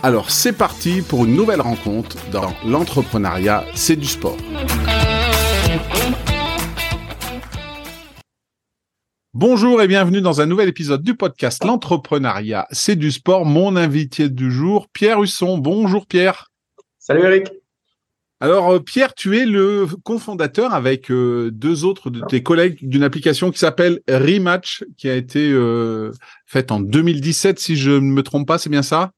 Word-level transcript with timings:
Alors 0.00 0.30
c'est 0.30 0.52
parti 0.52 1.02
pour 1.02 1.24
une 1.24 1.34
nouvelle 1.34 1.60
rencontre 1.60 2.16
dans 2.30 2.54
l'entrepreneuriat, 2.64 3.64
c'est 3.74 3.96
du 3.96 4.06
sport. 4.06 4.36
Bonjour 9.34 9.82
et 9.82 9.88
bienvenue 9.88 10.20
dans 10.20 10.40
un 10.40 10.46
nouvel 10.46 10.68
épisode 10.68 11.02
du 11.02 11.16
podcast 11.16 11.64
L'entrepreneuriat, 11.64 12.68
c'est 12.70 12.94
du 12.94 13.10
sport. 13.10 13.44
Mon 13.44 13.74
invité 13.74 14.28
du 14.28 14.52
jour, 14.52 14.86
Pierre 14.92 15.20
Husson. 15.20 15.58
Bonjour 15.58 16.06
Pierre. 16.06 16.52
Salut 17.00 17.24
Eric. 17.24 17.48
Alors 18.38 18.74
euh, 18.74 18.78
Pierre, 18.78 19.14
tu 19.14 19.36
es 19.36 19.46
le 19.46 19.88
cofondateur 20.04 20.74
avec 20.74 21.10
euh, 21.10 21.50
deux 21.50 21.84
autres 21.84 22.08
de 22.08 22.20
tes 22.20 22.44
collègues 22.44 22.78
d'une 22.88 23.02
application 23.02 23.50
qui 23.50 23.58
s'appelle 23.58 23.98
Rematch, 24.08 24.84
qui 24.96 25.08
a 25.10 25.16
été 25.16 25.50
euh, 25.50 26.12
faite 26.46 26.70
en 26.70 26.78
2017, 26.78 27.58
si 27.58 27.74
je 27.74 27.90
ne 27.90 27.98
me 27.98 28.22
trompe 28.22 28.46
pas, 28.46 28.58
c'est 28.58 28.70
bien 28.70 28.82
ça? 28.82 29.10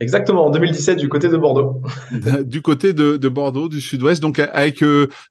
Exactement, 0.00 0.46
en 0.46 0.50
2017 0.50 0.98
du 0.98 1.08
côté 1.08 1.28
de 1.28 1.36
Bordeaux. 1.36 1.80
du 2.44 2.62
côté 2.62 2.92
de, 2.92 3.28
Bordeaux, 3.28 3.68
du 3.68 3.80
sud-ouest. 3.80 4.20
Donc 4.20 4.38
avec 4.38 4.84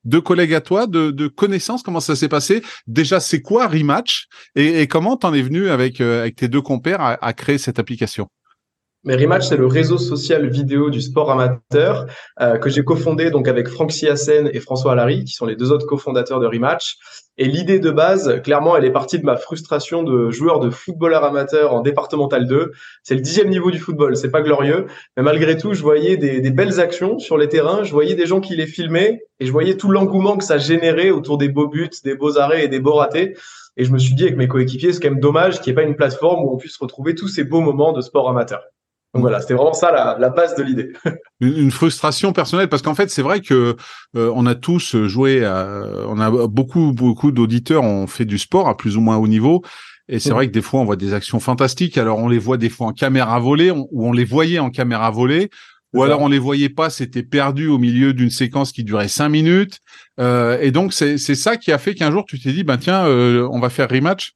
deux 0.06 0.22
collègues 0.22 0.54
à 0.54 0.62
toi, 0.62 0.88
de, 0.88 1.28
connaissances, 1.28 1.84
comment 1.84 2.00
ça 2.00 2.16
s'est 2.16 2.30
passé? 2.30 2.64
Déjà, 2.88 3.20
c'est 3.20 3.42
quoi 3.42 3.68
Rematch? 3.68 4.28
Et, 4.56 4.88
comment 4.88 5.18
t'en 5.18 5.34
es 5.34 5.42
venu 5.42 5.70
avec, 5.70 6.00
avec 6.00 6.36
tes 6.36 6.48
deux 6.48 6.62
compères 6.62 7.02
à 7.02 7.34
créer 7.34 7.58
cette 7.58 7.78
application? 7.78 8.30
Mais 9.06 9.16
Rematch, 9.16 9.48
c'est 9.48 9.58
le 9.58 9.68
réseau 9.68 9.98
social 9.98 10.48
vidéo 10.48 10.90
du 10.90 11.02
sport 11.02 11.30
amateur 11.30 12.06
euh, 12.40 12.58
que 12.58 12.70
j'ai 12.70 12.86
cofondé 12.86 13.32
donc 13.32 13.50
avec 13.50 13.68
Franck 13.68 13.92
Siassen 13.92 14.50
et 14.54 14.62
François 14.62 14.94
Allary, 14.94 15.26
qui 15.26 15.34
sont 15.34 15.46
les 15.46 15.58
deux 15.58 15.74
autres 15.74 15.86
cofondateurs 15.86 16.40
de 16.40 16.46
Rematch. 16.46 16.96
Et 17.38 17.46
l'idée 17.46 17.80
de 17.80 17.92
base, 17.92 18.42
clairement, 18.44 18.78
elle 18.78 18.86
est 18.86 18.92
partie 18.92 19.20
de 19.20 19.26
ma 19.26 19.36
frustration 19.36 20.04
de 20.04 20.30
joueur 20.30 20.62
de 20.62 20.70
footballeur 20.70 21.26
amateur 21.26 21.74
en 21.74 21.82
départemental 21.82 22.48
2. 22.48 22.72
C'est 23.02 23.16
le 23.16 23.22
dixième 23.22 23.50
niveau 23.50 23.72
du 23.72 23.80
football, 23.80 24.16
c'est 24.16 24.32
pas 24.32 24.42
glorieux, 24.42 24.86
mais 25.18 25.24
malgré 25.24 25.58
tout, 25.58 25.74
je 25.74 25.82
voyais 25.82 26.16
des, 26.16 26.40
des, 26.40 26.52
belles 26.52 26.80
actions 26.80 27.20
sur 27.20 27.38
les 27.38 27.50
terrains, 27.50 27.84
je 27.84 27.92
voyais 27.92 28.16
des 28.16 28.26
gens 28.26 28.40
qui 28.40 28.56
les 28.56 28.68
filmaient 28.68 29.24
et 29.40 29.46
je 29.46 29.52
voyais 29.52 29.76
tout 29.76 29.90
l'engouement 29.90 30.38
que 30.38 30.46
ça 30.46 30.58
générait 30.58 31.10
autour 31.10 31.38
des 31.38 31.50
beaux 31.50 31.68
buts, 31.68 31.90
des 32.06 32.16
beaux 32.16 32.38
arrêts 32.38 32.64
et 32.64 32.68
des 32.70 32.80
beaux 32.80 32.94
ratés. 32.94 33.36
Et 33.76 33.84
je 33.84 33.92
me 33.92 33.98
suis 33.98 34.14
dit 34.14 34.24
avec 34.24 34.38
mes 34.38 34.48
coéquipiers, 34.48 34.94
c'est 34.94 35.02
quand 35.02 35.10
même 35.10 35.20
dommage 35.20 35.60
qu'il 35.60 35.74
n'y 35.74 35.80
ait 35.80 35.84
pas 35.84 35.90
une 35.90 35.96
plateforme 35.96 36.46
où 36.46 36.54
on 36.54 36.58
puisse 36.58 36.78
retrouver 36.78 37.16
tous 37.16 37.28
ces 37.28 37.44
beaux 37.44 37.62
moments 37.62 37.92
de 37.92 38.02
sport 38.02 38.30
amateur. 38.30 38.62
Donc 39.14 39.22
voilà, 39.22 39.42
c'était 39.42 39.54
vraiment 39.54 39.74
ça 39.74 40.16
la, 40.18 40.30
base 40.30 40.56
de 40.56 40.64
l'idée. 40.64 40.92
une 41.42 41.72
frustration 41.72 42.34
personnelle 42.34 42.70
parce 42.70 42.82
qu'en 42.82 42.96
fait 42.96 43.12
c'est 43.12 43.22
vrai 43.22 43.42
que 43.42 43.76
euh, 44.16 44.32
on 44.34 44.46
a 44.48 44.56
tous 44.56 44.96
joué, 45.06 45.46
à, 45.46 45.86
on 46.08 46.20
a 46.20 46.48
beaucoup 46.48 46.94
beaucoup 46.94 47.32
d'auditeurs 47.32 47.84
ont 47.84 48.08
fait 48.08 48.26
du 48.26 48.40
sport 48.40 48.68
à 48.68 48.76
plus 48.76 48.98
ou 48.98 49.02
moins 49.02 49.18
haut 49.18 49.28
niveau 49.28 49.62
et 50.10 50.20
c'est 50.20 50.32
mm. 50.32 50.34
vrai 50.34 50.48
que 50.48 50.52
des 50.52 50.62
fois 50.62 50.80
on 50.80 50.86
voit 50.86 50.96
des 50.96 51.14
actions 51.14 51.40
fantastiques. 51.40 51.98
Alors 51.98 52.20
on 52.20 52.28
les 52.28 52.40
voit 52.40 52.58
des 52.58 52.70
fois 52.70 52.88
en 52.88 52.94
caméra 52.94 53.40
volée 53.40 53.72
ou 53.72 53.88
on 53.94 54.12
les 54.12 54.26
voyait 54.26 54.60
en 54.60 54.70
caméra 54.70 55.12
volée. 55.12 55.50
Ou 55.94 56.02
alors 56.02 56.22
on 56.22 56.28
les 56.28 56.40
voyait 56.40 56.70
pas, 56.70 56.90
c'était 56.90 57.22
perdu 57.22 57.68
au 57.68 57.78
milieu 57.78 58.14
d'une 58.14 58.32
séquence 58.32 58.72
qui 58.72 58.84
durait 58.84 59.08
cinq 59.08 59.30
minutes. 59.30 59.80
Euh, 60.20 60.58
et 60.60 60.72
donc 60.72 60.92
c'est 60.92 61.18
ça 61.18 61.56
qui 61.56 61.72
a 61.72 61.78
fait 61.78 61.94
qu'un 61.94 62.12
jour 62.12 62.26
tu 62.26 62.40
t'es 62.40 62.52
dit, 62.52 62.64
ben 62.64 62.78
tiens, 62.78 63.06
euh, 63.06 63.48
on 63.52 63.60
va 63.60 63.70
faire 63.70 63.90
rematch. 63.90 64.34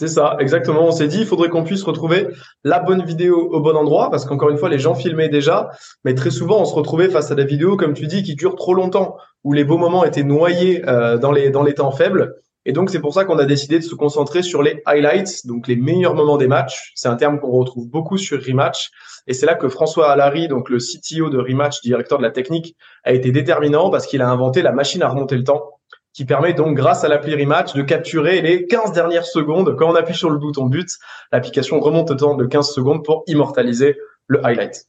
C'est 0.00 0.08
ça, 0.08 0.36
exactement. 0.38 0.86
On 0.86 0.92
s'est 0.92 1.08
dit, 1.08 1.18
il 1.18 1.26
faudrait 1.26 1.50
qu'on 1.50 1.62
puisse 1.62 1.82
retrouver 1.82 2.28
la 2.64 2.80
bonne 2.80 3.04
vidéo 3.04 3.36
au 3.52 3.60
bon 3.60 3.76
endroit, 3.76 4.10
parce 4.10 4.24
qu'encore 4.24 4.48
une 4.48 4.56
fois, 4.56 4.70
les 4.70 4.78
gens 4.78 4.94
filmaient 4.94 5.28
déjà, 5.28 5.68
mais 6.06 6.14
très 6.14 6.30
souvent, 6.30 6.62
on 6.62 6.64
se 6.64 6.74
retrouvait 6.74 7.10
face 7.10 7.30
à 7.30 7.34
des 7.34 7.44
vidéos, 7.44 7.76
comme 7.76 7.92
tu 7.92 8.06
dis, 8.06 8.22
qui 8.22 8.34
durent 8.34 8.56
trop 8.56 8.72
longtemps, 8.72 9.18
où 9.44 9.52
les 9.52 9.62
beaux 9.62 9.76
moments 9.76 10.02
étaient 10.02 10.22
noyés 10.22 10.82
euh, 10.88 11.18
dans 11.18 11.32
les 11.32 11.50
dans 11.50 11.62
les 11.62 11.74
temps 11.74 11.90
faibles. 11.90 12.36
Et 12.64 12.72
donc, 12.72 12.88
c'est 12.88 13.00
pour 13.00 13.12
ça 13.12 13.26
qu'on 13.26 13.38
a 13.38 13.44
décidé 13.44 13.78
de 13.78 13.84
se 13.84 13.94
concentrer 13.94 14.42
sur 14.42 14.62
les 14.62 14.80
highlights, 14.86 15.46
donc 15.46 15.68
les 15.68 15.76
meilleurs 15.76 16.14
moments 16.14 16.38
des 16.38 16.48
matchs. 16.48 16.92
C'est 16.94 17.08
un 17.08 17.16
terme 17.16 17.38
qu'on 17.38 17.50
retrouve 17.50 17.86
beaucoup 17.86 18.16
sur 18.16 18.42
Rematch. 18.42 18.88
Et 19.26 19.34
c'est 19.34 19.44
là 19.44 19.54
que 19.54 19.68
François 19.68 20.10
Allary, 20.10 20.48
donc 20.48 20.70
le 20.70 20.78
CTO 20.78 21.28
de 21.28 21.36
Rematch, 21.36 21.82
directeur 21.82 22.16
de 22.16 22.22
la 22.22 22.30
technique, 22.30 22.74
a 23.04 23.12
été 23.12 23.32
déterminant 23.32 23.90
parce 23.90 24.06
qu'il 24.06 24.22
a 24.22 24.30
inventé 24.30 24.62
la 24.62 24.72
machine 24.72 25.02
à 25.02 25.10
remonter 25.10 25.36
le 25.36 25.44
temps 25.44 25.79
qui 26.20 26.26
permet 26.26 26.52
donc, 26.52 26.76
grâce 26.76 27.02
à 27.02 27.08
l'appli 27.08 27.34
Rematch, 27.34 27.72
de 27.72 27.80
capturer 27.80 28.42
les 28.42 28.66
15 28.66 28.92
dernières 28.92 29.24
secondes. 29.24 29.74
Quand 29.78 29.90
on 29.90 29.94
appuie 29.94 30.14
sur 30.14 30.28
le 30.28 30.36
bouton 30.36 30.66
but, 30.66 30.86
l'application 31.32 31.80
remonte 31.80 32.10
au 32.10 32.14
temps 32.14 32.34
de 32.34 32.44
15 32.44 32.74
secondes 32.74 33.02
pour 33.02 33.24
immortaliser 33.26 33.96
le 34.26 34.44
highlight. 34.44 34.86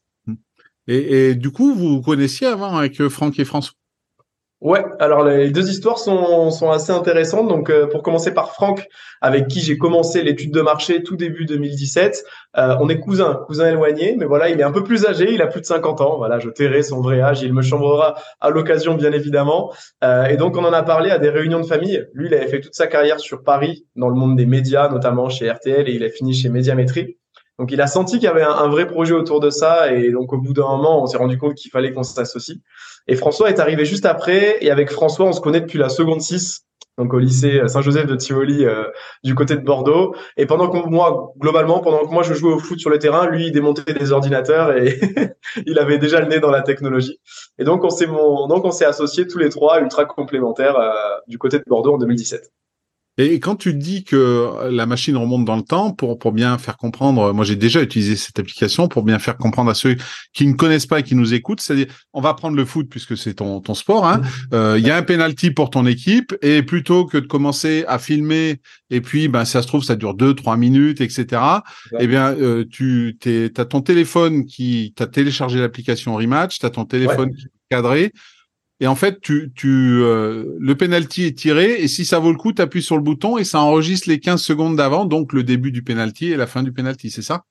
Et, 0.89 1.29
et 1.29 1.35
du 1.35 1.49
coup, 1.49 1.73
vous 1.73 2.01
connaissiez 2.01 2.47
avant 2.47 2.75
avec 2.75 3.01
Franck 3.07 3.39
et 3.39 3.45
François? 3.45 3.75
Ouais, 4.61 4.85
alors 4.99 5.23
les 5.23 5.49
deux 5.49 5.71
histoires 5.71 5.97
sont, 5.97 6.51
sont 6.51 6.69
assez 6.69 6.91
intéressantes. 6.91 7.47
Donc 7.47 7.71
euh, 7.71 7.87
pour 7.87 8.03
commencer 8.03 8.31
par 8.31 8.53
Franck, 8.53 8.87
avec 9.19 9.47
qui 9.47 9.59
j'ai 9.59 9.75
commencé 9.79 10.21
l'étude 10.21 10.53
de 10.53 10.61
marché 10.61 11.01
tout 11.01 11.15
début 11.15 11.45
2017. 11.45 12.23
Euh, 12.57 12.75
on 12.79 12.87
est 12.87 12.99
cousins, 12.99 13.41
cousins 13.47 13.69
éloignés, 13.69 14.15
mais 14.19 14.25
voilà, 14.25 14.49
il 14.49 14.59
est 14.59 14.63
un 14.63 14.71
peu 14.71 14.83
plus 14.83 15.07
âgé, 15.07 15.33
il 15.33 15.41
a 15.41 15.47
plus 15.47 15.61
de 15.61 15.65
50 15.65 16.01
ans. 16.01 16.17
Voilà, 16.17 16.37
je 16.37 16.49
tairai 16.51 16.83
son 16.83 17.01
vrai 17.01 17.21
âge, 17.21 17.41
il 17.41 17.53
me 17.53 17.63
chambrera 17.63 18.13
à 18.39 18.51
l'occasion 18.51 18.93
bien 18.93 19.11
évidemment. 19.11 19.73
Euh, 20.03 20.25
et 20.25 20.37
donc 20.37 20.55
on 20.55 20.63
en 20.63 20.73
a 20.73 20.83
parlé 20.83 21.09
à 21.09 21.17
des 21.17 21.29
réunions 21.29 21.59
de 21.59 21.65
famille. 21.65 22.05
Lui, 22.13 22.27
il 22.27 22.33
avait 22.35 22.47
fait 22.47 22.61
toute 22.61 22.75
sa 22.75 22.85
carrière 22.85 23.19
sur 23.19 23.41
Paris, 23.41 23.87
dans 23.95 24.09
le 24.09 24.15
monde 24.15 24.35
des 24.35 24.45
médias, 24.45 24.89
notamment 24.89 25.27
chez 25.29 25.49
RTL, 25.49 25.89
et 25.89 25.93
il 25.93 26.03
a 26.03 26.09
fini 26.09 26.35
chez 26.35 26.49
Médiamétrie. 26.49 27.17
Donc 27.57 27.71
il 27.71 27.81
a 27.81 27.87
senti 27.87 28.13
qu'il 28.13 28.23
y 28.23 28.27
avait 28.27 28.43
un, 28.43 28.51
un, 28.51 28.67
vrai 28.67 28.85
projet 28.85 29.13
autour 29.13 29.39
de 29.39 29.49
ça, 29.49 29.91
et 29.91 30.11
donc 30.11 30.33
au 30.33 30.37
bout 30.37 30.53
d'un 30.53 30.67
moment, 30.67 31.01
on 31.01 31.07
s'est 31.07 31.17
rendu 31.17 31.39
compte 31.39 31.55
qu'il 31.55 31.71
fallait 31.71 31.93
qu'on 31.93 32.03
s'associe. 32.03 32.59
Et 33.07 33.15
François 33.15 33.49
est 33.49 33.59
arrivé 33.59 33.85
juste 33.85 34.05
après. 34.05 34.57
Et 34.61 34.71
avec 34.71 34.91
François, 34.91 35.25
on 35.25 35.33
se 35.33 35.41
connaît 35.41 35.61
depuis 35.61 35.79
la 35.79 35.89
seconde 35.89 36.21
6 36.21 36.65
donc 36.97 37.13
au 37.13 37.19
lycée 37.19 37.61
Saint-Joseph 37.67 38.05
de 38.05 38.15
Tivoli 38.15 38.65
euh, 38.65 38.83
du 39.23 39.33
côté 39.33 39.55
de 39.55 39.61
Bordeaux. 39.61 40.13
Et 40.37 40.45
pendant 40.45 40.69
que 40.69 40.77
moi, 40.87 41.33
globalement, 41.39 41.79
pendant 41.79 42.05
que 42.05 42.11
moi 42.11 42.23
je 42.23 42.33
jouais 42.33 42.53
au 42.53 42.59
foot 42.59 42.79
sur 42.79 42.89
le 42.89 42.99
terrain, 42.99 43.27
lui 43.27 43.47
il 43.47 43.51
démontait 43.51 43.93
des 43.93 44.11
ordinateurs 44.11 44.75
et 44.77 44.99
il 45.65 45.79
avait 45.79 45.97
déjà 45.97 46.19
le 46.19 46.27
nez 46.27 46.39
dans 46.39 46.51
la 46.51 46.61
technologie. 46.61 47.19
Et 47.57 47.63
donc 47.63 47.83
on 47.83 47.89
s'est 47.89 48.07
donc 48.07 48.65
on 48.65 48.71
s'est 48.71 48.85
associés 48.85 49.27
tous 49.27 49.39
les 49.39 49.49
trois 49.49 49.79
ultra 49.81 50.05
complémentaires 50.05 50.77
euh, 50.77 50.91
du 51.27 51.37
côté 51.37 51.59
de 51.59 51.63
Bordeaux 51.67 51.93
en 51.93 51.97
2017. 51.97 52.51
Et 53.17 53.39
quand 53.39 53.55
tu 53.55 53.73
dis 53.73 54.03
que 54.05 54.69
la 54.69 54.85
machine 54.85 55.17
remonte 55.17 55.43
dans 55.43 55.57
le 55.57 55.61
temps 55.61 55.91
pour 55.91 56.17
pour 56.17 56.31
bien 56.31 56.57
faire 56.57 56.77
comprendre, 56.77 57.33
moi 57.33 57.43
j'ai 57.43 57.57
déjà 57.57 57.81
utilisé 57.81 58.15
cette 58.15 58.39
application 58.39 58.87
pour 58.87 59.03
bien 59.03 59.19
faire 59.19 59.37
comprendre 59.37 59.69
à 59.69 59.73
ceux 59.73 59.97
qui 60.33 60.47
ne 60.47 60.53
connaissent 60.53 60.85
pas 60.85 60.99
et 60.99 61.03
qui 61.03 61.15
nous 61.15 61.33
écoutent, 61.33 61.59
c'est-à-dire 61.59 61.87
on 62.13 62.21
va 62.21 62.33
prendre 62.33 62.55
le 62.55 62.63
foot 62.63 62.87
puisque 62.89 63.17
c'est 63.17 63.35
ton 63.35 63.59
ton 63.59 63.73
sport. 63.73 64.07
Hein, 64.07 64.19
mmh. 64.19 64.55
euh, 64.55 64.79
il 64.79 64.87
y 64.87 64.89
a 64.91 64.95
un 64.95 65.03
penalty 65.03 65.51
pour 65.51 65.69
ton 65.69 65.85
équipe 65.85 66.33
et 66.41 66.63
plutôt 66.63 67.05
que 67.05 67.17
de 67.17 67.27
commencer 67.27 67.83
à 67.87 67.99
filmer 67.99 68.61
et 68.89 69.01
puis 69.01 69.27
ben 69.27 69.43
ça 69.43 69.61
se 69.61 69.67
trouve 69.67 69.83
ça 69.83 69.97
dure 69.97 70.13
deux 70.13 70.33
trois 70.33 70.55
minutes 70.55 71.01
etc. 71.01 71.41
Eh 71.99 72.07
bien 72.07 72.31
euh, 72.31 72.63
tu 72.69 73.17
t'es 73.19 73.51
as 73.57 73.65
ton 73.65 73.81
téléphone 73.81 74.45
qui 74.45 74.93
t'as 74.95 75.07
téléchargé 75.07 75.59
l'application 75.59 76.15
Rematch, 76.15 76.59
t'as 76.59 76.69
ton 76.69 76.85
téléphone 76.85 77.35
qui 77.35 77.45
est 77.45 77.49
cadré 77.69 78.13
et 78.81 78.87
en 78.87 78.95
fait, 78.95 79.21
tu, 79.21 79.51
tu, 79.55 80.01
euh, 80.01 80.57
le 80.59 80.75
penalty 80.75 81.25
est 81.25 81.37
tiré 81.37 81.81
et 81.81 81.87
si 81.87 82.03
ça 82.03 82.17
vaut 82.17 82.31
le 82.31 82.37
coup, 82.37 82.51
tu 82.51 82.63
appuies 82.63 82.81
sur 82.81 82.97
le 82.97 83.03
bouton 83.03 83.37
et 83.37 83.43
ça 83.43 83.61
enregistre 83.61 84.09
les 84.09 84.19
15 84.19 84.41
secondes 84.41 84.75
d'avant, 84.75 85.05
donc 85.05 85.33
le 85.33 85.43
début 85.43 85.71
du 85.71 85.83
penalty 85.83 86.31
et 86.31 86.35
la 86.35 86.47
fin 86.47 86.63
du 86.63 86.73
penalty, 86.73 87.11
c'est 87.11 87.21
ça? 87.21 87.43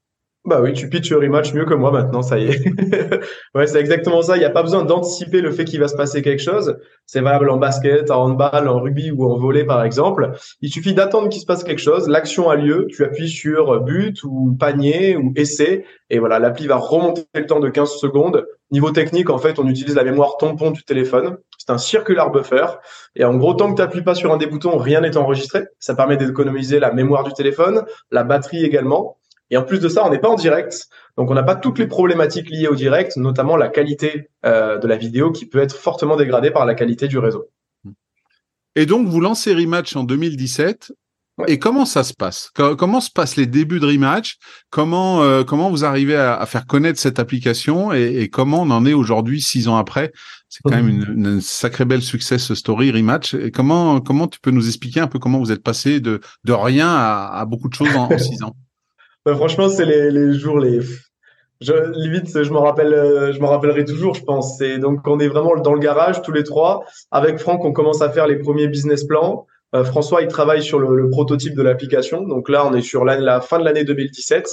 Bah 0.44 0.60
oui, 0.60 0.72
tu 0.72 0.88
pitches 0.88 1.10
le 1.10 1.18
rematch 1.18 1.52
mieux 1.52 1.66
que 1.66 1.74
moi 1.74 1.92
maintenant, 1.92 2.22
ça 2.22 2.38
y 2.38 2.46
est. 2.46 2.64
ouais, 3.54 3.66
c'est 3.66 3.78
exactement 3.78 4.22
ça. 4.22 4.36
Il 4.36 4.40
n'y 4.40 4.46
a 4.46 4.50
pas 4.50 4.62
besoin 4.62 4.84
d'anticiper 4.84 5.40
le 5.42 5.52
fait 5.52 5.66
qu'il 5.66 5.78
va 5.78 5.86
se 5.86 5.94
passer 5.94 6.22
quelque 6.22 6.42
chose. 6.42 6.78
C'est 7.06 7.20
valable 7.20 7.50
en 7.50 7.58
basket, 7.58 8.10
en 8.10 8.24
handball, 8.24 8.66
en 8.66 8.80
rugby 8.80 9.12
ou 9.12 9.30
en 9.30 9.36
volley 9.36 9.64
par 9.64 9.84
exemple. 9.84 10.32
Il 10.62 10.72
suffit 10.72 10.94
d'attendre 10.94 11.28
qu'il 11.28 11.42
se 11.42 11.46
passe 11.46 11.62
quelque 11.62 11.82
chose. 11.82 12.08
L'action 12.08 12.48
a 12.48 12.56
lieu. 12.56 12.86
Tu 12.88 13.04
appuies 13.04 13.28
sur 13.28 13.82
but 13.82 14.24
ou 14.24 14.56
panier 14.58 15.14
ou 15.14 15.32
essai. 15.36 15.84
Et 16.08 16.18
voilà, 16.18 16.38
l'appli 16.38 16.66
va 16.66 16.76
remonter 16.76 17.26
le 17.34 17.46
temps 17.46 17.60
de 17.60 17.68
15 17.68 17.90
secondes. 17.98 18.46
Niveau 18.70 18.92
technique, 18.92 19.30
en 19.30 19.38
fait, 19.38 19.58
on 19.58 19.66
utilise 19.66 19.96
la 19.96 20.04
mémoire 20.04 20.36
tampon 20.36 20.70
du 20.70 20.84
téléphone. 20.84 21.38
C'est 21.58 21.70
un 21.70 21.78
circular 21.78 22.30
buffer. 22.30 22.66
Et 23.16 23.24
en 23.24 23.34
gros, 23.34 23.54
tant 23.54 23.70
que 23.70 23.76
tu 23.76 23.82
n'appuies 23.82 24.02
pas 24.02 24.14
sur 24.14 24.32
un 24.32 24.36
des 24.36 24.46
boutons, 24.46 24.76
rien 24.78 25.00
n'est 25.00 25.16
enregistré. 25.16 25.64
Ça 25.80 25.94
permet 25.94 26.16
d'économiser 26.16 26.78
la 26.78 26.92
mémoire 26.92 27.24
du 27.24 27.32
téléphone, 27.32 27.84
la 28.12 28.22
batterie 28.22 28.64
également. 28.64 29.18
Et 29.50 29.56
en 29.56 29.64
plus 29.64 29.80
de 29.80 29.88
ça, 29.88 30.06
on 30.06 30.10
n'est 30.10 30.20
pas 30.20 30.28
en 30.28 30.36
direct, 30.36 30.88
donc 31.16 31.28
on 31.30 31.34
n'a 31.34 31.42
pas 31.42 31.56
toutes 31.56 31.80
les 31.80 31.88
problématiques 31.88 32.48
liées 32.50 32.68
au 32.68 32.76
direct, 32.76 33.16
notamment 33.16 33.56
la 33.56 33.68
qualité 33.68 34.30
euh, 34.46 34.78
de 34.78 34.86
la 34.86 34.96
vidéo 34.96 35.32
qui 35.32 35.46
peut 35.46 35.58
être 35.58 35.76
fortement 35.76 36.16
dégradée 36.16 36.52
par 36.52 36.64
la 36.66 36.74
qualité 36.74 37.08
du 37.08 37.18
réseau. 37.18 37.48
Et 38.76 38.86
donc, 38.86 39.08
vous 39.08 39.20
lancez 39.20 39.52
Rematch 39.52 39.96
en 39.96 40.04
2017. 40.04 40.92
Et 41.46 41.58
comment 41.58 41.84
ça 41.84 42.04
se 42.04 42.12
passe? 42.12 42.50
Comment 42.54 43.00
se 43.00 43.10
passent 43.10 43.36
les 43.36 43.46
débuts 43.46 43.80
de 43.80 43.86
Rematch? 43.86 44.36
Comment 44.70 45.22
euh, 45.22 45.42
comment 45.42 45.70
vous 45.70 45.84
arrivez 45.84 46.16
à, 46.16 46.44
faire 46.46 46.66
connaître 46.66 46.98
cette 46.98 47.18
application 47.18 47.92
et, 47.92 48.28
comment 48.28 48.62
on 48.62 48.70
en 48.70 48.84
est 48.84 48.92
aujourd'hui 48.92 49.40
six 49.40 49.68
ans 49.68 49.76
après? 49.76 50.12
C'est 50.48 50.60
quand 50.62 50.70
même 50.70 50.88
une, 50.88 51.40
sacrée 51.40 51.84
belle 51.84 52.02
success 52.02 52.52
story 52.54 52.90
Rematch. 52.90 53.34
Et 53.34 53.50
comment 53.50 54.00
comment 54.00 54.28
tu 54.28 54.40
peux 54.40 54.50
nous 54.50 54.66
expliquer 54.66 55.00
un 55.00 55.06
peu 55.06 55.18
comment 55.18 55.38
vous 55.38 55.52
êtes 55.52 55.62
passé 55.62 56.00
de 56.00 56.20
de 56.44 56.52
rien 56.52 56.88
à, 56.88 57.44
beaucoup 57.46 57.68
de 57.68 57.74
choses 57.74 57.94
en 57.96 58.08
six 58.18 58.42
ans? 58.42 58.54
Bah, 59.26 59.36
franchement, 59.36 59.68
c'est 59.68 59.84
les, 59.84 60.10
les 60.10 60.32
jours 60.32 60.58
les. 60.58 60.80
Je, 61.60 61.74
limite, 61.92 62.42
je 62.42 62.50
me 62.50 62.56
rappelle, 62.56 62.94
euh, 62.94 63.34
je 63.34 63.42
rappellerai 63.42 63.84
toujours, 63.84 64.14
je 64.14 64.24
pense. 64.24 64.56
Donc 64.80 65.06
on 65.06 65.20
est 65.20 65.28
vraiment 65.28 65.54
dans 65.56 65.74
le 65.74 65.78
garage 65.78 66.22
tous 66.22 66.32
les 66.32 66.42
trois. 66.42 66.86
Avec 67.10 67.36
Franck, 67.38 67.62
on 67.66 67.72
commence 67.72 68.00
à 68.00 68.08
faire 68.08 68.26
les 68.26 68.36
premiers 68.36 68.66
business 68.66 69.04
plans. 69.04 69.46
Euh, 69.74 69.84
François, 69.84 70.22
il 70.22 70.28
travaille 70.28 70.62
sur 70.62 70.78
le, 70.78 70.94
le 70.96 71.10
prototype 71.10 71.54
de 71.54 71.62
l'application. 71.62 72.22
Donc 72.22 72.48
là, 72.48 72.66
on 72.66 72.74
est 72.74 72.82
sur 72.82 73.04
la, 73.04 73.40
fin 73.40 73.58
de 73.58 73.64
l'année 73.64 73.84
2017. 73.84 74.48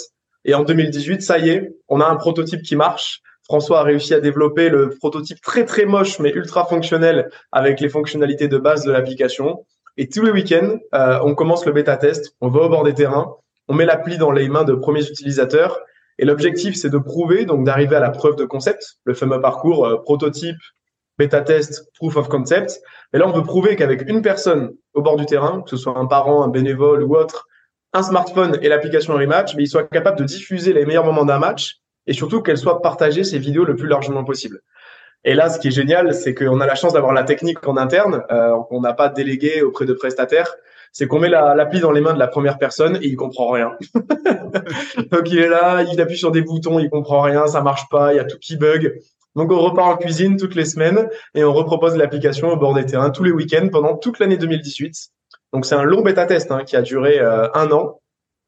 Et 0.45 0.53
en 0.53 0.63
2018, 0.63 1.21
ça 1.21 1.39
y 1.39 1.49
est, 1.49 1.75
on 1.87 1.99
a 1.99 2.05
un 2.05 2.15
prototype 2.15 2.61
qui 2.61 2.75
marche. 2.75 3.21
François 3.43 3.79
a 3.79 3.83
réussi 3.83 4.13
à 4.13 4.19
développer 4.19 4.69
le 4.69 4.89
prototype 4.89 5.41
très 5.41 5.65
très 5.65 5.85
moche 5.85 6.19
mais 6.19 6.31
ultra 6.31 6.65
fonctionnel 6.65 7.29
avec 7.51 7.79
les 7.79 7.87
fonctionnalités 7.87 8.47
de 8.47 8.57
base 8.57 8.83
de 8.83 8.91
l'application. 8.91 9.65
Et 9.97 10.09
tous 10.09 10.21
les 10.21 10.31
week-ends, 10.31 10.77
euh, 10.93 11.19
on 11.23 11.33
commence 11.33 11.65
le 11.65 11.71
bêta 11.71 11.97
test, 11.97 12.35
on 12.41 12.49
va 12.49 12.61
au 12.61 12.69
bord 12.69 12.83
des 12.83 12.93
terrains 12.93 13.35
on 13.67 13.73
met 13.73 13.85
l'appli 13.85 14.17
dans 14.17 14.31
les 14.31 14.47
mains 14.49 14.63
de 14.63 14.73
premiers 14.73 15.07
utilisateurs. 15.07 15.79
Et 16.19 16.25
l'objectif, 16.25 16.75
c'est 16.75 16.89
de 16.89 16.97
prouver, 16.97 17.45
donc 17.45 17.65
d'arriver 17.65 17.95
à 17.95 17.99
la 17.99 18.09
preuve 18.09 18.35
de 18.35 18.45
concept, 18.45 18.97
le 19.03 19.13
fameux 19.13 19.39
parcours 19.39 19.85
euh, 19.85 19.97
prototype, 19.97 20.57
bêta 21.17 21.41
test, 21.41 21.89
proof 21.95 22.15
of 22.17 22.27
concept. 22.27 22.81
Et 23.13 23.17
là, 23.17 23.27
on 23.27 23.31
veut 23.31 23.43
prouver 23.43 23.75
qu'avec 23.75 24.07
une 24.07 24.21
personne 24.21 24.73
au 24.93 25.01
bord 25.01 25.17
du 25.17 25.25
terrain, 25.25 25.61
que 25.61 25.69
ce 25.69 25.77
soit 25.77 25.97
un 25.97 26.05
parent, 26.05 26.43
un 26.43 26.47
bénévole 26.47 27.03
ou 27.03 27.15
autre, 27.15 27.47
un 27.93 28.03
smartphone 28.03 28.57
et 28.61 28.69
l'application 28.69 29.13
Rematch, 29.13 29.55
mais 29.55 29.63
il 29.63 29.67
soit 29.67 29.85
capable 29.85 30.17
de 30.19 30.23
diffuser 30.23 30.73
les 30.73 30.85
meilleurs 30.85 31.05
moments 31.05 31.25
d'un 31.25 31.39
match 31.39 31.77
et 32.05 32.13
surtout 32.13 32.41
qu'elle 32.41 32.57
soit 32.57 32.81
partagée 32.81 33.23
ces 33.23 33.39
vidéos 33.39 33.65
le 33.65 33.75
plus 33.75 33.87
largement 33.87 34.23
possible. 34.23 34.61
Et 35.23 35.33
là, 35.33 35.49
ce 35.49 35.59
qui 35.59 35.69
est 35.69 35.71
génial, 35.71 36.13
c'est 36.13 36.33
qu'on 36.33 36.61
a 36.61 36.65
la 36.65 36.75
chance 36.75 36.93
d'avoir 36.93 37.13
la 37.13 37.23
technique 37.23 37.65
en 37.67 37.75
interne, 37.75 38.23
euh, 38.31 38.55
qu'on 38.69 38.81
n'a 38.81 38.93
pas 38.93 39.09
délégué 39.09 39.61
auprès 39.61 39.85
de 39.85 39.93
prestataires 39.93 40.55
c'est 40.91 41.07
qu'on 41.07 41.19
met 41.19 41.29
l'appli 41.29 41.79
dans 41.79 41.91
les 41.91 42.01
mains 42.01 42.13
de 42.15 42.19
la 42.19 42.27
première 42.27 42.57
personne 42.57 42.97
et 42.97 43.07
il 43.07 43.15
comprend 43.15 43.51
rien. 43.51 43.77
Donc 45.11 45.29
il 45.29 45.37
est 45.37 45.47
là, 45.47 45.83
il 45.83 46.01
appuie 46.01 46.17
sur 46.17 46.31
des 46.31 46.41
boutons, 46.41 46.79
il 46.79 46.89
comprend 46.89 47.21
rien, 47.21 47.45
ça 47.45 47.61
marche 47.61 47.87
pas, 47.89 48.13
il 48.13 48.17
y 48.17 48.19
a 48.19 48.23
tout 48.23 48.39
qui 48.39 48.57
bug. 48.57 48.99
Donc 49.37 49.51
on 49.51 49.59
repart 49.59 49.87
en 49.87 49.97
cuisine 49.97 50.35
toutes 50.35 50.55
les 50.55 50.65
semaines 50.65 51.07
et 51.35 51.43
on 51.43 51.53
repropose 51.53 51.95
l'application 51.95 52.49
au 52.49 52.57
bord 52.57 52.73
des 52.73 52.85
terrains 52.85 53.11
tous 53.11 53.23
les 53.23 53.31
week-ends 53.31 53.69
pendant 53.71 53.95
toute 53.95 54.19
l'année 54.19 54.37
2018. 54.37 54.93
Donc 55.53 55.65
c'est 55.65 55.75
un 55.75 55.83
long 55.83 56.01
bêta 56.01 56.25
test 56.25 56.51
hein, 56.51 56.63
qui 56.65 56.75
a 56.75 56.81
duré 56.81 57.19
euh, 57.19 57.47
un 57.53 57.71
an 57.71 58.01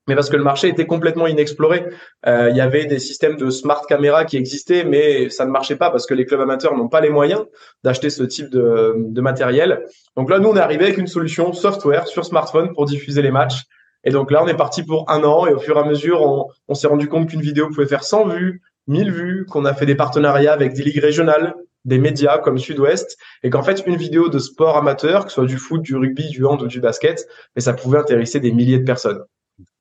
mais 0.09 0.15
parce 0.15 0.31
que 0.31 0.38
le 0.38 0.44
marché 0.44 0.68
était 0.68 0.88
complètement 0.88 1.27
inexploré. 1.27 1.86
Euh, 2.25 2.50
il 2.50 2.57
y 2.57 2.62
avait 2.62 2.86
des 2.86 2.97
systèmes 2.97 3.38
de 3.38 3.51
smart 3.51 3.86
caméra 3.88 4.25
qui 4.25 4.38
existaient, 4.38 4.83
mais 4.83 5.30
ça 5.30 5.45
ne 5.45 5.51
marchait 5.51 5.75
pas 5.75 5.91
parce 5.91 6.07
que 6.07 6.15
les 6.15 6.25
clubs 6.25 6.41
amateurs 6.41 6.75
n'ont 6.75 6.88
pas 6.88 7.00
les 7.00 7.12
moyens 7.12 7.45
d'acheter 7.83 8.09
ce 8.09 8.24
type 8.24 8.50
de, 8.50 8.95
de, 8.97 9.21
matériel. 9.21 9.85
Donc 10.18 10.31
là, 10.31 10.39
nous, 10.39 10.50
on 10.50 10.56
est 10.56 10.62
arrivé 10.62 10.85
avec 10.85 10.97
une 10.97 11.06
solution 11.06 11.53
software 11.53 12.07
sur 12.07 12.25
smartphone 12.25 12.74
pour 12.74 12.85
diffuser 12.85 13.21
les 13.21 13.30
matchs. 13.30 13.65
Et 14.03 14.09
donc 14.09 14.31
là, 14.31 14.44
on 14.44 14.47
est 14.47 14.57
parti 14.57 14.81
pour 14.81 15.07
un 15.12 15.24
an 15.24 15.45
et 15.45 15.53
au 15.53 15.59
fur 15.59 15.77
et 15.77 15.80
à 15.80 15.83
mesure, 15.83 16.24
on, 16.24 16.47
on 16.68 16.74
s'est 16.74 16.88
rendu 16.88 17.07
compte 17.07 17.30
qu'une 17.30 17.42
vidéo 17.42 17.68
pouvait 17.68 17.85
faire 17.85 18.03
100 18.03 18.30
vues, 18.30 18.63
1000 18.89 19.12
vues, 19.12 19.45
qu'on 19.45 19.65
a 19.65 19.74
fait 19.74 19.86
des 19.86 19.95
partenariats 19.95 20.51
avec 20.51 20.74
des 20.74 20.83
ligues 20.83 21.00
régionales, 21.00 21.56
des 21.86 21.97
médias 21.97 22.39
comme 22.39 22.57
Sud-Ouest, 22.57 23.18
et 23.44 23.50
qu'en 23.50 23.63
fait, 23.63 23.83
une 23.88 23.95
vidéo 23.95 24.30
de 24.30 24.39
sport 24.39 24.77
amateur, 24.77 25.24
que 25.24 25.31
ce 25.31 25.36
soit 25.36 25.45
du 25.45 25.57
foot, 25.57 25.81
du 25.81 25.95
rugby, 25.95 26.30
du 26.30 26.45
hand 26.45 26.62
ou 26.62 26.68
du 26.68 26.81
basket, 26.81 27.27
mais 27.56 27.62
ça 27.62 27.74
pouvait 27.74 28.00
intéresser 28.00 28.39
des 28.39 28.51
milliers 28.51 28.80
de 28.80 28.86
personnes. 28.86 29.24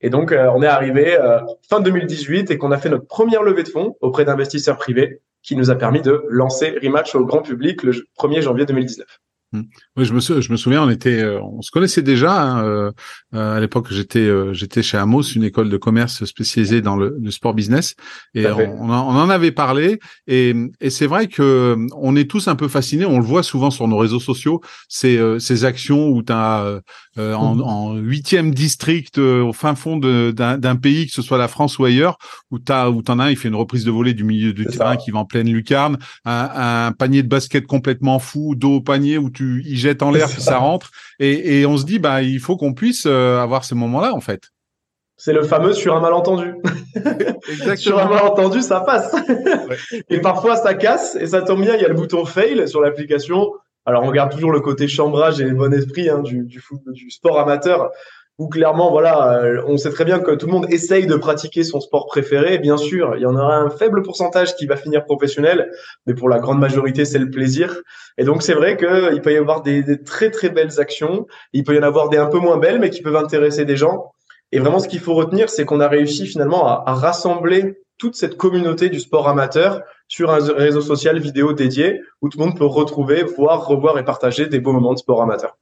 Et 0.01 0.11
donc, 0.11 0.33
euh, 0.33 0.51
on 0.55 0.63
est 0.63 0.67
arrivé 0.67 1.19
euh, 1.19 1.41
fin 1.69 1.81
2018 1.81 2.51
et 2.51 2.59
qu'on 2.59 2.71
a 2.71 2.79
fait 2.79 2.89
notre 2.89 3.07
première 3.07 3.43
levée 3.43 3.63
de 3.65 3.69
fonds 3.69 3.97
auprès 4.01 4.25
d'investisseurs 4.25 4.77
privés 4.77 5.21
qui 5.43 5.57
nous 5.57 5.71
a 5.71 5.77
permis 5.77 6.03
de 6.03 6.25
lancer 6.29 6.77
Rematch 6.83 7.15
au 7.15 7.25
grand 7.25 7.43
public 7.43 7.83
le 7.83 7.93
1er 8.19 8.43
janvier 8.43 8.67
2019. 8.67 9.07
Mmh. 9.53 9.63
Oui, 9.97 10.05
je 10.05 10.13
me, 10.13 10.21
je 10.21 10.53
me 10.53 10.57
souviens, 10.59 10.83
on 10.83 10.91
était, 10.91 11.23
euh, 11.23 11.41
on 11.41 11.63
se 11.63 11.71
connaissait 11.71 12.03
déjà. 12.03 12.43
Hein, 12.43 12.65
euh, 12.65 12.93
euh, 13.35 13.57
à 13.57 13.61
l'époque, 13.61 13.87
j'étais, 13.91 14.29
j'étais 14.53 14.83
chez 14.83 14.99
Amos, 14.99 15.23
une 15.23 15.43
école 15.43 15.71
de 15.71 15.77
commerce 15.79 16.25
spécialisée 16.27 16.83
dans 16.83 16.97
le, 16.97 17.17
le 17.19 17.31
sport 17.31 17.55
business, 17.55 17.95
et 18.35 18.47
on, 18.47 18.83
on, 18.83 18.91
en 18.91 19.31
avait 19.31 19.53
parlé. 19.53 20.01
Et, 20.27 20.55
et 20.81 20.91
c'est 20.91 21.07
vrai 21.07 21.29
que 21.29 21.77
on 21.97 22.15
est 22.15 22.29
tous 22.31 22.49
un 22.49 22.57
peu 22.57 22.69
fascinés. 22.69 23.07
On 23.07 23.19
le 23.19 23.25
voit 23.25 23.43
souvent 23.43 23.71
sur 23.71 23.89
nos 23.89 23.97
réseaux 23.97 24.21
sociaux, 24.21 24.61
ces, 24.89 25.19
ces 25.39 25.65
actions 25.65 26.09
où 26.09 26.23
tu 26.23 26.33
as 26.33 26.81
en 27.17 27.97
huitième 27.97 28.53
district 28.53 29.19
au 29.19 29.53
fin 29.53 29.75
fond 29.75 29.97
d'un 29.97 30.77
pays, 30.77 31.07
que 31.07 31.13
ce 31.13 31.23
soit 31.23 31.39
la 31.39 31.49
France 31.49 31.79
ou 31.79 31.85
ailleurs, 31.85 32.19
où 32.51 32.59
t'as, 32.59 32.91
où 32.91 33.03
t'en 33.03 33.19
as, 33.19 33.31
il 33.31 33.37
fait 33.37 33.49
une 33.49 33.55
reprise 33.55 33.85
de 33.85 33.91
volée 33.91 34.15
du 34.15 34.25
milieu 34.25 34.53
du 34.53 34.67
terrain 34.67 34.97
qui 34.97 35.11
va 35.11 35.21
en 35.21 35.25
pleine 35.25 35.51
lucarne, 35.51 35.99
un, 36.25 36.87
un, 36.89 36.93
panier 36.93 37.23
de 37.23 37.29
basket 37.29 37.67
complètement 37.67 38.19
fou, 38.19 38.55
dos 38.55 38.77
au 38.77 38.81
panier 38.81 39.19
où 39.19 39.31
tu 39.31 39.38
y 39.41 39.77
jettes 39.77 40.03
en 40.03 40.11
l'air 40.11 40.29
puis 40.29 40.43
ça 40.43 40.59
rentre. 40.59 40.91
Et, 41.19 41.61
et, 41.61 41.67
on 41.67 41.77
se 41.77 41.85
dit, 41.85 41.99
bah, 41.99 42.23
il 42.23 42.41
faut 42.41 42.57
qu'on 42.57 42.75
puisse 42.75 43.05
euh, 43.07 43.41
avoir 43.41 43.65
ces 43.65 43.75
moments-là, 43.75 44.15
en 44.15 44.21
fait. 44.21 44.51
C'est 45.17 45.33
le 45.33 45.43
fameux 45.43 45.73
sur 45.73 45.97
un 45.97 46.01
malentendu. 46.01 46.55
Exactement. 46.95 47.77
sur 47.77 47.99
un 47.99 48.09
malentendu, 48.09 48.63
ça 48.63 48.81
passe. 48.81 49.13
Et 50.09 50.21
parfois, 50.21 50.57
ça 50.57 50.75
casse 50.75 51.17
et 51.17 51.27
ça 51.27 51.43
tombe 51.43 51.63
bien. 51.63 51.75
Il 51.75 51.83
y 51.83 51.85
a 51.85 51.89
le 51.89 51.95
bouton 51.95 52.25
fail 52.25 52.69
sur 52.69 52.81
l'application. 52.81 53.53
Alors, 53.85 54.05
on 54.05 54.07
regarde 54.07 54.31
toujours 54.31 54.53
le 54.53 54.61
côté 54.61 54.87
chambrage 54.87 55.41
et 55.41 55.45
le 55.45 55.55
bon 55.55 55.73
esprit 55.73 56.09
hein, 56.09 56.21
du, 56.21 56.45
du, 56.45 56.63
du 56.93 57.11
sport 57.11 57.41
amateur 57.41 57.91
où 58.39 58.49
clairement, 58.49 58.91
voilà, 58.91 59.43
euh, 59.43 59.63
on 59.67 59.77
sait 59.77 59.91
très 59.91 60.05
bien 60.05 60.21
que 60.21 60.31
tout 60.31 60.47
le 60.47 60.53
monde 60.53 60.67
essaye 60.71 61.07
de 61.07 61.17
pratiquer 61.17 61.65
son 61.65 61.81
sport 61.81 62.07
préféré. 62.07 62.59
Bien 62.59 62.77
sûr, 62.77 63.17
il 63.17 63.23
y 63.23 63.27
en 63.27 63.35
aura 63.35 63.57
un 63.57 63.69
faible 63.69 64.03
pourcentage 64.03 64.55
qui 64.55 64.67
va 64.67 64.77
finir 64.77 65.05
professionnel, 65.05 65.73
mais 66.07 66.15
pour 66.15 66.29
la 66.29 66.39
grande 66.39 66.61
majorité, 66.61 67.05
c'est 67.05 67.19
le 67.19 67.31
plaisir. 67.31 67.83
Et 68.17 68.23
donc, 68.23 68.45
c'est 68.45 68.55
vrai 68.55 68.77
qu'il 68.77 69.21
peut 69.23 69.33
y 69.33 69.37
avoir 69.37 69.63
des, 69.63 70.03
très 70.05 70.31
très 70.31 70.51
belles 70.51 70.79
actions. 70.79 71.27
Il 71.53 71.65
peut 71.65 71.75
y 71.75 71.79
en 71.81 71.83
avoir 71.83 72.11
des 72.11 72.17
un 72.17 72.27
peu 72.27 72.39
moins 72.39 72.59
belles, 72.59 72.79
mais 72.79 72.91
qui 72.91 73.03
peuvent 73.03 73.17
intéresser 73.17 73.65
des 73.65 73.77
gens. 73.77 74.13
Et 74.53 74.61
vraiment, 74.61 74.79
ce 74.79 74.87
qu'il 74.87 75.01
faut 75.01 75.15
retenir, 75.15 75.51
c'est 75.51 75.65
qu'on 75.65 75.81
a 75.81 75.89
réussi 75.89 76.27
finalement 76.27 76.69
à, 76.69 76.85
à, 76.87 76.95
rassembler 76.95 77.81
toute 77.99 78.15
cette 78.15 78.37
communauté 78.37 78.89
du 78.89 79.01
sport 79.01 79.29
amateur 79.29 79.83
sur 80.07 80.31
un 80.31 80.39
réseau 80.39 80.81
social 80.81 81.19
vidéo 81.19 81.53
dédié 81.55 82.01
où 82.23 82.29
tout 82.29 82.39
le 82.39 82.45
monde 82.45 82.57
peut 82.57 82.65
retrouver, 82.65 83.25
voir, 83.25 83.67
revoir 83.67 83.99
et 83.99 84.05
partager 84.05 84.47
des 84.47 84.61
beaux 84.61 84.73
moments 84.73 84.95
de 84.95 84.99
sport 84.99 85.21
amateur. 85.21 85.57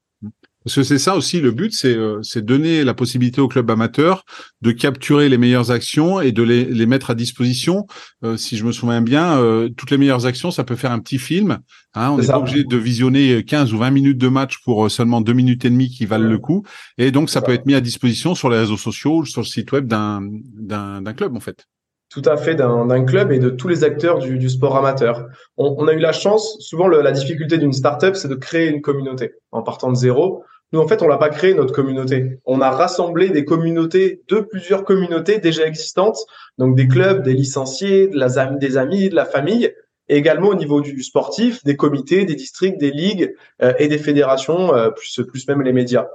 Parce 0.66 0.75
que 0.75 0.82
c'est 0.82 0.99
ça 0.99 1.14
aussi 1.14 1.40
le 1.40 1.52
but, 1.52 1.73
c'est 1.73 1.94
euh, 1.96 2.20
donner 2.42 2.82
la 2.82 2.92
possibilité 2.92 3.40
aux 3.40 3.46
clubs 3.46 3.70
amateurs 3.70 4.25
de 4.62 4.73
capturer 4.73 5.28
les 5.28 5.38
meilleures 5.38 5.70
actions 5.70 6.20
et 6.20 6.32
de 6.32 6.42
les, 6.42 6.64
les 6.64 6.87
mettre 6.87 7.11
à 7.11 7.14
disposition. 7.14 7.87
Euh, 8.25 8.37
si 8.37 8.56
je 8.56 8.64
me 8.64 8.73
souviens 8.73 9.00
bien, 9.00 9.38
euh, 9.38 9.68
toutes 9.68 9.92
les 9.92 9.96
meilleures 9.96 10.26
actions, 10.26 10.50
ça 10.50 10.64
peut 10.64 10.75
faire 10.75 10.90
un 10.90 10.99
petit 10.99 11.18
film. 11.18 11.58
Hein, 11.94 12.11
on 12.11 12.18
n'est 12.18 12.26
pas 12.26 12.40
obligé 12.40 12.64
de 12.64 12.76
visionner 12.76 13.44
15 13.44 13.73
ou 13.75 13.78
20 13.78 13.92
minutes 13.92 14.18
de 14.18 14.26
match 14.26 14.58
pour 14.64 14.87
euh, 14.87 14.88
seulement 14.88 15.20
deux 15.20 15.35
minutes 15.35 15.64
et 15.64 15.70
demie 15.70 15.88
qui 15.88 16.04
valent 16.04 16.28
le 16.28 16.38
coup. 16.38 16.64
Et 16.99 17.12
donc, 17.12 17.30
ça, 17.30 17.42
peut 17.42 17.52
être 17.52 17.66
mis 17.66 17.75
à 17.76 17.80
disposition 17.80 18.35
sur 18.35 18.50
les 18.50 18.58
réseaux 18.58 18.76
sociaux 18.76 19.18
ou 19.18 19.25
sur 19.25 19.42
le 19.42 19.46
site 19.46 19.70
web 19.70 19.87
d'un 19.87 21.12
club, 21.16 21.37
en 21.37 21.40
fait 21.40 21.64
tout 22.08 22.23
à 22.25 22.37
fait 22.37 22.54
d'un 22.54 23.04
club 23.04 23.32
et 23.32 23.38
de 23.38 23.50
tous 23.50 23.68
les 23.68 23.85
acteurs 23.85 24.20
du, 24.20 24.38
du 24.38 24.49
sport 24.49 24.76
amateur. 24.76 25.26
On, 25.56 25.75
on, 25.76 25.88
a 25.88 25.92
eu 25.92 25.99
la 25.99 26.12
chance, 26.12 26.56
souvent 26.61 26.87
le, 26.87 27.02
la 27.02 27.11
difficulté 27.11 27.58
d'une 27.58 27.73
startup, 27.73 28.14
c'est 28.14 28.28
de 28.28 28.37
créer 28.37 28.68
une 28.68 28.80
communauté 28.80 29.32
en 29.50 29.62
partant 29.62 29.90
de 29.90 29.96
zéro. 29.96 30.44
Nous, 30.73 30.80
en 30.80 30.88
fait, 30.88 31.02
on 31.02 31.08
l'a 31.08 31.16
pas 31.16 31.28
créé 31.28 31.54
notre 31.54 31.73
communauté. 31.73 32.40
On 32.44 32.61
a 32.61 32.70
rassemblé 32.70 33.30
des 33.30 33.44
communautés 33.44 34.23
de 34.28 34.40
plusieurs 34.40 34.85
communautés 34.85 35.38
déjà 35.38 35.66
existantes, 35.66 36.18
donc 36.58 36.75
des 36.75 36.88
clubs, 36.88 37.23
des 37.23 37.35
licenciés, 37.35 38.08
des 38.08 38.76
amis, 38.76 39.08
de 39.08 39.14
la 39.14 39.25
famille, 39.25 39.73
et 40.08 40.16
également 40.16 40.49
au 40.49 40.54
niveau 40.54 40.80
du 40.80 41.02
sportif, 41.02 41.62
des 41.64 41.76
comités, 41.76 42.25
des 42.25 42.35
districts, 42.35 42.78
des 42.78 42.90
ligues 42.90 43.35
euh, 43.62 43.73
et 43.78 43.88
des 43.88 43.99
fédérations, 43.99 44.75
euh, 44.75 44.90
plus, 44.90 45.20
plus 45.26 45.49
même 45.49 45.62
les 45.62 45.73
médias. 45.73 46.08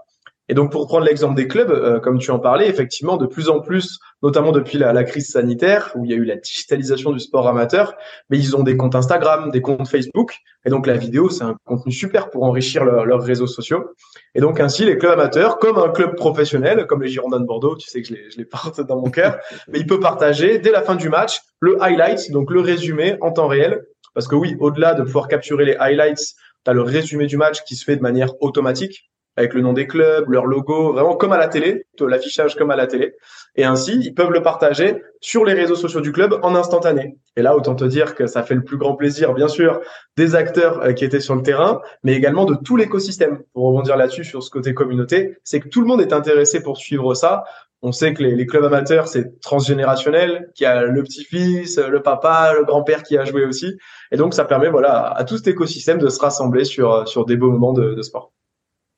Et 0.51 0.53
donc, 0.53 0.69
pour 0.69 0.85
prendre 0.85 1.05
l'exemple 1.05 1.35
des 1.35 1.47
clubs, 1.47 1.71
euh, 1.71 2.01
comme 2.01 2.19
tu 2.19 2.29
en 2.29 2.37
parlais, 2.37 2.67
effectivement, 2.67 3.15
de 3.15 3.25
plus 3.25 3.47
en 3.47 3.61
plus, 3.61 3.99
notamment 4.21 4.51
depuis 4.51 4.77
la, 4.77 4.91
la, 4.91 5.05
crise 5.05 5.29
sanitaire, 5.29 5.93
où 5.95 6.03
il 6.03 6.11
y 6.11 6.13
a 6.13 6.17
eu 6.17 6.25
la 6.25 6.35
digitalisation 6.35 7.13
du 7.13 7.21
sport 7.21 7.47
amateur, 7.47 7.95
mais 8.29 8.37
ils 8.37 8.53
ont 8.57 8.61
des 8.61 8.75
comptes 8.75 8.93
Instagram, 8.93 9.49
des 9.49 9.61
comptes 9.61 9.87
Facebook. 9.87 10.35
Et 10.65 10.69
donc, 10.69 10.87
la 10.87 10.97
vidéo, 10.97 11.29
c'est 11.29 11.45
un 11.45 11.55
contenu 11.63 11.93
super 11.93 12.29
pour 12.29 12.43
enrichir 12.43 12.83
leurs 12.83 13.23
réseaux 13.23 13.47
sociaux. 13.47 13.91
Et 14.35 14.41
donc, 14.41 14.59
ainsi, 14.59 14.83
les 14.83 14.97
clubs 14.97 15.13
amateurs, 15.13 15.57
comme 15.57 15.77
un 15.77 15.87
club 15.87 16.17
professionnel, 16.17 16.85
comme 16.85 17.01
les 17.01 17.07
Girondins 17.07 17.39
de 17.39 17.45
Bordeaux, 17.45 17.77
tu 17.77 17.87
sais 17.87 18.01
que 18.01 18.09
je 18.09 18.15
les, 18.15 18.29
je 18.29 18.37
les 18.37 18.43
porte 18.43 18.81
dans 18.81 18.99
mon 18.99 19.09
cœur, 19.09 19.39
mais 19.69 19.79
il 19.79 19.87
peut 19.87 20.01
partager, 20.01 20.59
dès 20.59 20.71
la 20.71 20.81
fin 20.81 20.95
du 20.95 21.07
match, 21.07 21.39
le 21.61 21.81
highlight, 21.81 22.29
donc 22.29 22.51
le 22.51 22.59
résumé 22.59 23.15
en 23.21 23.31
temps 23.31 23.47
réel. 23.47 23.85
Parce 24.13 24.27
que 24.27 24.35
oui, 24.35 24.57
au-delà 24.59 24.95
de 24.95 25.03
pouvoir 25.03 25.29
capturer 25.29 25.63
les 25.63 25.75
highlights, 25.75 26.33
tu 26.65 26.69
as 26.69 26.73
le 26.73 26.81
résumé 26.81 27.27
du 27.27 27.37
match 27.37 27.63
qui 27.63 27.77
se 27.77 27.85
fait 27.85 27.95
de 27.95 28.01
manière 28.01 28.33
automatique 28.41 29.10
avec 29.37 29.53
le 29.53 29.61
nom 29.61 29.73
des 29.73 29.87
clubs, 29.87 30.29
leur 30.29 30.45
logo, 30.45 30.93
vraiment 30.93 31.15
comme 31.15 31.31
à 31.31 31.37
la 31.37 31.47
télé, 31.47 31.85
l'affichage 32.07 32.55
comme 32.55 32.71
à 32.71 32.75
la 32.75 32.87
télé. 32.87 33.15
Et 33.55 33.63
ainsi, 33.63 33.99
ils 34.01 34.13
peuvent 34.13 34.31
le 34.31 34.41
partager 34.41 35.01
sur 35.19 35.45
les 35.45 35.53
réseaux 35.53 35.75
sociaux 35.75 36.01
du 36.01 36.11
club 36.11 36.39
en 36.41 36.55
instantané. 36.55 37.17
Et 37.35 37.41
là, 37.41 37.55
autant 37.55 37.75
te 37.75 37.85
dire 37.85 38.15
que 38.15 38.27
ça 38.27 38.43
fait 38.43 38.55
le 38.55 38.63
plus 38.63 38.77
grand 38.77 38.95
plaisir, 38.95 39.33
bien 39.33 39.47
sûr, 39.47 39.81
des 40.17 40.35
acteurs 40.35 40.81
euh, 40.81 40.93
qui 40.93 41.05
étaient 41.05 41.19
sur 41.19 41.35
le 41.35 41.41
terrain, 41.41 41.81
mais 42.03 42.13
également 42.13 42.45
de 42.45 42.55
tout 42.55 42.77
l'écosystème. 42.77 43.41
Pour 43.53 43.65
rebondir 43.65 43.97
là-dessus, 43.97 44.23
sur 44.23 44.43
ce 44.43 44.49
côté 44.49 44.73
communauté, 44.73 45.37
c'est 45.43 45.59
que 45.59 45.67
tout 45.67 45.81
le 45.81 45.87
monde 45.87 46.01
est 46.01 46.13
intéressé 46.13 46.61
pour 46.61 46.77
suivre 46.77 47.13
ça. 47.13 47.43
On 47.83 47.91
sait 47.91 48.13
que 48.13 48.21
les, 48.21 48.45
clubs 48.45 48.63
amateurs, 48.63 49.07
c'est 49.07 49.39
transgénérationnel, 49.41 50.51
qu'il 50.53 50.65
y 50.65 50.67
a 50.67 50.83
le 50.83 51.03
petit-fils, 51.03 51.79
le 51.79 52.01
papa, 52.03 52.53
le 52.53 52.63
grand-père 52.63 53.01
qui 53.01 53.17
a 53.17 53.25
joué 53.25 53.43
aussi. 53.43 53.75
Et 54.11 54.17
donc, 54.17 54.35
ça 54.35 54.45
permet, 54.45 54.69
voilà, 54.69 55.07
à 55.07 55.23
tout 55.23 55.37
cet 55.37 55.47
écosystème 55.47 55.97
de 55.97 56.07
se 56.09 56.19
rassembler 56.19 56.63
sur, 56.63 57.07
sur 57.07 57.25
des 57.25 57.37
beaux 57.37 57.49
moments 57.49 57.73
de, 57.73 57.95
de 57.95 58.01
sport. 58.03 58.33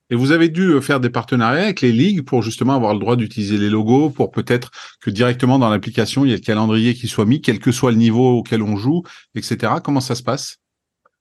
Et 0.09 0.15
vous 0.15 0.31
avez 0.31 0.49
dû 0.49 0.69
euh, 0.69 0.81
faire 0.81 0.99
des 0.99 1.09
partenariats 1.09 1.63
avec 1.63 1.81
les 1.81 1.91
ligues 1.91 2.23
pour 2.23 2.41
justement 2.41 2.75
avoir 2.75 2.93
le 2.93 2.99
droit 2.99 3.15
d'utiliser 3.15 3.57
les 3.57 3.69
logos, 3.69 4.09
pour 4.09 4.31
peut-être 4.31 4.71
que 5.01 5.09
directement 5.09 5.59
dans 5.59 5.69
l'application, 5.69 6.25
il 6.25 6.29
y 6.29 6.33
ait 6.33 6.37
le 6.37 6.41
calendrier 6.41 6.93
qui 6.93 7.07
soit 7.07 7.25
mis, 7.25 7.41
quel 7.41 7.59
que 7.59 7.71
soit 7.71 7.91
le 7.91 7.97
niveau 7.97 8.37
auquel 8.37 8.61
on 8.61 8.75
joue, 8.75 9.03
etc. 9.35 9.73
Comment 9.83 10.01
ça 10.01 10.15
se 10.15 10.23
passe? 10.23 10.57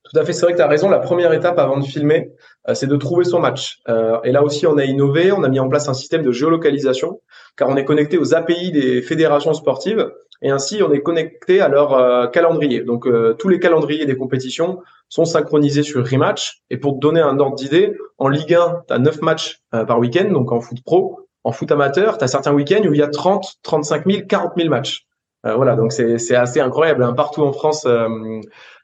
Tout 0.05 0.19
à 0.19 0.25
fait, 0.25 0.33
c'est 0.33 0.43
vrai 0.43 0.53
que 0.53 0.59
tu 0.59 0.63
as 0.63 0.69
raison. 0.69 0.91
La 0.91 0.99
première 0.99 1.33
étape 1.33 1.59
avant 1.59 1.79
de 1.79 1.87
filmer, 1.87 2.29
c'est 2.75 2.87
de 2.87 2.97
trouver 2.97 3.25
son 3.25 3.41
match. 3.41 3.81
Euh, 3.89 4.21
et 4.25 4.33
là 4.33 4.43
aussi, 4.43 4.67
on 4.67 4.79
a 4.79 4.85
innové, 4.85 5.33
on 5.33 5.43
a 5.43 5.49
mis 5.49 5.61
en 5.61 5.69
place 5.69 5.89
un 5.89 5.95
système 5.95 6.23
de 6.23 6.31
géolocalisation, 6.31 7.21
car 7.57 7.69
on 7.69 7.77
est 7.77 7.85
connecté 7.85 8.19
aux 8.19 8.35
API 8.35 8.71
des 8.71 9.03
fédérations 9.03 9.55
sportives, 9.55 10.13
et 10.43 10.51
ainsi 10.51 10.83
on 10.83 10.93
est 10.93 11.01
connecté 11.01 11.61
à 11.61 11.69
leur 11.69 11.95
euh, 11.95 12.27
calendrier. 12.27 12.83
Donc 12.83 13.09
tous 13.39 13.49
les 13.49 13.59
calendriers 13.59 14.07
des 14.07 14.17
compétitions 14.17 14.81
sont 15.09 15.25
synchronisés 15.25 15.83
sur 15.83 16.07
Rematch. 16.09 16.63
Et 16.71 16.77
pour 16.77 16.95
te 16.95 16.99
donner 16.99 17.21
un 17.21 17.39
ordre 17.39 17.57
d'idée, 17.57 17.95
en 18.19 18.29
Ligue 18.29 18.55
1, 18.55 18.83
tu 18.89 18.95
as 18.95 18.99
9 18.99 19.23
matchs 19.23 19.61
par 19.71 19.99
week-end, 19.99 20.31
donc 20.31 20.53
en 20.53 20.61
foot 20.61 20.83
pro. 20.85 21.29
En 21.45 21.53
foot 21.53 21.71
amateur, 21.73 22.19
tu 22.19 22.25
as 22.25 22.29
certains 22.29 22.53
week-ends 22.53 22.87
où 22.87 22.95
il 22.95 23.01
y 23.01 23.03
a 23.03 23.09
30, 23.09 23.57
35 23.63 24.07
000, 24.07 24.27
40 24.29 24.53
000 24.57 24.69
matchs. 24.69 25.07
Euh, 25.45 25.57
voilà, 25.57 25.75
donc 25.75 25.93
c'est 25.93 26.35
assez 26.35 26.61
incroyable, 26.61 27.03
hein, 27.03 27.15
partout 27.15 27.43
en 27.43 27.53
France, 27.53 27.85
euh, 27.87 28.09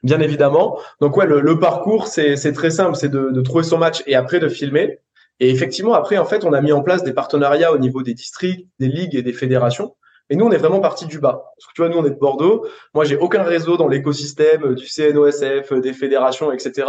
bien 0.03 0.19
évidemment. 0.19 0.77
Donc 0.99 1.15
ouais, 1.15 1.25
le, 1.25 1.59
parcours, 1.59 2.07
c'est 2.07 2.51
très 2.53 2.69
simple, 2.69 2.95
c'est 2.95 3.09
de, 3.09 3.41
trouver 3.41 3.63
son 3.63 3.77
match 3.77 4.03
et 4.07 4.15
après 4.15 4.39
de 4.39 4.49
filmer. 4.49 4.99
Et 5.39 5.49
effectivement, 5.49 5.93
après, 5.93 6.17
en 6.17 6.25
fait, 6.25 6.43
on 6.43 6.51
a 6.51 6.61
mis 6.61 6.73
en 6.73 6.81
place 6.81 7.03
des 7.03 7.13
partenariats 7.13 7.71
au 7.71 7.77
niveau 7.77 8.03
des 8.03 8.13
districts, 8.13 8.67
des 8.79 8.89
ligues 8.89 9.15
et 9.15 9.21
des 9.21 9.31
fédérations. 9.31 9.95
Et 10.29 10.35
nous, 10.35 10.45
on 10.45 10.51
est 10.51 10.57
vraiment 10.57 10.79
parti 10.79 11.07
du 11.07 11.19
bas. 11.19 11.53
Parce 11.57 11.67
que 11.67 11.73
tu 11.73 11.81
vois, 11.81 11.89
nous, 11.89 11.97
on 11.97 12.05
est 12.05 12.11
de 12.11 12.19
Bordeaux. 12.19 12.65
Moi, 12.93 13.03
j'ai 13.03 13.17
aucun 13.17 13.43
réseau 13.43 13.77
dans 13.77 13.87
l'écosystème 13.87 14.75
du 14.75 14.85
CNOSF, 14.87 15.73
des 15.73 15.93
fédérations, 15.93 16.51
etc. 16.51 16.87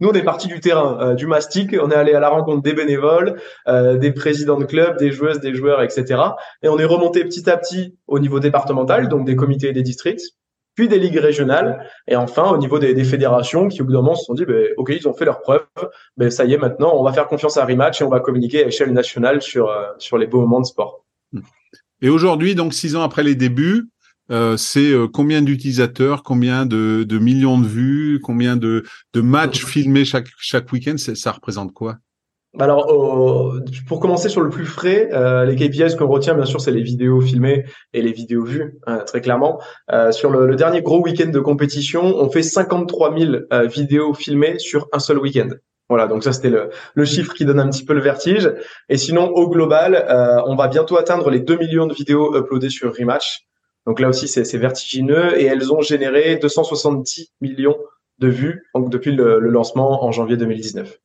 Nous, 0.00 0.08
on 0.08 0.12
est 0.12 0.24
parti 0.24 0.48
du 0.48 0.58
terrain, 0.60 0.98
euh, 1.00 1.14
du 1.14 1.26
mastic. 1.26 1.76
On 1.80 1.90
est 1.90 1.94
allé 1.94 2.14
à 2.14 2.20
la 2.20 2.28
rencontre 2.28 2.62
des 2.62 2.72
bénévoles, 2.72 3.40
euh, 3.68 3.96
des 3.96 4.12
présidents 4.12 4.58
de 4.58 4.64
clubs, 4.64 4.96
des 4.98 5.12
joueuses, 5.12 5.40
des 5.40 5.54
joueurs, 5.54 5.82
etc. 5.82 6.20
Et 6.62 6.68
on 6.68 6.78
est 6.78 6.84
remonté 6.84 7.24
petit 7.24 7.48
à 7.48 7.56
petit 7.56 7.96
au 8.08 8.18
niveau 8.18 8.40
départemental, 8.40 9.08
donc 9.08 9.24
des 9.24 9.36
comités 9.36 9.68
et 9.68 9.72
des 9.72 9.82
districts, 9.82 10.24
puis 10.74 10.88
des 10.88 10.98
ligues 10.98 11.18
régionales, 11.18 11.86
et 12.08 12.16
enfin 12.16 12.50
au 12.50 12.56
niveau 12.56 12.78
des, 12.78 12.94
des 12.94 13.04
fédérations 13.04 13.68
qui, 13.68 13.82
au 13.82 13.84
bout 13.84 13.92
d'un 13.92 14.02
moment, 14.02 14.14
se 14.14 14.24
sont 14.24 14.34
dit, 14.34 14.44
ben, 14.44 14.68
OK, 14.76 14.90
ils 14.90 15.06
ont 15.08 15.12
fait 15.12 15.24
leur 15.24 15.40
preuve. 15.40 15.66
Ben, 16.16 16.30
ça 16.30 16.44
y 16.44 16.54
est, 16.54 16.58
maintenant, 16.58 16.92
on 16.94 17.04
va 17.04 17.12
faire 17.12 17.28
confiance 17.28 17.56
à 17.56 17.64
Rematch 17.64 18.00
et 18.00 18.04
on 18.04 18.08
va 18.08 18.20
communiquer 18.20 18.64
à 18.64 18.66
échelle 18.66 18.92
nationale 18.92 19.42
sur, 19.42 19.68
euh, 19.68 19.86
sur 19.98 20.18
les 20.18 20.26
beaux 20.26 20.40
moments 20.40 20.60
de 20.60 20.66
sport. 20.66 21.04
Et 22.02 22.08
aujourd'hui, 22.08 22.54
donc 22.54 22.74
six 22.74 22.96
ans 22.96 23.02
après 23.02 23.22
les 23.22 23.34
débuts, 23.34 23.88
euh, 24.30 24.56
c'est 24.56 24.92
euh, 24.92 25.08
combien 25.08 25.42
d'utilisateurs, 25.42 26.22
combien 26.22 26.66
de, 26.66 27.04
de, 27.06 27.18
millions 27.18 27.58
de 27.58 27.66
vues, 27.66 28.20
combien 28.22 28.56
de, 28.56 28.84
de 29.12 29.20
matchs 29.20 29.64
filmés 29.64 30.04
chaque, 30.04 30.28
chaque 30.38 30.70
week-end, 30.72 30.96
ça 30.96 31.32
représente 31.32 31.72
quoi? 31.72 31.98
Alors, 32.58 32.90
euh, 32.90 33.64
pour 33.86 34.00
commencer 34.00 34.28
sur 34.28 34.40
le 34.40 34.50
plus 34.50 34.66
frais, 34.66 35.08
euh, 35.12 35.44
les 35.44 35.54
KPIs 35.54 35.96
qu'on 35.96 36.08
retient, 36.08 36.34
bien 36.34 36.44
sûr, 36.44 36.60
c'est 36.60 36.72
les 36.72 36.82
vidéos 36.82 37.20
filmées 37.20 37.64
et 37.92 38.02
les 38.02 38.12
vidéos 38.12 38.44
vues, 38.44 38.78
hein, 38.86 38.98
très 39.06 39.20
clairement. 39.20 39.60
Euh, 39.92 40.10
sur 40.10 40.30
le, 40.30 40.46
le, 40.46 40.56
dernier 40.56 40.82
gros 40.82 41.00
week-end 41.00 41.30
de 41.30 41.38
compétition, 41.38 42.02
on 42.02 42.28
fait 42.28 42.42
53 42.42 43.16
000 43.16 43.32
euh, 43.52 43.66
vidéos 43.66 44.14
filmées 44.14 44.58
sur 44.58 44.88
un 44.92 44.98
seul 44.98 45.18
week-end. 45.18 45.48
Voilà, 45.90 46.06
donc 46.06 46.22
ça 46.22 46.32
c'était 46.32 46.50
le, 46.50 47.04
chiffre 47.04 47.34
qui 47.34 47.44
donne 47.44 47.58
un 47.58 47.68
petit 47.68 47.84
peu 47.84 47.94
le 47.94 48.00
vertige. 48.00 48.48
Et 48.88 48.96
sinon, 48.96 49.28
au 49.32 49.50
global, 49.50 49.96
euh, 50.08 50.40
on 50.46 50.54
va 50.54 50.68
bientôt 50.68 50.96
atteindre 50.96 51.30
les 51.30 51.40
2 51.40 51.58
millions 51.58 51.86
de 51.88 51.94
vidéos 51.94 52.38
uploadées 52.38 52.70
sur 52.70 52.94
Rematch. 52.96 53.40
Donc 53.86 53.98
là 53.98 54.08
aussi, 54.08 54.28
c'est 54.28 54.56
vertigineux 54.56 55.36
et 55.36 55.46
elles 55.46 55.72
ont 55.72 55.80
généré 55.80 56.36
270 56.36 57.32
millions 57.40 57.76
de 58.20 58.28
vues 58.28 58.62
depuis 58.76 59.10
le, 59.10 59.40
lancement 59.40 60.04
en 60.04 60.12
janvier 60.12 60.36
2019. 60.36 60.96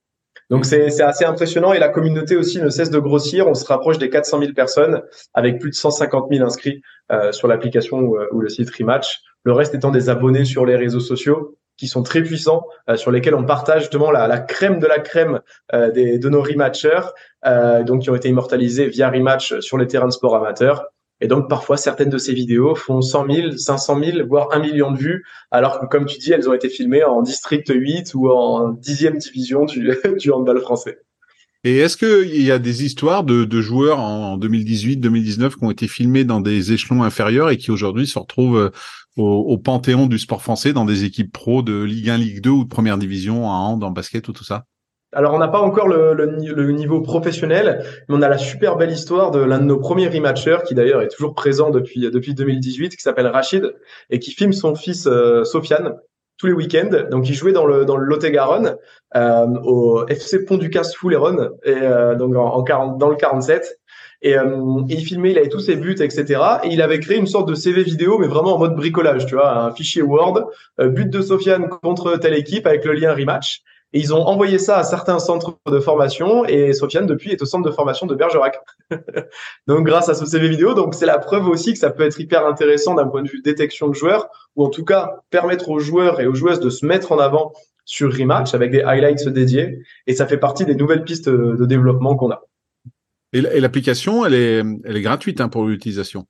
Donc 0.51 0.65
c'est 0.65 1.01
assez 1.01 1.25
impressionnant 1.25 1.73
et 1.73 1.79
la 1.79 1.89
communauté 1.89 2.35
aussi 2.35 2.61
ne 2.61 2.69
cesse 2.69 2.91
de 2.91 2.99
grossir. 2.99 3.47
On 3.47 3.55
se 3.55 3.65
rapproche 3.65 3.97
des 3.97 4.11
400 4.11 4.39
000 4.39 4.53
personnes 4.53 5.01
avec 5.33 5.59
plus 5.59 5.71
de 5.71 5.75
150 5.75 6.27
000 6.31 6.45
inscrits 6.45 6.83
euh, 7.11 7.31
sur 7.31 7.47
l'application 7.47 8.01
ou, 8.01 8.19
ou, 8.31 8.39
le 8.39 8.49
site 8.49 8.69
Rematch. 8.69 9.21
Le 9.45 9.53
reste 9.53 9.73
étant 9.73 9.89
des 9.89 10.09
abonnés 10.09 10.45
sur 10.45 10.63
les 10.63 10.75
réseaux 10.75 10.99
sociaux 10.99 11.57
qui 11.77 11.87
sont 11.87 12.03
très 12.03 12.21
puissants, 12.21 12.65
euh, 12.89 12.95
sur 12.95 13.11
lesquels 13.11 13.35
on 13.35 13.43
partage 13.43 13.81
justement 13.83 14.11
la, 14.11 14.27
la 14.27 14.39
crème 14.39 14.79
de 14.79 14.87
la 14.87 14.99
crème 14.99 15.41
euh, 15.73 15.91
des, 15.91 16.17
de 16.17 16.29
nos 16.29 16.41
rematchers, 16.41 17.11
euh, 17.45 17.83
donc 17.83 18.03
qui 18.03 18.09
ont 18.09 18.15
été 18.15 18.29
immortalisés 18.29 18.87
via 18.87 19.09
rematch 19.09 19.59
sur 19.59 19.77
les 19.77 19.87
terrains 19.87 20.07
de 20.07 20.13
sport 20.13 20.35
amateurs. 20.35 20.85
Et 21.21 21.27
donc 21.27 21.49
parfois 21.49 21.77
certaines 21.77 22.09
de 22.09 22.17
ces 22.17 22.33
vidéos 22.33 22.75
font 22.75 23.01
100 23.01 23.31
000, 23.31 23.51
500 23.51 23.99
000, 24.03 24.27
voire 24.27 24.49
1 24.51 24.59
million 24.59 24.91
de 24.91 24.97
vues, 24.97 25.25
alors 25.49 25.79
que 25.79 25.85
comme 25.85 26.05
tu 26.05 26.17
dis, 26.17 26.33
elles 26.33 26.49
ont 26.49 26.53
été 26.53 26.67
filmées 26.69 27.03
en 27.03 27.21
district 27.21 27.71
8 27.73 28.13
ou 28.15 28.29
en 28.29 28.69
dixième 28.69 29.17
division 29.17 29.65
du, 29.65 29.95
du 30.17 30.31
handball 30.31 30.59
français. 30.59 30.99
Et 31.63 31.77
est-ce 31.77 31.97
qu'il 31.97 32.43
y 32.43 32.51
a 32.51 32.59
des 32.59 32.85
histoires 32.85 33.23
de, 33.23 33.43
de 33.43 33.61
joueurs 33.61 33.99
en 33.99 34.37
2018-2019 34.37 35.55
qui 35.55 35.63
ont 35.63 35.71
été 35.71 35.87
filmés 35.87 36.23
dans 36.23 36.39
des 36.39 36.73
échelons 36.73 37.01
inférieurs 37.01 37.49
et 37.49 37.57
qui 37.57 37.71
aujourd'hui 37.71 38.05
se 38.05 38.19
retrouvent 38.19 38.59
euh, 38.59 38.69
au, 39.17 39.23
au, 39.25 39.57
panthéon 39.57 40.07
du 40.07 40.19
sport 40.19 40.41
français 40.41 40.73
dans 40.73 40.85
des 40.85 41.03
équipes 41.03 41.31
pro 41.31 41.61
de 41.61 41.83
Ligue 41.83 42.09
1, 42.09 42.17
Ligue 42.17 42.41
2 42.41 42.49
ou 42.49 42.63
de 42.63 42.69
première 42.69 42.97
division 42.97 43.45
en 43.45 43.51
hand, 43.51 43.83
en 43.83 43.91
basket 43.91 44.27
ou 44.27 44.33
tout 44.33 44.43
ça? 44.43 44.65
Alors, 45.15 45.33
on 45.33 45.39
n'a 45.39 45.47
pas 45.47 45.61
encore 45.61 45.87
le, 45.87 46.13
le, 46.13 46.25
le, 46.25 46.71
niveau 46.73 46.99
professionnel, 46.99 47.85
mais 48.09 48.15
on 48.15 48.21
a 48.21 48.27
la 48.27 48.37
super 48.37 48.75
belle 48.75 48.91
histoire 48.91 49.31
de 49.31 49.39
l'un 49.39 49.59
de 49.59 49.63
nos 49.63 49.77
premiers 49.77 50.09
rematchers, 50.09 50.57
qui 50.67 50.75
d'ailleurs 50.75 51.01
est 51.01 51.07
toujours 51.07 51.33
présent 51.33 51.69
depuis, 51.69 52.01
depuis 52.11 52.33
2018, 52.33 52.97
qui 52.97 53.01
s'appelle 53.01 53.27
Rachid, 53.27 53.73
et 54.09 54.19
qui 54.19 54.31
filme 54.31 54.51
son 54.51 54.75
fils 54.75 55.07
euh, 55.07 55.45
Sofiane 55.45 55.95
tous 56.37 56.47
les 56.47 56.53
week-ends. 56.53 57.07
Donc, 57.09 57.29
il 57.29 57.33
jouait 57.33 57.53
dans 57.53 57.65
le, 57.65 57.85
dans 57.85 57.95
le 57.95 58.05
Lot-et-Garonne, 58.05 58.75
euh, 59.15 59.47
au 59.63 60.05
FC 60.07 60.43
Pont 60.43 60.57
du 60.57 60.69
Casse 60.69 60.93
Fouleron, 60.95 61.51
et 61.63 61.71
euh, 61.81 62.15
donc 62.15 62.35
en, 62.35 62.47
en 62.47 62.63
40, 62.63 62.97
dans 62.97 63.09
le 63.09 63.15
47. 63.15 63.79
Et, 64.25 64.35
euh, 64.35 64.81
il 64.89 65.05
filmait, 65.05 65.31
il 65.31 65.37
avait 65.37 65.49
tous 65.49 65.59
ses 65.59 65.75
buts, 65.75 65.95
etc. 65.99 66.41
Et 66.63 66.69
il 66.69 66.81
avait 66.81 66.99
créé 66.99 67.15
une 67.15 67.27
sorte 67.27 67.47
de 67.47 67.53
CV 67.53 67.83
vidéo, 67.83 68.17
mais 68.17 68.25
vraiment 68.25 68.55
en 68.55 68.57
mode 68.57 68.75
bricolage, 68.75 69.27
tu 69.27 69.35
vois, 69.35 69.55
un 69.55 69.71
fichier 69.71 70.01
Word, 70.01 70.49
euh, 70.79 70.89
but 70.89 71.11
de 71.11 71.21
Sofiane 71.21 71.69
contre 71.69 72.17
telle 72.17 72.33
équipe 72.33 72.65
avec 72.65 72.83
le 72.85 72.93
lien 72.93 73.13
rematch. 73.13 73.61
Et 73.93 73.99
ils 73.99 74.15
ont 74.15 74.25
envoyé 74.25 74.57
ça 74.57 74.79
à 74.79 74.83
certains 74.83 75.19
centres 75.19 75.59
de 75.67 75.79
formation 75.79 76.43
et 76.43 76.73
Sofiane 76.73 77.05
depuis 77.05 77.31
est 77.31 77.41
au 77.43 77.45
centre 77.45 77.69
de 77.69 77.73
formation 77.73 78.07
de 78.07 78.15
Bergerac. 78.15 78.59
donc 79.67 79.85
grâce 79.85 80.09
à 80.09 80.15
ce 80.15 80.25
CV 80.25 80.49
vidéo, 80.49 80.73
donc 80.73 80.95
c'est 80.95 81.05
la 81.05 81.19
preuve 81.19 81.47
aussi 81.47 81.73
que 81.73 81.79
ça 81.79 81.91
peut 81.91 82.03
être 82.03 82.19
hyper 82.19 82.47
intéressant 82.47 82.95
d'un 82.95 83.05
point 83.05 83.21
de 83.21 83.29
vue 83.29 83.43
détection 83.43 83.87
de 83.89 83.93
joueurs 83.93 84.27
ou 84.55 84.65
en 84.65 84.69
tout 84.69 84.83
cas 84.83 85.19
permettre 85.29 85.69
aux 85.69 85.79
joueurs 85.79 86.19
et 86.19 86.25
aux 86.25 86.33
joueuses 86.33 86.59
de 86.59 86.71
se 86.71 86.83
mettre 86.83 87.11
en 87.11 87.19
avant 87.19 87.53
sur 87.85 88.11
Rematch 88.11 88.55
avec 88.55 88.71
des 88.71 88.81
highlights 88.81 89.29
dédiés 89.29 89.83
et 90.07 90.15
ça 90.15 90.25
fait 90.25 90.39
partie 90.39 90.65
des 90.65 90.75
nouvelles 90.75 91.03
pistes 91.03 91.29
de 91.29 91.65
développement 91.65 92.15
qu'on 92.15 92.31
a. 92.31 92.41
Et 93.33 93.41
l'application, 93.41 94.25
elle 94.25 94.33
est, 94.33 94.63
elle 94.85 94.97
est 94.97 95.01
gratuite 95.01 95.41
hein, 95.41 95.49
pour 95.49 95.65
l'utilisation. 95.65 96.25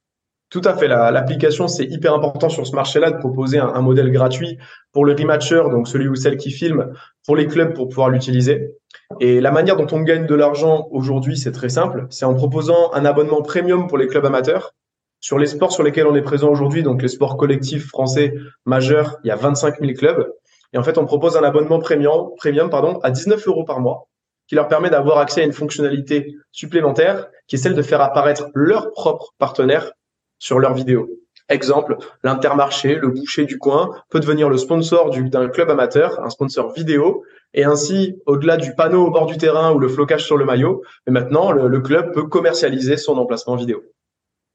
Tout 0.49 0.61
à 0.63 0.75
fait. 0.75 0.87
L'application, 0.87 1.67
c'est 1.67 1.85
hyper 1.85 2.13
important 2.13 2.49
sur 2.49 2.65
ce 2.65 2.75
marché-là 2.75 3.11
de 3.11 3.17
proposer 3.17 3.57
un, 3.57 3.67
un, 3.67 3.81
modèle 3.81 4.11
gratuit 4.11 4.57
pour 4.91 5.05
le 5.05 5.13
rematcher, 5.13 5.61
donc 5.71 5.87
celui 5.87 6.07
ou 6.07 6.15
celle 6.15 6.37
qui 6.37 6.51
filme, 6.51 6.93
pour 7.25 7.35
les 7.35 7.47
clubs 7.47 7.73
pour 7.73 7.89
pouvoir 7.89 8.09
l'utiliser. 8.09 8.75
Et 9.19 9.41
la 9.41 9.51
manière 9.51 9.75
dont 9.75 9.87
on 9.91 10.01
gagne 10.01 10.25
de 10.25 10.35
l'argent 10.35 10.87
aujourd'hui, 10.91 11.37
c'est 11.37 11.51
très 11.51 11.69
simple. 11.69 12.07
C'est 12.09 12.25
en 12.25 12.35
proposant 12.35 12.91
un 12.93 13.05
abonnement 13.05 13.41
premium 13.41 13.87
pour 13.87 13.97
les 13.97 14.07
clubs 14.07 14.25
amateurs. 14.25 14.73
Sur 15.19 15.39
les 15.39 15.47
sports 15.47 15.71
sur 15.71 15.83
lesquels 15.83 16.07
on 16.07 16.15
est 16.15 16.21
présent 16.21 16.49
aujourd'hui, 16.49 16.83
donc 16.83 17.01
les 17.01 17.07
sports 17.07 17.37
collectifs 17.37 17.87
français 17.87 18.35
majeurs, 18.65 19.17
il 19.23 19.27
y 19.27 19.31
a 19.31 19.35
25 19.35 19.79
000 19.79 19.93
clubs. 19.93 20.31
Et 20.73 20.77
en 20.77 20.83
fait, 20.83 20.97
on 20.97 21.05
propose 21.05 21.37
un 21.37 21.43
abonnement 21.43 21.79
premium, 21.79 22.29
premium 22.37 22.69
pardon, 22.69 22.99
à 22.99 23.09
19 23.09 23.47
euros 23.47 23.63
par 23.63 23.79
mois 23.79 24.07
qui 24.47 24.55
leur 24.55 24.67
permet 24.67 24.89
d'avoir 24.89 25.17
accès 25.17 25.41
à 25.41 25.45
une 25.45 25.53
fonctionnalité 25.53 26.35
supplémentaire 26.51 27.27
qui 27.47 27.55
est 27.55 27.59
celle 27.59 27.75
de 27.75 27.81
faire 27.81 28.01
apparaître 28.01 28.49
leurs 28.53 28.91
propres 28.91 29.33
partenaires 29.37 29.91
sur 30.39 30.59
leurs 30.59 30.73
vidéos. 30.73 31.09
Exemple, 31.47 31.97
l'intermarché, 32.23 32.95
le 32.95 33.09
boucher 33.09 33.45
du 33.45 33.59
coin 33.59 33.91
peut 34.09 34.19
devenir 34.19 34.49
le 34.49 34.57
sponsor 34.57 35.11
d'un 35.11 35.47
club 35.47 35.69
amateur, 35.69 36.19
un 36.23 36.29
sponsor 36.31 36.73
vidéo, 36.73 37.23
et 37.53 37.63
ainsi, 37.63 38.15
au-delà 38.25 38.57
du 38.57 38.73
panneau 38.73 39.05
au 39.05 39.11
bord 39.11 39.27
du 39.27 39.37
terrain 39.37 39.71
ou 39.71 39.77
le 39.77 39.87
flocage 39.87 40.25
sur 40.25 40.37
le 40.37 40.45
maillot, 40.45 40.81
mais 41.05 41.13
maintenant, 41.13 41.51
le, 41.51 41.79
club 41.81 42.13
peut 42.13 42.23
commercialiser 42.23 42.97
son 42.97 43.17
emplacement 43.17 43.55
vidéo. 43.55 43.83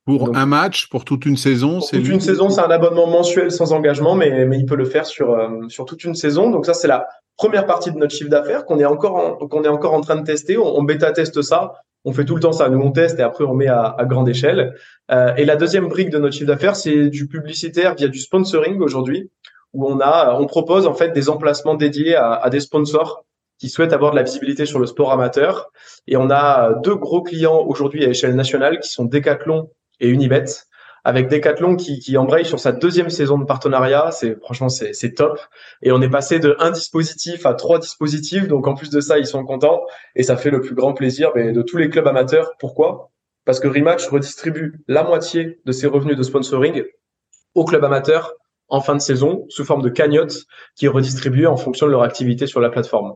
Pour 0.05 0.37
un 0.37 0.47
match, 0.47 0.89
pour 0.89 1.05
toute 1.05 1.27
une 1.27 1.37
saison, 1.37 1.81
c'est 1.81 1.99
toute 1.99 2.09
une 2.09 2.21
saison, 2.21 2.51
c'est 2.51 2.61
un 2.61 2.71
abonnement 2.71 3.07
mensuel 3.07 3.53
sans 3.53 3.73
engagement, 3.73 4.17
mais, 4.17 4.45
mais 4.45 4.59
il 4.59 4.67
peut 4.67 4.75
le 4.75 4.87
faire 4.87 5.07
sur 5.07 5.31
euh, 5.31 5.69
sur 5.69 5.85
toute 5.85 6.03
une 6.05 6.15
saison. 6.15 6.51
Donc 6.51 6.67
ça, 6.67 6.75
c'est 6.75 6.89
la 6.89 7.07
première 7.41 7.67
partie 7.67 7.91
de 7.91 7.99
notre 7.99 8.15
chiffre 8.15 8.31
d'affaires 8.31 8.65
qu'on 8.67 8.79
est 8.79 8.91
encore 8.95 9.39
qu'on 9.51 9.63
est 9.65 9.75
encore 9.77 9.95
en 9.95 10.03
train 10.03 10.17
de 10.17 10.25
tester. 10.25 10.59
On, 10.59 10.79
on 10.79 10.83
bêta 10.83 11.11
teste 11.13 11.41
ça 11.43 11.73
on 12.05 12.13
fait 12.13 12.25
tout 12.25 12.35
le 12.35 12.41
temps 12.41 12.53
ça. 12.53 12.69
Nous, 12.69 12.81
on 12.81 12.93
teste 12.93 13.19
et 13.19 13.23
après, 13.23 13.45
on 13.45 13.55
met 13.55 13.69
à, 13.69 13.97
grande 14.03 14.29
échelle. 14.29 14.75
Euh, 15.11 15.35
et 15.37 15.45
la 15.45 15.57
deuxième 15.57 15.89
brique 15.89 16.11
de 16.11 16.19
notre 16.19 16.35
chiffre 16.35 16.47
d'affaires, 16.47 16.77
c'est 16.77 17.09
du 17.09 17.27
publicitaire 17.27 17.95
via 17.95 18.09
du 18.09 18.19
sponsoring 18.19 18.81
aujourd'hui, 18.81 19.31
où 19.73 19.87
on 19.87 20.01
a, 20.01 20.37
on 20.39 20.47
propose 20.47 20.87
en 20.87 20.95
fait 20.95 21.11
des 21.11 21.29
emplacements 21.29 21.75
dédiés 21.75 22.17
à, 22.17 22.49
des 22.51 22.61
sponsors 22.61 23.25
qui 23.59 23.69
souhaitent 23.69 23.93
avoir 23.93 24.13
de 24.13 24.17
la 24.17 24.23
visibilité 24.23 24.65
sur 24.65 24.79
le 24.79 24.87
sport 24.87 25.13
amateur. 25.13 25.71
Et 26.07 26.17
on 26.17 26.31
a 26.31 26.73
deux 26.83 26.97
gros 26.97 27.23
clients 27.23 27.59
aujourd'hui 27.67 28.05
à 28.05 28.09
échelle 28.09 28.35
nationale 28.35 28.81
qui 28.81 28.89
sont 28.89 29.05
Decathlon 29.05 29.71
et 30.01 30.09
Unibet 30.09 30.47
avec 31.05 31.29
Decathlon 31.29 31.77
qui, 31.77 31.99
qui 31.99 32.17
embraye 32.17 32.45
sur 32.45 32.59
sa 32.59 32.73
deuxième 32.73 33.11
saison 33.11 33.39
de 33.39 33.45
partenariat. 33.45 34.11
C'est 34.11 34.39
franchement 34.41 34.69
c'est, 34.69 34.93
c'est 34.93 35.13
top. 35.13 35.39
Et 35.83 35.93
on 35.93 36.01
est 36.03 36.11
passé 36.11 36.39
de 36.39 36.57
un 36.59 36.71
dispositif 36.71 37.47
à 37.47 37.55
trois 37.55 37.79
dispositifs. 37.79 38.49
Donc 38.49 38.67
en 38.67 38.75
plus 38.75 38.91
de 38.91 39.01
ça, 39.01 39.19
ils 39.19 39.27
sont 39.27 39.45
contents 39.45 39.83
et 40.15 40.23
ça 40.23 40.37
fait 40.37 40.51
le 40.51 40.61
plus 40.61 40.75
grand 40.75 40.93
plaisir 40.93 41.31
mais 41.35 41.53
de 41.53 41.63
tous 41.63 41.77
les 41.77 41.89
clubs 41.89 42.07
amateurs. 42.07 42.53
Pourquoi? 42.59 43.11
Parce 43.45 43.61
que 43.61 43.69
Rematch 43.69 44.07
redistribue 44.09 44.81
la 44.87 45.03
moitié 45.03 45.61
de 45.65 45.73
ses 45.73 45.87
revenus 45.87 46.17
de 46.17 46.23
sponsoring 46.23 46.85
aux 47.55 47.65
clubs 47.65 47.85
amateurs 47.85 48.35
en 48.69 48.81
fin 48.81 48.95
de 48.95 49.01
saison 49.01 49.47
sous 49.49 49.65
forme 49.65 49.83
de 49.83 49.89
cagnotte 49.89 50.45
qui 50.77 50.87
est 50.87 50.89
redistribuée 50.89 51.47
en 51.47 51.57
fonction 51.57 51.87
de 51.87 51.91
leur 51.91 52.03
activité 52.03 52.47
sur 52.47 52.61
la 52.61 52.71
plateforme. 52.71 53.15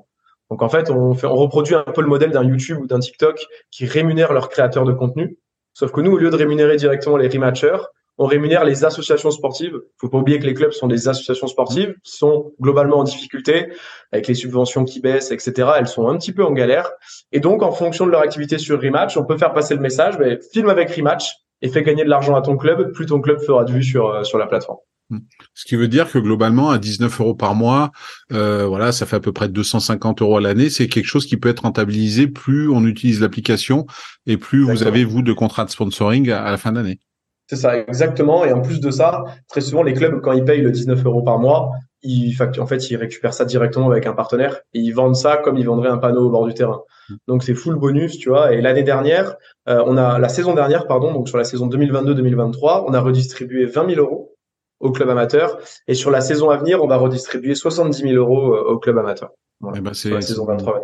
Donc 0.50 0.62
en 0.62 0.68
fait, 0.68 0.90
on, 0.90 1.14
fait, 1.14 1.26
on 1.26 1.36
reproduit 1.36 1.74
un 1.74 1.82
peu 1.82 2.02
le 2.02 2.06
modèle 2.06 2.30
d'un 2.30 2.44
YouTube 2.44 2.78
ou 2.80 2.86
d'un 2.86 2.98
TikTok 2.98 3.46
qui 3.70 3.86
rémunère 3.86 4.32
leurs 4.32 4.48
créateurs 4.48 4.84
de 4.84 4.92
contenu 4.92 5.38
Sauf 5.74 5.92
que 5.92 6.00
nous, 6.00 6.12
au 6.12 6.16
lieu 6.16 6.30
de 6.30 6.36
rémunérer 6.36 6.76
directement 6.76 7.16
les 7.16 7.28
rematchers, 7.28 7.76
on 8.16 8.26
rémunère 8.26 8.64
les 8.64 8.84
associations 8.84 9.32
sportives. 9.32 9.80
Faut 9.98 10.08
pas 10.08 10.18
oublier 10.18 10.38
que 10.38 10.46
les 10.46 10.54
clubs 10.54 10.70
sont 10.70 10.86
des 10.86 11.08
associations 11.08 11.48
sportives 11.48 11.94
qui 12.04 12.12
sont 12.12 12.52
globalement 12.60 12.98
en 12.98 13.04
difficulté 13.04 13.72
avec 14.12 14.28
les 14.28 14.34
subventions 14.34 14.84
qui 14.84 15.00
baissent, 15.00 15.32
etc. 15.32 15.68
Elles 15.76 15.88
sont 15.88 16.08
un 16.08 16.16
petit 16.16 16.32
peu 16.32 16.44
en 16.44 16.52
galère. 16.52 16.92
Et 17.32 17.40
donc, 17.40 17.62
en 17.62 17.72
fonction 17.72 18.06
de 18.06 18.12
leur 18.12 18.20
activité 18.20 18.58
sur 18.58 18.80
Rematch, 18.80 19.16
on 19.16 19.24
peut 19.24 19.36
faire 19.36 19.52
passer 19.52 19.74
le 19.74 19.80
message, 19.80 20.16
mais 20.18 20.38
filme 20.52 20.68
avec 20.68 20.90
Rematch 20.90 21.32
et 21.60 21.68
fais 21.68 21.82
gagner 21.82 22.04
de 22.04 22.10
l'argent 22.10 22.36
à 22.36 22.42
ton 22.42 22.56
club, 22.56 22.92
plus 22.92 23.06
ton 23.06 23.20
club 23.20 23.40
fera 23.40 23.64
de 23.64 23.72
vues 23.72 23.82
sur, 23.82 24.08
euh, 24.08 24.22
sur 24.22 24.38
la 24.38 24.46
plateforme. 24.46 24.78
Hmm. 25.10 25.18
Ce 25.52 25.64
qui 25.66 25.76
veut 25.76 25.88
dire 25.88 26.10
que 26.10 26.18
globalement, 26.18 26.70
à 26.70 26.78
19 26.78 27.20
euros 27.20 27.34
par 27.34 27.54
mois, 27.54 27.90
euh, 28.32 28.66
voilà, 28.66 28.90
ça 28.90 29.04
fait 29.04 29.16
à 29.16 29.20
peu 29.20 29.32
près 29.32 29.48
250 29.48 30.22
euros 30.22 30.38
à 30.38 30.40
l'année. 30.40 30.70
C'est 30.70 30.88
quelque 30.88 31.06
chose 31.06 31.26
qui 31.26 31.36
peut 31.36 31.50
être 31.50 31.60
rentabilisé 31.60 32.26
plus 32.26 32.70
on 32.70 32.86
utilise 32.86 33.20
l'application 33.20 33.86
et 34.26 34.36
plus 34.36 34.62
vous 34.62 34.82
avez 34.82 35.04
vous 35.04 35.22
de 35.22 35.32
contrats 35.32 35.64
de 35.64 35.70
sponsoring 35.70 36.30
à, 36.30 36.50
la 36.50 36.56
fin 36.56 36.72
d'année. 36.72 37.00
C'est 37.48 37.56
ça, 37.56 37.78
exactement. 37.78 38.46
Et 38.46 38.52
en 38.52 38.62
plus 38.62 38.80
de 38.80 38.90
ça, 38.90 39.22
très 39.48 39.60
souvent, 39.60 39.82
les 39.82 39.92
clubs, 39.92 40.22
quand 40.22 40.32
ils 40.32 40.44
payent 40.44 40.62
le 40.62 40.70
19 40.70 41.04
euros 41.04 41.22
par 41.22 41.38
mois, 41.38 41.72
ils, 42.02 42.34
en 42.58 42.66
fait, 42.66 42.90
ils 42.90 42.96
récupèrent 42.96 43.34
ça 43.34 43.44
directement 43.44 43.90
avec 43.90 44.06
un 44.06 44.14
partenaire 44.14 44.60
et 44.72 44.78
ils 44.78 44.92
vendent 44.92 45.16
ça 45.16 45.36
comme 45.36 45.58
ils 45.58 45.66
vendraient 45.66 45.90
un 45.90 45.98
panneau 45.98 46.26
au 46.26 46.30
bord 46.30 46.46
du 46.46 46.54
terrain. 46.54 46.80
Hmm. 47.10 47.16
Donc, 47.28 47.42
c'est 47.42 47.54
full 47.54 47.76
bonus, 47.76 48.16
tu 48.18 48.30
vois. 48.30 48.54
Et 48.54 48.62
l'année 48.62 48.82
dernière, 48.82 49.36
euh, 49.68 49.82
on 49.86 49.98
a, 49.98 50.18
la 50.18 50.28
saison 50.30 50.54
dernière, 50.54 50.86
pardon, 50.86 51.12
donc 51.12 51.28
sur 51.28 51.36
la 51.36 51.44
saison 51.44 51.68
2022-2023, 51.68 52.84
on 52.86 52.94
a 52.94 53.00
redistribué 53.00 53.66
20 53.66 53.94
000 53.94 54.00
euros 54.00 54.33
au 54.80 54.92
club 54.92 55.08
amateur. 55.08 55.58
Et 55.88 55.94
sur 55.94 56.10
la 56.10 56.20
saison 56.20 56.50
à 56.50 56.56
venir, 56.56 56.82
on 56.82 56.86
va 56.86 56.96
redistribuer 56.96 57.54
70 57.54 58.02
000 58.02 58.14
euros 58.14 58.54
euh, 58.54 58.72
au 58.72 58.78
club 58.78 58.98
amateur. 58.98 59.30
Eh 59.74 59.80
ben, 59.80 59.94
c'est 59.94 60.10
la 60.10 60.20
saison 60.20 60.46
23-24. 60.46 60.82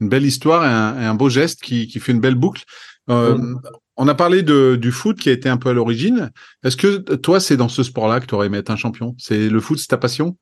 Une 0.00 0.08
belle 0.08 0.24
histoire 0.24 0.64
et 0.64 1.04
un, 1.04 1.14
beau 1.14 1.28
geste 1.28 1.62
qui, 1.62 1.88
fait 1.88 2.12
une 2.12 2.20
belle 2.20 2.34
boucle. 2.34 2.64
Euh, 3.10 3.36
mm. 3.36 3.60
On 3.96 4.08
a 4.08 4.14
parlé 4.14 4.42
de, 4.42 4.76
du 4.76 4.90
foot 4.90 5.18
qui 5.18 5.28
a 5.28 5.32
été 5.32 5.48
un 5.48 5.56
peu 5.56 5.68
à 5.68 5.72
l'origine. 5.72 6.30
Est-ce 6.64 6.76
que 6.76 6.96
toi, 7.16 7.38
c'est 7.38 7.56
dans 7.56 7.68
ce 7.68 7.82
sport-là 7.82 8.20
que 8.20 8.26
tu 8.26 8.34
aurais 8.34 8.46
aimé 8.46 8.58
être 8.58 8.70
un 8.70 8.76
champion? 8.76 9.14
C'est 9.18 9.48
le 9.48 9.60
foot, 9.60 9.78
c'est 9.78 9.86
ta 9.86 9.98
passion? 9.98 10.36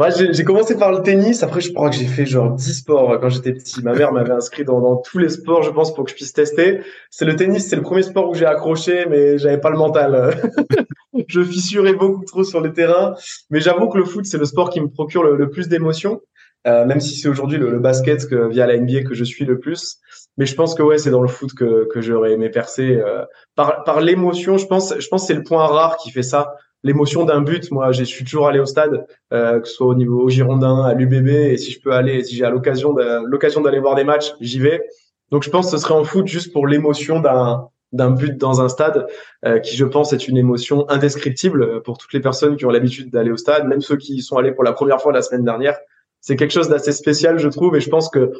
Ouais, 0.00 0.08
j'ai 0.32 0.44
commencé 0.44 0.78
par 0.78 0.92
le 0.92 1.02
tennis. 1.02 1.42
Après, 1.42 1.60
je 1.60 1.74
crois 1.74 1.90
que 1.90 1.96
j'ai 1.96 2.06
fait 2.06 2.24
genre 2.24 2.52
10 2.52 2.72
sports 2.72 3.20
quand 3.20 3.28
j'étais 3.28 3.52
petit. 3.52 3.82
Ma 3.82 3.92
mère 3.92 4.12
m'avait 4.12 4.32
inscrit 4.32 4.64
dans, 4.64 4.80
dans, 4.80 4.96
tous 4.96 5.18
les 5.18 5.28
sports, 5.28 5.62
je 5.62 5.70
pense, 5.70 5.92
pour 5.92 6.04
que 6.04 6.10
je 6.10 6.16
puisse 6.16 6.32
tester. 6.32 6.80
C'est 7.10 7.26
le 7.26 7.36
tennis, 7.36 7.68
c'est 7.68 7.76
le 7.76 7.82
premier 7.82 8.02
sport 8.02 8.30
où 8.30 8.34
j'ai 8.34 8.46
accroché, 8.46 9.04
mais 9.10 9.36
j'avais 9.36 9.60
pas 9.60 9.68
le 9.68 9.76
mental. 9.76 10.40
je 11.28 11.42
fissurais 11.42 11.92
beaucoup 11.92 12.24
trop 12.24 12.44
sur 12.44 12.62
le 12.62 12.72
terrain. 12.72 13.14
Mais 13.50 13.60
j'avoue 13.60 13.90
que 13.90 13.98
le 13.98 14.06
foot, 14.06 14.24
c'est 14.24 14.38
le 14.38 14.46
sport 14.46 14.70
qui 14.70 14.80
me 14.80 14.88
procure 14.88 15.22
le, 15.22 15.50
plus 15.50 15.68
d'émotions. 15.68 16.22
Euh, 16.66 16.86
même 16.86 17.00
si 17.00 17.16
c'est 17.16 17.28
aujourd'hui 17.28 17.58
le, 17.58 17.78
basket 17.78 18.26
que, 18.26 18.48
via 18.48 18.66
la 18.66 18.78
NBA 18.78 19.02
que 19.02 19.12
je 19.12 19.24
suis 19.24 19.44
le 19.44 19.58
plus. 19.58 19.98
Mais 20.38 20.46
je 20.46 20.54
pense 20.54 20.74
que 20.74 20.82
ouais, 20.82 20.96
c'est 20.96 21.10
dans 21.10 21.20
le 21.20 21.28
foot 21.28 21.52
que, 21.52 21.86
que 21.92 22.00
j'aurais 22.00 22.32
aimé 22.32 22.48
percer. 22.48 22.96
Euh, 22.96 23.26
par 23.54 23.84
par 23.84 24.00
l'émotion, 24.00 24.56
je 24.56 24.64
pense, 24.64 24.94
je 24.98 25.08
pense 25.08 25.26
c'est 25.26 25.34
le 25.34 25.42
point 25.42 25.66
rare 25.66 25.98
qui 25.98 26.10
fait 26.10 26.22
ça 26.22 26.54
l'émotion 26.82 27.24
d'un 27.24 27.40
but. 27.42 27.70
Moi, 27.70 27.92
je 27.92 28.04
suis 28.04 28.24
toujours 28.24 28.48
allé 28.48 28.58
au 28.58 28.66
stade, 28.66 29.06
euh, 29.32 29.60
que 29.60 29.68
ce 29.68 29.74
soit 29.74 29.86
au 29.86 29.94
niveau 29.94 30.22
au 30.22 30.28
Girondin, 30.28 30.84
à 30.84 30.94
l'UBB, 30.94 31.28
et 31.28 31.56
si 31.56 31.72
je 31.72 31.80
peux 31.80 31.92
aller, 31.92 32.24
si 32.24 32.36
j'ai 32.36 32.46
l'occasion 32.46 32.94
l'occasion 33.24 33.60
d'aller 33.60 33.80
voir 33.80 33.94
des 33.94 34.04
matchs, 34.04 34.32
j'y 34.40 34.58
vais. 34.60 34.82
Donc, 35.30 35.42
je 35.42 35.50
pense 35.50 35.66
que 35.66 35.72
ce 35.72 35.78
serait 35.78 35.94
en 35.94 36.04
foot 36.04 36.26
juste 36.26 36.52
pour 36.52 36.66
l'émotion 36.66 37.20
d'un 37.20 37.68
d'un 37.92 38.10
but 38.10 38.36
dans 38.36 38.60
un 38.60 38.68
stade, 38.68 39.08
euh, 39.44 39.58
qui 39.58 39.76
je 39.76 39.84
pense 39.84 40.12
est 40.12 40.28
une 40.28 40.36
émotion 40.36 40.88
indescriptible 40.88 41.82
pour 41.82 41.98
toutes 41.98 42.12
les 42.12 42.20
personnes 42.20 42.56
qui 42.56 42.64
ont 42.64 42.70
l'habitude 42.70 43.10
d'aller 43.10 43.32
au 43.32 43.36
stade, 43.36 43.66
même 43.66 43.80
ceux 43.80 43.96
qui 43.96 44.14
y 44.14 44.22
sont 44.22 44.36
allés 44.36 44.52
pour 44.52 44.62
la 44.62 44.72
première 44.72 45.00
fois 45.00 45.12
la 45.12 45.22
semaine 45.22 45.44
dernière. 45.44 45.76
C'est 46.20 46.36
quelque 46.36 46.52
chose 46.52 46.68
d'assez 46.68 46.92
spécial, 46.92 47.38
je 47.38 47.48
trouve, 47.48 47.76
et 47.76 47.80
je 47.80 47.90
pense 47.90 48.08
que 48.08 48.32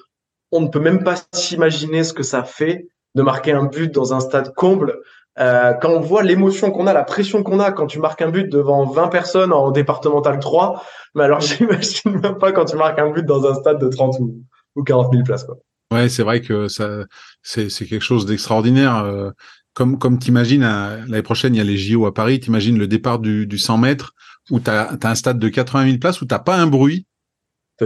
on 0.52 0.60
ne 0.60 0.68
peut 0.68 0.80
même 0.80 1.02
pas 1.02 1.16
s'imaginer 1.32 2.04
ce 2.04 2.12
que 2.12 2.22
ça 2.22 2.42
fait 2.44 2.88
de 3.14 3.22
marquer 3.22 3.52
un 3.52 3.64
but 3.64 3.92
dans 3.92 4.14
un 4.14 4.20
stade 4.20 4.54
comble. 4.54 5.00
Euh, 5.40 5.72
quand 5.74 5.90
on 5.90 6.00
voit 6.00 6.22
l'émotion 6.22 6.70
qu'on 6.70 6.86
a, 6.86 6.92
la 6.92 7.04
pression 7.04 7.42
qu'on 7.42 7.60
a 7.60 7.72
quand 7.72 7.86
tu 7.86 7.98
marques 7.98 8.20
un 8.20 8.30
but 8.30 8.48
devant 8.50 8.84
20 8.84 9.08
personnes 9.08 9.52
en 9.52 9.70
départemental 9.70 10.38
3, 10.38 10.84
mais 11.14 11.24
alors 11.24 11.40
j'imagine 11.40 12.20
même 12.20 12.38
pas 12.38 12.52
quand 12.52 12.66
tu 12.66 12.76
marques 12.76 12.98
un 12.98 13.10
but 13.10 13.24
dans 13.24 13.46
un 13.46 13.54
stade 13.54 13.80
de 13.80 13.88
30 13.88 14.16
ou, 14.20 14.42
ou 14.76 14.82
40 14.82 15.12
000 15.12 15.24
places. 15.24 15.44
Quoi. 15.44 15.56
Ouais, 15.92 16.08
c'est 16.08 16.22
vrai 16.22 16.40
que 16.40 16.68
ça, 16.68 17.04
c'est, 17.42 17.70
c'est 17.70 17.86
quelque 17.86 18.04
chose 18.04 18.26
d'extraordinaire. 18.26 18.96
Euh, 18.96 19.30
comme 19.72 19.98
comme 19.98 20.18
t'imagines, 20.18 20.62
l'année 20.62 21.22
prochaine, 21.22 21.54
il 21.54 21.58
y 21.58 21.60
a 21.60 21.64
les 21.64 21.78
JO 21.78 22.04
à 22.04 22.12
Paris, 22.12 22.40
t'imagines 22.40 22.78
le 22.78 22.86
départ 22.86 23.18
du, 23.18 23.46
du 23.46 23.56
100 23.56 23.78
mètres 23.78 24.14
où 24.50 24.60
tu 24.60 24.68
as, 24.68 24.96
un 25.02 25.14
stade 25.14 25.38
de 25.38 25.48
80 25.48 25.86
000 25.86 25.98
places 25.98 26.20
où 26.20 26.26
t'as 26.26 26.38
pas 26.38 26.56
un 26.56 26.66
bruit, 26.66 27.06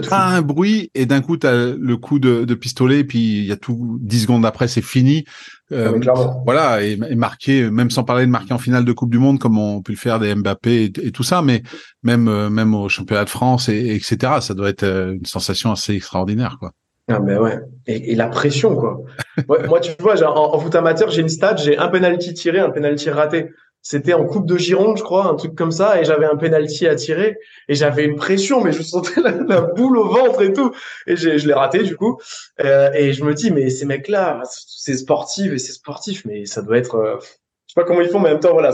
pas 0.09 0.27
un 0.27 0.43
bruit 0.43 0.90
et 0.95 1.07
d'un 1.07 1.21
coup 1.21 1.37
tu 1.37 1.47
as 1.47 1.75
le 1.75 1.97
coup 1.97 2.19
de, 2.19 2.45
de 2.45 2.55
pistolet 2.55 3.01
et 3.01 3.05
puis 3.05 3.38
il 3.38 3.45
y 3.45 3.53
a 3.53 3.57
tout 3.57 3.99
10 4.01 4.23
secondes 4.23 4.47
après 4.47 4.67
c'est 4.67 4.83
fini 4.83 5.25
euh, 5.72 5.98
voilà 6.44 6.83
et, 6.83 6.92
et, 6.92 7.14
marquer 7.14 7.70
même 7.70 7.90
sans 7.90 8.05
parler 8.05 8.27
de 8.27 8.31
marquer 8.31 8.53
en 8.53 8.59
finale 8.59 8.85
de 8.85 8.92
Coupe 8.92 9.11
du 9.11 9.18
Monde 9.18 9.38
comme 9.38 9.59
on 9.59 9.81
peut 9.81 9.92
le 9.92 9.98
faire 9.98 10.20
des 10.20 10.35
Mbappé 10.35 10.92
et, 11.03 11.11
tout 11.11 11.22
ça 11.22 11.40
mais 11.40 11.62
même 12.03 12.29
euh, 12.29 12.50
même 12.50 12.74
au 12.74 12.90
championnat 12.90 13.24
de 13.24 13.31
France 13.31 13.70
et, 13.70 13.94
etc 13.94 14.35
ça 14.40 14.53
doit 14.53 14.68
être 14.68 14.83
euh, 14.83 15.14
une 15.14 15.24
sensation 15.24 15.72
assez 15.72 15.94
extraordinaire 15.94 16.59
quoi. 16.61 16.72
Ah 17.09 17.18
mais 17.18 17.37
ouais. 17.37 17.59
Et, 17.87 18.12
et 18.12 18.14
la 18.14 18.29
pression 18.29 18.77
quoi. 18.77 19.00
Moi 19.68 19.81
tu 19.81 19.92
vois 20.00 20.22
en, 20.22 20.55
en, 20.55 20.59
foot 20.59 20.74
amateur 20.74 21.11
j'ai 21.11 21.22
une 21.22 21.31
stat 21.31 21.57
j'ai 21.57 21.79
un 21.79 21.88
penalty 21.88 22.35
tiré 22.35 22.59
un 22.59 22.70
penalty 22.70 23.09
raté 23.09 23.48
c'était 23.85 24.14
en 24.14 24.25
Coupe 24.25 24.47
de 24.47 24.57
Gironde, 24.57 24.97
je 24.97 25.03
crois, 25.03 25.27
un 25.27 25.35
truc 25.35 25.55
comme 25.55 25.70
ça, 25.70 26.01
et 26.01 26.05
j'avais 26.05 26.25
un 26.25 26.37
penalty 26.37 26.87
à 26.87 26.94
tirer, 26.94 27.37
et 27.68 27.75
j'avais 27.75 28.05
une 28.07 28.16
pression, 28.16 28.64
mais 28.64 28.73
je 28.73 28.83
sentais 28.83 29.20
la, 29.20 29.61
boule 29.61 29.99
au 29.99 30.09
ventre 30.09 30.40
et 30.40 30.55
tout, 30.55 30.73
et 31.07 31.16
je 31.16 31.47
l'ai 31.47 31.53
raté 31.53 31.83
du 31.83 31.94
coup. 31.94 32.18
Euh, 32.64 32.90
et 32.94 33.12
je 33.12 33.23
me 33.23 33.35
dis, 33.35 33.51
mais 33.51 33.68
ces 33.68 33.85
mecs-là, 33.85 34.42
c'est 34.51 34.97
sportif 34.97 35.53
et 35.53 35.59
c'est 35.59 35.73
sportif, 35.73 36.25
mais 36.25 36.47
ça 36.47 36.62
doit 36.62 36.79
être, 36.79 36.94
euh, 36.94 37.16
je 37.20 37.27
sais 37.27 37.75
pas 37.77 37.85
comment 37.85 38.01
ils 38.01 38.09
font, 38.09 38.20
mais 38.20 38.31
en 38.31 38.33
même 38.33 38.40
temps, 38.40 38.55
voilà, 38.55 38.73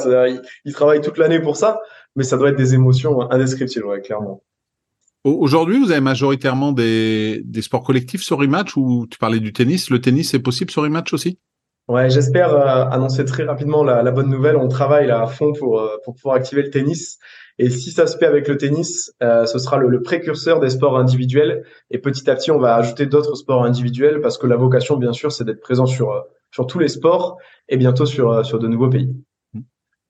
ils, 0.65 0.73
travaillent 0.73 1.01
toute 1.01 1.19
l'année 1.19 1.41
pour 1.41 1.57
ça, 1.57 1.81
mais 2.15 2.23
ça 2.23 2.37
doit 2.37 2.51
être 2.51 2.57
des 2.57 2.75
émotions 2.75 3.29
indescriptibles, 3.33 3.87
ouais, 3.87 4.01
clairement. 4.01 4.45
Aujourd'hui, 5.25 5.81
vous 5.81 5.91
avez 5.91 6.01
majoritairement 6.01 6.71
des, 6.71 7.43
des 7.45 7.63
sports 7.63 7.83
collectifs 7.83 8.23
sur 8.23 8.39
Rematch 8.39 8.77
ou 8.77 9.07
tu 9.11 9.19
parlais 9.19 9.41
du 9.41 9.53
tennis. 9.53 9.91
Le 9.91 10.01
tennis, 10.01 10.31
c'est 10.31 10.39
possible 10.39 10.71
sur 10.71 10.83
Rematch 10.83 11.13
aussi? 11.13 11.37
Ouais, 11.91 12.09
j'espère 12.09 12.55
euh, 12.55 12.85
annoncer 12.89 13.25
très 13.25 13.43
rapidement 13.43 13.83
la, 13.83 14.05
la, 14.05 14.13
bonne 14.13 14.29
nouvelle. 14.31 14.57
On 14.57 14.69
travaille 14.69 15.09
là 15.09 15.23
à 15.23 15.27
fond 15.27 15.53
pour, 15.53 15.81
euh, 15.81 15.97
pour 16.05 16.15
pouvoir 16.15 16.37
activer 16.37 16.63
le 16.63 16.71
tennis. 16.71 17.19
Et 17.59 17.69
si 17.69 17.91
ça 17.91 18.07
se 18.07 18.17
fait 18.17 18.27
avec 18.27 18.47
le 18.47 18.57
tennis, 18.57 19.13
euh, 19.25 19.45
ce 19.45 19.59
sera 19.59 19.77
le, 19.77 19.89
le, 19.89 20.01
précurseur 20.01 20.61
des 20.61 20.71
sports 20.71 20.97
individuels. 20.97 21.65
Et 21.91 21.99
petit 21.99 22.31
à 22.31 22.37
petit, 22.37 22.53
on 22.53 22.61
va 22.61 22.77
ajouter 22.77 23.07
d'autres 23.07 23.35
sports 23.35 23.65
individuels 23.65 24.21
parce 24.21 24.39
que 24.39 24.47
la 24.47 24.55
vocation, 24.55 24.99
bien 24.99 25.13
sûr, 25.13 25.33
c'est 25.33 25.43
d'être 25.43 25.61
présent 25.61 25.87
sur, 25.87 26.15
sur 26.53 26.69
tous 26.69 26.79
les 26.79 26.87
sports 26.87 27.39
et 27.69 27.77
bientôt 27.77 28.07
sur, 28.07 28.47
sur 28.47 28.61
de 28.61 28.69
nouveaux 28.69 28.89
pays. 28.89 29.13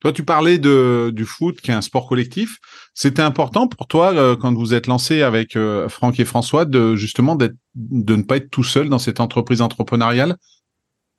Toi, 0.01 0.13
tu 0.13 0.25
parlais 0.25 0.57
de, 0.57 1.11
du 1.15 1.27
foot, 1.27 1.61
qui 1.61 1.71
est 1.71 1.75
un 1.75 1.83
sport 1.83 2.09
collectif. 2.09 2.57
C'était 2.95 3.21
important 3.21 3.69
pour 3.69 3.87
toi, 3.87 4.15
euh, 4.15 4.35
quand 4.35 4.55
vous 4.55 4.73
êtes 4.73 4.87
lancé 4.87 5.21
avec 5.21 5.57
euh, 5.57 5.91
Franck 5.91 6.19
et 6.19 6.25
François, 6.25 6.65
de 6.65 6.97
justement 6.97 7.37
d'être, 7.37 7.55
de 7.75 8.17
ne 8.17 8.23
pas 8.23 8.39
être 8.39 8.51
tout 8.51 8.65
seul 8.65 8.89
dans 8.89 8.99
cette 8.99 9.21
entreprise 9.21 9.61
entrepreneuriale? 9.61 10.37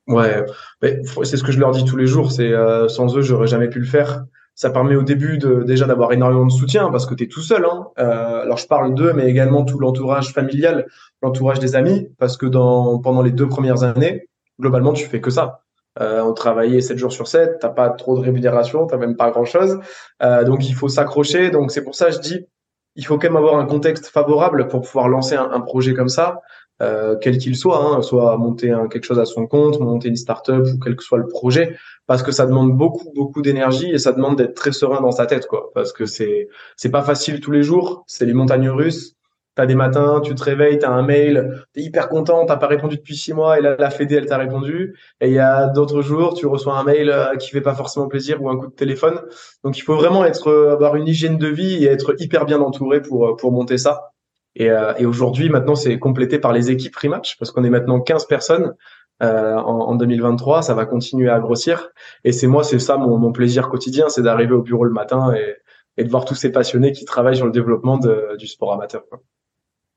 Ouais, 0.08 0.44
c'est 0.80 1.36
ce 1.36 1.42
que 1.42 1.52
je 1.52 1.60
leur 1.60 1.70
dis 1.70 1.84
tous 1.84 1.96
les 1.96 2.06
jours. 2.06 2.32
C'est 2.32 2.52
euh, 2.52 2.88
sans 2.88 3.16
eux, 3.16 3.22
j'aurais 3.22 3.46
jamais 3.46 3.68
pu 3.68 3.78
le 3.78 3.86
faire. 3.86 4.24
Ça 4.54 4.70
permet 4.70 4.96
au 4.96 5.02
début 5.02 5.38
de, 5.38 5.62
déjà 5.62 5.86
d'avoir 5.86 6.12
énormément 6.12 6.44
de 6.44 6.52
soutien 6.52 6.90
parce 6.90 7.06
que 7.06 7.14
tu 7.14 7.24
es 7.24 7.26
tout 7.26 7.40
seul. 7.40 7.64
Hein. 7.64 7.86
alors 7.96 8.58
je 8.58 8.66
parle 8.66 8.94
d'eux, 8.94 9.12
mais 9.14 9.28
également 9.28 9.64
tout 9.64 9.78
l'entourage 9.78 10.32
familial, 10.32 10.86
l'entourage 11.22 11.58
des 11.58 11.74
amis, 11.74 12.08
parce 12.18 12.36
que 12.36 12.46
dans 12.46 12.98
pendant 12.98 13.22
les 13.22 13.30
deux 13.30 13.48
premières 13.48 13.82
années, 13.82 14.28
globalement, 14.60 14.92
tu 14.92 15.06
fais 15.06 15.20
que 15.20 15.30
ça. 15.30 15.62
Euh, 16.00 16.22
on 16.22 16.32
travaillait 16.32 16.80
7 16.80 16.96
jours 16.96 17.12
sur 17.12 17.28
7, 17.28 17.58
t'as 17.60 17.68
pas 17.68 17.90
trop 17.90 18.16
de 18.16 18.22
rémunération, 18.22 18.86
t'as 18.86 18.96
même 18.96 19.16
pas 19.16 19.30
grand 19.30 19.44
chose. 19.44 19.78
Euh, 20.22 20.44
donc 20.44 20.68
il 20.68 20.74
faut 20.74 20.88
s'accrocher. 20.88 21.50
Donc 21.50 21.70
c'est 21.70 21.84
pour 21.84 21.94
ça 21.94 22.06
que 22.06 22.12
je 22.12 22.20
dis, 22.20 22.46
il 22.94 23.04
faut 23.04 23.18
quand 23.18 23.28
même 23.28 23.36
avoir 23.36 23.56
un 23.56 23.66
contexte 23.66 24.06
favorable 24.06 24.68
pour 24.68 24.82
pouvoir 24.82 25.08
lancer 25.08 25.34
un, 25.34 25.60
projet 25.60 25.94
comme 25.94 26.08
ça, 26.08 26.40
euh, 26.82 27.16
quel 27.20 27.38
qu'il 27.38 27.56
soit, 27.56 27.78
hein, 27.78 28.02
soit 28.02 28.36
monter 28.36 28.70
un, 28.70 28.88
quelque 28.88 29.04
chose 29.04 29.20
à 29.20 29.24
son 29.24 29.46
compte, 29.46 29.80
monter 29.80 30.08
une 30.08 30.16
startup 30.16 30.64
ou 30.66 30.78
quel 30.82 30.96
que 30.96 31.02
soit 31.02 31.18
le 31.18 31.28
projet, 31.28 31.76
parce 32.06 32.22
que 32.22 32.32
ça 32.32 32.46
demande 32.46 32.76
beaucoup 32.76 33.12
beaucoup 33.14 33.42
d'énergie 33.42 33.90
et 33.90 33.98
ça 33.98 34.12
demande 34.12 34.36
d'être 34.36 34.54
très 34.54 34.72
serein 34.72 35.00
dans 35.00 35.12
sa 35.12 35.26
tête, 35.26 35.46
quoi. 35.46 35.70
Parce 35.74 35.92
que 35.92 36.06
c'est 36.06 36.48
c'est 36.76 36.90
pas 36.90 37.02
facile 37.02 37.40
tous 37.40 37.52
les 37.52 37.62
jours, 37.62 38.04
c'est 38.06 38.26
les 38.26 38.34
montagnes 38.34 38.70
russes. 38.70 39.14
T'as 39.54 39.66
des 39.66 39.74
matins, 39.74 40.22
tu 40.24 40.34
te 40.34 40.42
réveilles, 40.42 40.78
t'as 40.78 40.88
un 40.88 41.02
mail, 41.02 41.62
t'es 41.74 41.82
hyper 41.82 42.08
content, 42.08 42.46
t'as 42.46 42.56
pas 42.56 42.68
répondu 42.68 42.96
depuis 42.96 43.14
six 43.16 43.34
mois 43.34 43.58
et 43.58 43.60
là, 43.60 43.76
la 43.78 43.90
Fédé, 43.90 44.14
elle 44.14 44.24
t'a 44.24 44.38
répondu. 44.38 44.96
Et 45.20 45.28
il 45.28 45.34
y 45.34 45.38
a 45.38 45.66
d'autres 45.66 46.00
jours, 46.00 46.32
tu 46.32 46.46
reçois 46.46 46.78
un 46.78 46.84
mail 46.84 47.10
euh, 47.10 47.36
qui 47.36 47.50
fait 47.50 47.60
pas 47.60 47.74
forcément 47.74 48.08
plaisir 48.08 48.42
ou 48.42 48.48
un 48.48 48.56
coup 48.56 48.68
de 48.68 48.72
téléphone. 48.72 49.20
Donc, 49.62 49.76
il 49.76 49.82
faut 49.82 49.94
vraiment 49.94 50.24
être, 50.24 50.48
euh, 50.48 50.72
avoir 50.72 50.96
une 50.96 51.06
hygiène 51.06 51.36
de 51.36 51.48
vie 51.48 51.84
et 51.84 51.88
être 51.88 52.14
hyper 52.18 52.46
bien 52.46 52.60
entouré 52.60 53.02
pour, 53.02 53.36
pour 53.36 53.52
monter 53.52 53.76
ça. 53.76 54.11
Et, 54.54 54.68
et 54.98 55.06
aujourd'hui, 55.06 55.48
maintenant, 55.48 55.74
c'est 55.74 55.98
complété 55.98 56.38
par 56.38 56.52
les 56.52 56.70
équipes 56.70 56.94
rematch 56.96 57.38
parce 57.38 57.50
qu'on 57.50 57.64
est 57.64 57.70
maintenant 57.70 58.00
15 58.00 58.26
personnes. 58.26 58.74
Euh, 59.22 59.54
en, 59.54 59.88
en, 59.88 59.94
2023, 59.94 60.62
ça 60.62 60.74
va 60.74 60.84
continuer 60.84 61.30
à 61.30 61.38
grossir. 61.38 61.90
Et 62.24 62.32
c'est 62.32 62.48
moi, 62.48 62.64
c'est 62.64 62.80
ça 62.80 62.96
mon, 62.96 63.18
mon 63.18 63.30
plaisir 63.30 63.68
quotidien, 63.68 64.08
c'est 64.08 64.22
d'arriver 64.22 64.52
au 64.52 64.62
bureau 64.62 64.84
le 64.84 64.92
matin 64.92 65.32
et, 65.32 65.56
et 65.96 66.04
de 66.04 66.10
voir 66.10 66.24
tous 66.24 66.34
ces 66.34 66.50
passionnés 66.50 66.92
qui 66.92 67.04
travaillent 67.04 67.36
sur 67.36 67.46
le 67.46 67.52
développement 67.52 67.98
de, 67.98 68.36
du 68.38 68.46
sport 68.46 68.72
amateur. 68.72 69.02
Quoi. 69.08 69.22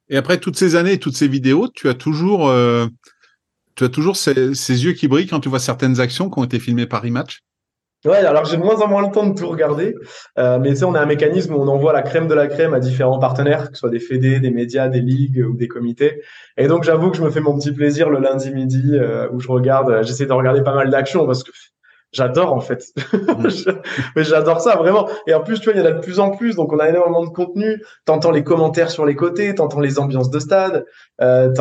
Et 0.09 0.17
après 0.17 0.39
toutes 0.39 0.57
ces 0.57 0.75
années, 0.75 0.99
toutes 0.99 1.15
ces 1.15 1.27
vidéos, 1.27 1.67
tu 1.67 1.89
as 1.89 1.93
toujours, 1.93 2.47
euh, 2.47 2.87
tu 3.75 3.83
as 3.83 3.89
toujours 3.89 4.15
ces, 4.15 4.35
yeux 4.35 4.93
qui 4.93 5.07
brillent 5.07 5.27
quand 5.27 5.39
tu 5.39 5.49
vois 5.49 5.59
certaines 5.59 5.99
actions 5.99 6.29
qui 6.29 6.39
ont 6.39 6.43
été 6.43 6.59
filmées 6.59 6.85
par 6.85 7.01
Rematch? 7.01 7.43
Ouais, 8.05 8.17
alors 8.17 8.45
j'ai 8.45 8.57
de 8.57 8.61
moins 8.61 8.79
en 8.81 8.87
moins 8.87 9.01
le 9.01 9.11
temps 9.11 9.25
de 9.25 9.33
tout 9.33 9.47
regarder, 9.47 9.95
euh, 10.37 10.59
mais 10.59 10.69
tu 10.69 10.75
sais, 10.77 10.85
on 10.85 10.93
a 10.93 10.99
un 11.01 11.05
mécanisme 11.07 11.55
où 11.55 11.57
on 11.57 11.67
envoie 11.67 11.91
la 11.91 12.03
crème 12.03 12.27
de 12.27 12.35
la 12.35 12.47
crème 12.47 12.73
à 12.73 12.79
différents 12.79 13.17
partenaires, 13.17 13.69
que 13.69 13.75
ce 13.75 13.79
soit 13.79 13.89
des 13.89 13.99
fédés, 13.99 14.39
des 14.39 14.51
médias, 14.51 14.87
des 14.87 15.01
ligues 15.01 15.43
ou 15.49 15.55
des 15.55 15.67
comités. 15.67 16.21
Et 16.57 16.67
donc 16.67 16.83
j'avoue 16.83 17.09
que 17.09 17.17
je 17.17 17.23
me 17.23 17.31
fais 17.31 17.39
mon 17.41 17.57
petit 17.57 17.71
plaisir 17.71 18.09
le 18.09 18.19
lundi 18.19 18.51
midi 18.51 18.91
euh, 18.93 19.27
où 19.31 19.39
je 19.39 19.47
regarde, 19.47 20.03
j'essaie 20.03 20.27
de 20.27 20.33
regarder 20.33 20.61
pas 20.61 20.75
mal 20.75 20.89
d'actions 20.91 21.25
parce 21.25 21.43
que 21.43 21.51
j'adore 22.15 22.53
en 22.53 22.61
fait. 22.61 22.83
Mm. 23.35 23.49
mais 24.15 24.23
j'adore 24.23 24.61
ça 24.61 24.75
vraiment. 24.75 25.09
Et 25.27 25.33
en 25.33 25.41
plus, 25.41 25.59
tu 25.59 25.65
vois, 25.65 25.73
il 25.73 25.83
y 25.83 25.85
en 25.85 25.89
a 25.89 25.91
de 25.91 25.99
plus 25.99 26.19
en 26.19 26.31
plus, 26.31 26.55
donc 26.55 26.71
on 26.71 26.79
a 26.79 26.87
énormément 26.87 27.23
de 27.23 27.29
contenu. 27.29 27.81
T'entends 28.05 28.31
les 28.31 28.43
commentaires 28.43 28.89
sur 28.89 29.05
les 29.05 29.15
côtés, 29.15 29.53
t'entends 29.55 29.79
les 29.79 29.99
ambiances 29.99 30.29
de 30.29 30.39
stade. 30.39 30.85
Euh, 31.21 31.51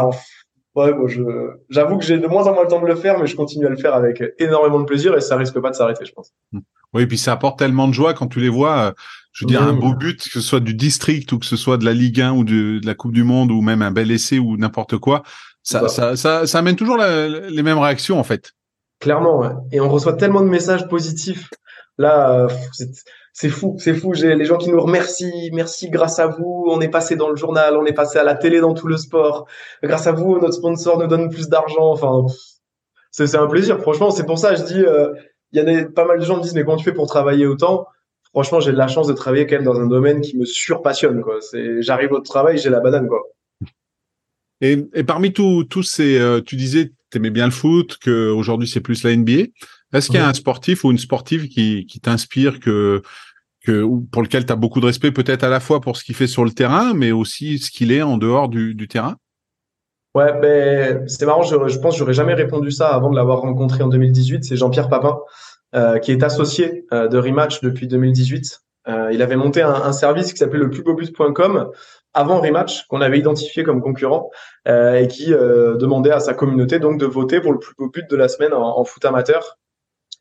ouais, 0.75 0.93
bon, 0.93 1.07
je, 1.07 1.23
j'avoue 1.71 1.99
que 1.99 2.05
j'ai 2.05 2.19
de 2.19 2.27
moins 2.27 2.47
en 2.47 2.55
moins 2.55 2.63
le 2.63 2.69
temps 2.69 2.81
de 2.81 2.87
le 2.87 2.97
faire, 2.97 3.19
mais 3.19 3.27
je 3.27 3.37
continue 3.37 3.67
à 3.67 3.71
le 3.71 3.77
faire 3.77 3.95
avec 3.95 4.23
énormément 4.39 4.81
de 4.81 4.85
plaisir 4.85 5.17
et 5.17 5.21
ça 5.21 5.37
risque 5.37 5.59
pas 5.61 5.71
de 5.71 5.77
s'arrêter, 5.77 6.05
je 6.05 6.13
pense. 6.13 6.33
Mm. 6.53 6.61
Oui, 6.93 7.03
et 7.03 7.07
puis 7.07 7.19
ça 7.19 7.33
apporte 7.33 7.59
tellement 7.59 7.89
de 7.89 7.93
joie 7.93 8.15
quand 8.15 8.29
tu 8.29 8.41
les 8.41 8.49
vois. 8.49 8.79
Euh, 8.79 8.93
je 9.33 9.45
veux 9.45 9.49
dire, 9.49 9.63
un 9.63 9.73
beau 9.73 9.95
but, 9.95 10.23
que 10.23 10.31
ce 10.31 10.41
soit 10.41 10.61
du 10.61 10.75
district 10.75 11.33
ou 11.33 11.41
que 11.41 11.47
ce 11.47 11.57
soit 11.57 11.77
de 11.77 11.85
la 11.85 11.93
Ligue 11.93 12.21
1 12.21 12.33
ou 12.33 12.45
de, 12.45 12.81
la 12.85 12.95
Coupe 12.95 13.13
du 13.13 13.25
Monde 13.25 13.51
ou 13.51 13.63
même 13.63 13.83
un 13.83 13.91
bel 13.91 14.13
essai 14.13 14.39
ou 14.39 14.57
n'importe 14.57 14.97
quoi, 14.99 15.25
ça, 15.65 15.89
ça, 15.89 16.15
ça, 16.15 16.47
ça, 16.47 16.59
amène 16.59 16.77
toujours 16.77 16.99
les 16.99 17.63
mêmes 17.65 17.79
réactions 17.79 18.21
en 18.21 18.23
fait. 18.23 18.53
Clairement, 19.01 19.67
et 19.73 19.81
on 19.81 19.89
reçoit 19.89 20.13
tellement 20.13 20.41
de 20.41 20.49
messages 20.49 20.87
positifs. 20.87 21.51
Là, 21.99 22.31
euh, 22.31 22.49
c'est 23.37 23.49
fou, 23.49 23.75
c'est 23.79 23.95
fou. 23.95 24.15
J'ai 24.15 24.37
les 24.37 24.45
gens 24.45 24.57
qui 24.59 24.71
nous 24.71 24.81
remercient, 24.81 25.51
merci 25.53 25.91
grâce 25.91 26.21
à 26.21 26.29
vous, 26.29 26.67
on 26.71 26.81
est 26.81 26.89
passé 26.89 27.17
dans 27.17 27.29
le 27.29 27.37
journal, 27.37 27.77
on 27.77 27.85
est 27.85 27.93
passé 27.93 28.17
à 28.17 28.23
la 28.23 28.37
télé 28.37 28.61
dans 28.61 28.75
tout 28.75 28.87
le 28.87 28.97
sport. 28.97 29.47
Grâce 29.83 30.07
à 30.07 30.13
vous, 30.13 30.39
notre 30.39 30.55
sponsor 30.55 31.01
nous 31.01 31.09
donne 31.09 31.29
plus 31.29 31.49
d'argent. 31.49 31.91
Enfin, 31.91 32.25
c'est 33.11 33.35
un 33.35 33.49
plaisir. 33.49 33.81
Franchement, 33.81 34.13
c'est 34.13 34.25
pour 34.25 34.39
ça 34.39 34.55
je 34.55 34.63
dis, 34.63 34.81
euh, 34.81 35.13
il 35.51 35.61
y 35.61 35.69
a 35.69 35.85
pas 35.85 36.07
mal 36.07 36.21
de 36.21 36.25
gens 36.25 36.37
me 36.37 36.43
disent 36.43 36.55
mais 36.55 36.63
comment 36.63 36.77
tu 36.77 36.85
fais 36.85 36.93
pour 36.93 37.09
travailler 37.09 37.45
autant? 37.45 37.89
Franchement, 38.31 38.61
j'ai 38.61 38.71
de 38.71 38.77
la 38.77 38.87
chance 38.87 39.09
de 39.09 39.13
travailler 39.13 39.47
quand 39.47 39.57
même 39.57 39.65
dans 39.65 39.81
un 39.81 39.87
domaine 39.87 40.21
qui 40.21 40.39
me 40.39 40.45
surpassionne. 40.45 41.21
J'arrive 41.81 42.13
au 42.13 42.21
travail, 42.21 42.59
j'ai 42.59 42.71
la 42.71 42.79
banane 42.79 43.09
quoi. 43.09 43.21
Et, 44.61 44.77
parmi 45.05 45.33
tous 45.33 45.99
euh, 45.99 46.41
tu 46.41 46.55
disais, 46.55 46.93
t'aimais 47.11 47.31
bien 47.31 47.47
le 47.47 47.53
foot, 47.53 47.99
que 48.01 48.31
aujourd'hui 48.31 48.69
c'est 48.69 48.81
plus 48.81 49.03
la 49.03 49.15
NBA. 49.17 49.49
Est-ce 49.95 50.09
qu'il 50.09 50.17
y 50.17 50.23
a 50.23 50.29
un 50.29 50.35
sportif 50.35 50.85
ou 50.85 50.91
une 50.91 50.99
sportive 50.99 51.49
qui, 51.49 51.87
qui 51.87 52.01
t'inspire, 52.01 52.61
que, 52.61 53.03
que 53.65 53.87
pour 54.11 54.23
lequel 54.23 54.45
tu 54.45 54.53
as 54.53 54.57
beaucoup 54.57 54.81
de 54.81 54.87
respect, 54.87 55.13
peut-être 55.13 55.45
à 55.45 55.49
la 55.49 55.61
fois 55.61 55.81
pour 55.81 55.97
ce 55.97 56.05
qu'il 56.05 56.15
fait 56.15 56.27
sur 56.27 56.45
le 56.45 56.51
terrain, 56.51 56.95
mais 56.95 57.13
aussi 57.13 57.59
ce 57.59 57.71
qu'il 57.71 57.93
est 57.93 58.03
en 58.03 58.19
dehors 58.19 58.49
du, 58.49 58.75
du 58.75 58.89
terrain? 58.89 59.17
Ouais, 60.15 60.33
ben 60.41 61.09
c'est 61.09 61.27
marrant. 61.27 61.43
Je, 61.43 61.57
je 61.69 61.79
pense 61.79 61.95
que 61.95 61.99
j'aurais 61.99 62.15
jamais 62.15 62.35
répondu 62.35 62.71
ça 62.71 62.89
avant 62.89 63.11
de 63.11 63.17
l'avoir 63.17 63.41
rencontré 63.41 63.83
en 63.83 63.89
2018. 63.89 64.45
C'est 64.45 64.57
Jean-Pierre 64.57 64.89
Papin, 64.89 65.19
euh, 65.75 65.99
qui 65.99 66.13
est 66.13 66.23
associé 66.23 66.87
euh, 66.93 67.09
de 67.09 67.19
Rematch 67.19 67.61
depuis 67.63 67.89
2018. 67.89 68.61
Euh, 68.87 69.11
il 69.13 69.23
avait 69.23 69.37
monté 69.37 69.63
un, 69.63 69.73
un 69.73 69.93
service 69.93 70.33
qui 70.33 70.39
s'appelait 70.39 70.59
le 70.59 70.71
plusbobus.com 70.71 71.71
avant 72.13 72.41
Rematch, 72.41 72.87
qu'on 72.87 73.01
avait 73.01 73.19
identifié 73.19 73.65
comme 73.65 73.83
concurrent, 73.83 74.31
euh, 74.69 74.95
et 74.95 75.09
qui 75.09 75.35
euh, 75.35 75.77
demandait 75.77 76.13
à 76.13 76.21
sa 76.21 76.33
communauté 76.33 76.79
donc 76.79 76.99
de 76.99 77.07
voter 77.07 77.41
pour 77.41 77.53
le 77.53 77.59
plus 77.59 77.75
beau 77.77 77.91
but 77.91 78.09
de 78.09 78.17
la 78.17 78.29
semaine 78.29 78.53
en, 78.53 78.79
en 78.79 78.85
foot 78.85 79.05
amateur. 79.05 79.59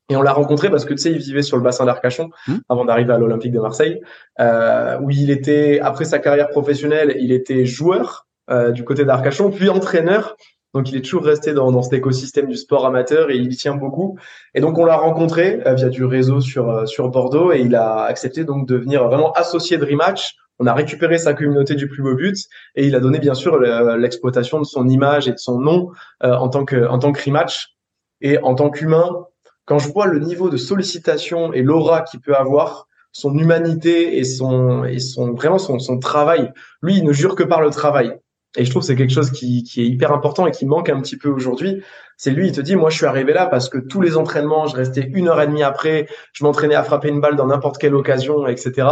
Et 0.10 0.16
on 0.16 0.22
l'a 0.22 0.34
rencontré 0.34 0.70
parce 0.70 0.86
que 0.86 0.94
tu 0.94 1.00
sais, 1.00 1.12
il 1.12 1.18
vivait 1.18 1.42
sur 1.42 1.58
le 1.58 1.64
bassin 1.64 1.86
d'Arcachon 1.86 2.30
mmh. 2.48 2.56
avant 2.70 2.86
d'arriver 2.86 3.14
à 3.14 3.18
l'Olympique 3.18 3.54
de 3.54 3.60
Marseille, 3.60 4.02
euh, 4.40 5.00
où 5.00 5.10
il 5.10 5.32
était 5.32 5.80
après 5.82 6.06
sa 6.06 6.20
carrière 6.20 6.50
professionnelle, 6.50 7.16
il 7.20 7.32
était 7.32 7.66
joueur 7.66 8.28
euh, 8.50 8.72
du 8.72 8.84
côté 8.84 9.06
d'Arcachon, 9.06 9.50
puis 9.50 9.70
entraîneur. 9.70 10.36
Donc 10.74 10.90
il 10.90 10.98
est 10.98 11.02
toujours 11.02 11.24
resté 11.24 11.54
dans, 11.54 11.72
dans 11.72 11.84
cet 11.84 11.94
écosystème 11.94 12.48
du 12.48 12.58
sport 12.58 12.86
amateur 12.86 13.30
et 13.30 13.36
il 13.36 13.52
y 13.52 13.56
tient 13.56 13.76
beaucoup. 13.76 14.18
Et 14.56 14.60
donc 14.60 14.78
on 14.78 14.86
l'a 14.86 14.98
rencontré 14.98 15.62
euh, 15.66 15.76
via 15.76 15.88
du 15.88 16.04
réseau 16.04 16.42
sur 16.42 16.70
euh, 16.70 16.86
sur 16.86 17.10
Bordeaux 17.10 17.54
et 17.54 17.62
il 17.62 17.76
a 17.76 18.02
accepté 18.02 18.44
donc 18.44 18.68
de 18.68 18.76
venir 18.76 19.08
vraiment 19.08 19.32
associé 19.34 19.78
de 19.78 19.86
Rematch 19.86 20.36
on 20.60 20.68
a 20.68 20.74
récupéré 20.74 21.18
sa 21.18 21.34
communauté 21.34 21.76
du 21.76 21.88
plus 21.88 22.04
beau 22.04 22.16
but 22.16 22.38
et 22.76 22.86
il 22.86 22.96
a 22.96 23.00
donné 23.00 23.20
bien 23.20 23.34
sûr 23.34 23.60
l'exploitation 23.60 24.60
de 24.60 24.66
son 24.66 24.88
image 24.88 25.28
et 25.28 25.32
de 25.32 25.38
son 25.38 25.60
nom 25.60 25.92
euh, 26.24 26.34
en 26.36 26.50
tant 26.50 26.66
que 26.66 26.88
en 26.88 27.00
tant 27.00 27.12
que 27.12 27.24
rematch 27.24 27.76
et 28.22 28.38
en 28.40 28.56
tant 28.56 28.70
qu'humain. 28.70 29.26
Quand 29.66 29.80
je 29.80 29.92
vois 29.92 30.08
le 30.08 30.20
niveau 30.20 30.50
de 30.50 30.58
sollicitation 30.58 31.54
et 31.54 31.62
l'aura 31.62 32.02
qu'il 32.02 32.20
peut 32.20 32.36
avoir, 32.36 32.88
son 33.12 33.38
humanité 33.38 34.18
et 34.18 34.24
son 34.24 34.84
et 34.84 35.00
son 35.00 35.34
vraiment 35.34 35.60
son, 35.60 35.80
son 35.80 36.00
travail, 36.00 36.52
lui 36.82 36.98
il 36.98 37.04
ne 37.04 37.14
jure 37.14 37.36
que 37.36 37.44
par 37.44 37.62
le 37.62 37.70
travail. 37.70 38.18
Et 38.56 38.66
je 38.66 38.70
trouve 38.70 38.82
que 38.84 38.88
c'est 38.88 38.96
quelque 38.96 39.14
chose 39.14 39.32
qui, 39.32 39.64
qui 39.64 39.82
est 39.82 39.86
hyper 39.86 40.12
important 40.12 40.46
et 40.46 40.52
qui 40.52 40.66
manque 40.66 40.90
un 40.90 41.02
petit 41.02 41.18
peu 41.18 41.30
aujourd'hui. 41.30 41.82
C'est 42.18 42.30
lui, 42.30 42.48
il 42.48 42.52
te 42.54 42.62
dit, 42.62 42.76
moi, 42.76 42.92
je 42.92 42.98
suis 42.98 43.06
arrivé 43.08 43.34
là 43.34 43.48
parce 43.48 43.68
que 43.68 43.80
tous 43.80 44.00
les 44.00 44.16
entraînements, 44.16 44.68
je 44.68 44.76
restais 44.76 45.10
une 45.14 45.28
heure 45.28 45.42
et 45.42 45.48
demie 45.48 45.64
après, 45.64 46.08
je 46.34 46.44
m'entraînais 46.44 46.76
à 46.76 46.84
frapper 46.84 47.10
une 47.10 47.20
balle 47.20 47.36
dans 47.36 47.48
n'importe 47.48 47.80
quelle 47.80 47.96
occasion, 47.96 48.46
etc. 48.46 48.88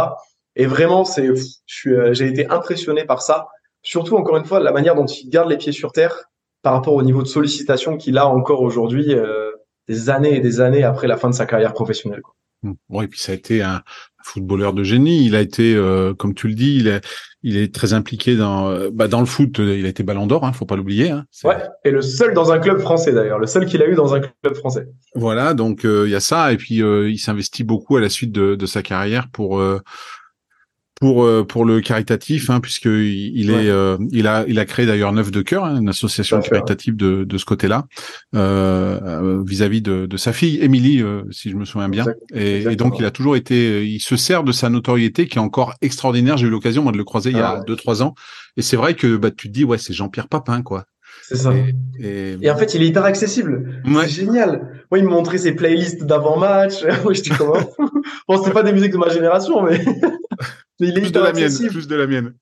Et 0.56 0.66
vraiment, 0.66 1.04
c'est, 1.04 1.28
euh, 1.28 2.12
j'ai 2.12 2.26
été 2.26 2.48
impressionné 2.48 3.04
par 3.04 3.22
ça. 3.22 3.48
Surtout, 3.82 4.16
encore 4.16 4.36
une 4.36 4.44
fois, 4.44 4.58
la 4.58 4.72
manière 4.72 4.96
dont 4.96 5.06
il 5.06 5.30
garde 5.30 5.48
les 5.48 5.56
pieds 5.56 5.72
sur 5.72 5.92
terre 5.92 6.24
par 6.62 6.72
rapport 6.72 6.94
au 6.94 7.02
niveau 7.02 7.22
de 7.22 7.28
sollicitation 7.28 7.96
qu'il 7.96 8.18
a 8.18 8.26
encore 8.26 8.62
aujourd'hui, 8.62 9.14
euh, 9.14 9.51
des 9.88 10.10
années 10.10 10.36
et 10.36 10.40
des 10.40 10.60
années 10.60 10.84
après 10.84 11.06
la 11.06 11.16
fin 11.16 11.30
de 11.30 11.34
sa 11.34 11.46
carrière 11.46 11.72
professionnelle. 11.72 12.20
Quoi. 12.22 12.34
Mmh. 12.64 13.02
et 13.02 13.08
puis 13.08 13.18
ça 13.18 13.32
a 13.32 13.34
été 13.34 13.60
un 13.60 13.82
footballeur 14.22 14.72
de 14.72 14.84
génie. 14.84 15.26
Il 15.26 15.34
a 15.34 15.40
été, 15.40 15.74
euh, 15.74 16.14
comme 16.14 16.32
tu 16.32 16.46
le 16.46 16.54
dis, 16.54 16.76
il 16.76 16.86
est, 16.86 17.04
il 17.42 17.56
est 17.56 17.74
très 17.74 17.92
impliqué 17.92 18.36
dans, 18.36 18.88
bah, 18.92 19.08
dans 19.08 19.18
le 19.18 19.26
foot. 19.26 19.58
Il 19.58 19.84
a 19.84 19.88
été 19.88 20.04
Ballon 20.04 20.28
d'Or, 20.28 20.44
hein, 20.44 20.52
faut 20.52 20.64
pas 20.64 20.76
l'oublier. 20.76 21.10
Hein. 21.10 21.24
Ouais, 21.42 21.56
et 21.84 21.90
le 21.90 22.02
seul 22.02 22.34
dans 22.34 22.52
un 22.52 22.60
club 22.60 22.78
français 22.78 23.12
d'ailleurs, 23.12 23.40
le 23.40 23.48
seul 23.48 23.66
qu'il 23.66 23.82
a 23.82 23.88
eu 23.88 23.96
dans 23.96 24.14
un 24.14 24.20
club 24.20 24.54
français. 24.54 24.86
Voilà, 25.16 25.54
donc 25.54 25.80
il 25.82 26.08
y 26.08 26.14
a 26.14 26.20
ça, 26.20 26.52
et 26.52 26.56
puis 26.56 26.76
il 26.76 27.18
s'investit 27.18 27.64
beaucoup 27.64 27.96
à 27.96 28.00
la 28.00 28.08
suite 28.08 28.30
de, 28.30 28.54
de 28.54 28.66
sa 28.66 28.82
carrière 28.82 29.28
pour 29.32 29.60
pour 31.02 31.24
euh, 31.24 31.42
pour 31.42 31.64
le 31.64 31.80
caritatif, 31.80 32.48
hein, 32.48 32.60
puisque 32.60 32.84
il 32.84 33.50
est 33.50 33.68
euh, 33.68 33.98
il 34.12 34.28
a 34.28 34.44
il 34.46 34.60
a 34.60 34.64
créé 34.64 34.86
d'ailleurs 34.86 35.12
Neuf 35.12 35.32
de 35.32 35.42
cœur, 35.42 35.64
hein, 35.64 35.80
une 35.80 35.88
association 35.88 36.40
caritative 36.40 36.94
de 36.94 37.24
de 37.24 37.38
ce 37.38 37.44
côté-là, 37.44 37.86
euh, 38.36 39.42
vis-à-vis 39.44 39.82
de, 39.82 40.06
de 40.06 40.16
sa 40.16 40.32
fille 40.32 40.60
Émilie, 40.62 41.02
si 41.32 41.50
je 41.50 41.56
me 41.56 41.64
souviens 41.64 41.88
bien. 41.88 42.04
Et, 42.32 42.76
donc 42.76 43.00
il 43.00 43.04
a 43.04 43.10
toujours 43.10 43.34
été, 43.34 43.84
il 43.84 43.98
se 43.98 44.14
sert 44.16 44.44
de 44.44 44.52
sa 44.52 44.70
notoriété 44.70 45.26
qui 45.26 45.38
est 45.38 45.40
encore 45.40 45.74
extraordinaire. 45.82 46.36
J'ai 46.36 46.46
eu 46.46 46.50
l'occasion 46.50 46.84
moi 46.84 46.92
de 46.92 46.98
le 46.98 47.04
croiser 47.04 47.30
il 47.30 47.36
y 47.36 47.40
a 47.40 47.56
ah 47.58 47.64
deux 47.66 47.74
trois 47.74 48.04
ans, 48.04 48.14
et 48.56 48.62
c'est 48.62 48.76
vrai 48.76 48.94
que 48.94 49.16
bah 49.16 49.32
tu 49.32 49.48
te 49.48 49.52
dis 49.52 49.64
ouais 49.64 49.78
c'est 49.78 49.92
Jean-Pierre 49.92 50.28
Papin 50.28 50.62
quoi. 50.62 50.84
C'est 51.22 51.36
ça. 51.36 51.52
Et, 52.00 52.50
en 52.50 52.56
fait, 52.56 52.74
il 52.74 52.82
est 52.82 52.88
hyper 52.88 53.04
accessible. 53.04 53.82
C'est 54.02 54.08
génial. 54.08 54.84
Moi, 54.90 54.98
il 54.98 55.04
me 55.04 55.10
montrait 55.10 55.38
ses 55.38 55.52
playlists 55.52 56.04
d'avant-match. 56.04 56.84
Moi, 57.04 57.12
je 57.12 57.22
dis 57.22 57.30
comment 57.30 57.54
Bon, 58.28 58.42
c'est 58.42 58.52
pas 58.52 58.62
des 58.62 58.72
musiques 58.72 58.92
de 58.92 58.98
ma 58.98 59.08
génération, 59.08 59.62
mais, 59.62 59.82
mais 60.82 60.88
il 60.88 60.98
est 60.98 61.00
plus 61.00 61.12
de 61.12 61.20
la 61.20 61.32
mienne. 61.32 61.68
Plus 61.70 61.86
de 61.86 61.96
la 61.96 62.06
mienne. 62.06 62.34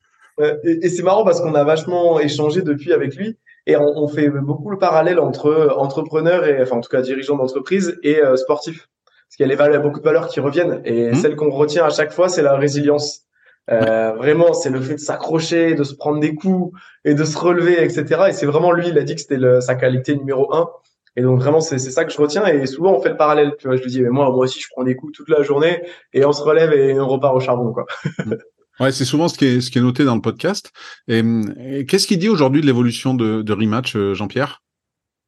Et, 0.64 0.88
c'est 0.88 1.03
marrant 1.03 1.24
parce 1.24 1.40
qu'on 1.42 1.55
a 1.55 1.64
vachement 1.64 2.18
échangé 2.18 2.62
depuis 2.62 2.92
avec 2.92 3.14
lui. 3.14 3.37
Et 3.66 3.76
on, 3.76 4.09
fait 4.09 4.31
beaucoup 4.31 4.70
le 4.70 4.79
parallèle 4.79 5.20
entre 5.20 5.74
entrepreneur 5.76 6.46
et, 6.46 6.62
enfin, 6.62 6.76
en 6.76 6.81
tout 6.81 6.88
cas, 6.88 7.03
dirigeant 7.03 7.37
d'entreprise 7.37 7.98
et 8.03 8.22
euh, 8.22 8.37
sportif. 8.37 8.88
Parce 9.29 9.37
qu'il 9.37 9.46
y 9.46 9.53
a 9.53 9.79
beaucoup 9.79 10.00
de 10.00 10.05
valeurs 10.05 10.29
qui 10.29 10.40
reviennent. 10.40 10.81
Et 10.87 11.11
mmh. 11.11 11.14
celle 11.16 11.37
qu'on 11.37 11.50
retient 11.50 11.85
à 11.85 11.90
chaque 11.90 12.12
fois, 12.12 12.31
c'est 12.31 12.42
la 12.42 12.57
résilience. 12.57 13.26
Euh, 13.70 14.12
vraiment, 14.12 14.55
c'est 14.55 14.70
le 14.70 14.81
fait 14.81 14.94
de 14.94 15.00
s'accrocher, 15.00 15.74
de 15.74 15.85
se 15.85 15.94
prendre 15.94 16.18
des 16.18 16.35
coups 16.35 16.76
et 17.05 17.14
de 17.14 17.22
se 17.22 17.37
relever, 17.37 17.85
etc. 17.85 18.22
Et 18.29 18.33
c'est 18.33 18.46
vraiment 18.46 18.72
lui, 18.72 18.88
il 18.88 18.98
a 18.98 19.03
dit 19.03 19.14
que 19.14 19.20
c'était 19.20 19.61
sa 19.61 19.74
qualité 19.74 20.16
numéro 20.16 20.53
un. 20.55 20.70
Et 21.20 21.22
donc 21.22 21.38
vraiment, 21.38 21.61
c'est 21.61 21.78
ça 21.78 22.06
que 22.06 22.12
je 22.12 22.16
retiens. 22.16 22.46
Et 22.46 22.64
souvent, 22.64 22.94
on 22.96 23.02
fait 23.02 23.11
le 23.11 23.18
parallèle. 23.18 23.52
Tu 23.59 23.66
vois, 23.68 23.76
je 23.76 23.83
lui 23.83 23.90
dis, 23.90 24.00
mais 24.00 24.09
moi, 24.09 24.30
moi 24.30 24.44
aussi, 24.44 24.59
je 24.59 24.68
prends 24.70 24.85
des 24.85 24.96
coups 24.96 25.12
toute 25.12 25.28
la 25.28 25.42
journée 25.42 25.83
et 26.14 26.24
on 26.24 26.33
se 26.33 26.42
relève 26.42 26.72
et 26.72 26.98
on 26.98 27.06
repart 27.06 27.37
au 27.37 27.40
charbon, 27.40 27.74
quoi. 27.74 27.85
ouais, 28.80 28.90
c'est 28.90 29.04
souvent 29.04 29.28
ce 29.28 29.37
qui 29.37 29.44
est 29.44 29.61
ce 29.61 29.70
qui 29.70 29.76
est 29.76 29.83
noté 29.83 30.04
dans 30.04 30.14
le 30.14 30.22
podcast. 30.22 30.72
Et, 31.09 31.22
qu'est-ce 31.87 32.06
qu'il 32.06 32.18
dit 32.18 32.30
aujourd'hui 32.30 32.62
de 32.62 32.66
l'évolution 32.66 33.12
de, 33.12 33.42
de 33.42 33.52
Rematch, 33.52 33.96
euh, 33.96 34.14
Jean-Pierre? 34.14 34.62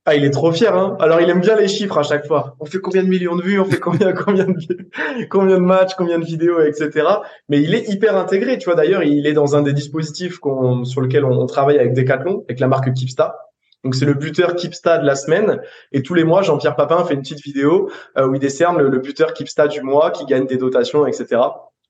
Ah, 0.07 0.15
il 0.15 0.25
est 0.25 0.31
trop 0.31 0.51
fier, 0.51 0.75
hein. 0.75 0.97
Alors, 0.99 1.21
il 1.21 1.29
aime 1.29 1.43
bien 1.43 1.57
les 1.57 1.69
chiffres 1.69 1.99
à 1.99 2.03
chaque 2.03 2.27
fois. 2.27 2.57
On 2.59 2.65
fait 2.65 2.79
combien 2.79 3.03
de 3.03 3.09
millions 3.09 3.37
de 3.37 3.43
vues, 3.43 3.61
on 3.61 3.67
fait 3.67 3.81
combien, 3.81 4.13
combien 4.15 4.47
de, 4.47 5.29
combien 5.29 5.59
de 5.59 5.63
matchs, 5.63 5.93
combien 5.95 6.19
de 6.19 6.25
vidéos, 6.25 6.63
etc. 6.63 7.07
Mais 7.51 7.61
il 7.61 7.75
est 7.75 7.87
hyper 7.91 8.17
intégré. 8.17 8.57
Tu 8.57 8.65
vois, 8.65 8.77
d'ailleurs, 8.77 9.03
il 9.03 9.27
est 9.27 9.35
dans 9.35 9.57
un 9.57 9.61
des 9.63 9.75
dispositifs 9.75 10.39
sur 10.85 11.03
lequel 11.03 11.27
on, 11.27 11.45
travaille 11.45 11.79
avec 11.79 11.93
Decathlon, 11.93 12.45
avec 12.49 12.61
la 12.61 12.69
marque 12.69 12.95
Keepsta. 12.95 13.37
Donc, 13.85 13.95
c'est 13.95 14.05
le 14.05 14.15
buteur 14.15 14.55
Keepsta 14.55 14.99
de 14.99 15.07
la 15.07 15.17
semaine. 15.17 15.61
Et 15.91 16.03
tous 16.03 16.15
les 16.15 16.25
mois, 16.25 16.43
Jean-Pierre 16.43 16.77
Papin 16.77 17.05
fait 17.05 17.15
une 17.15 17.23
petite 17.23 17.43
vidéo 17.43 17.91
euh, 18.17 18.29
où 18.29 18.35
il 18.35 18.41
décerne 18.41 18.79
le, 18.79 18.89
le 18.89 18.99
buteur 18.99 19.35
Keepsta 19.35 19.69
du 19.69 19.83
mois 19.83 20.11
qui 20.11 20.25
gagne 20.25 20.47
des 20.47 20.57
dotations, 20.57 21.07
etc. 21.07 21.41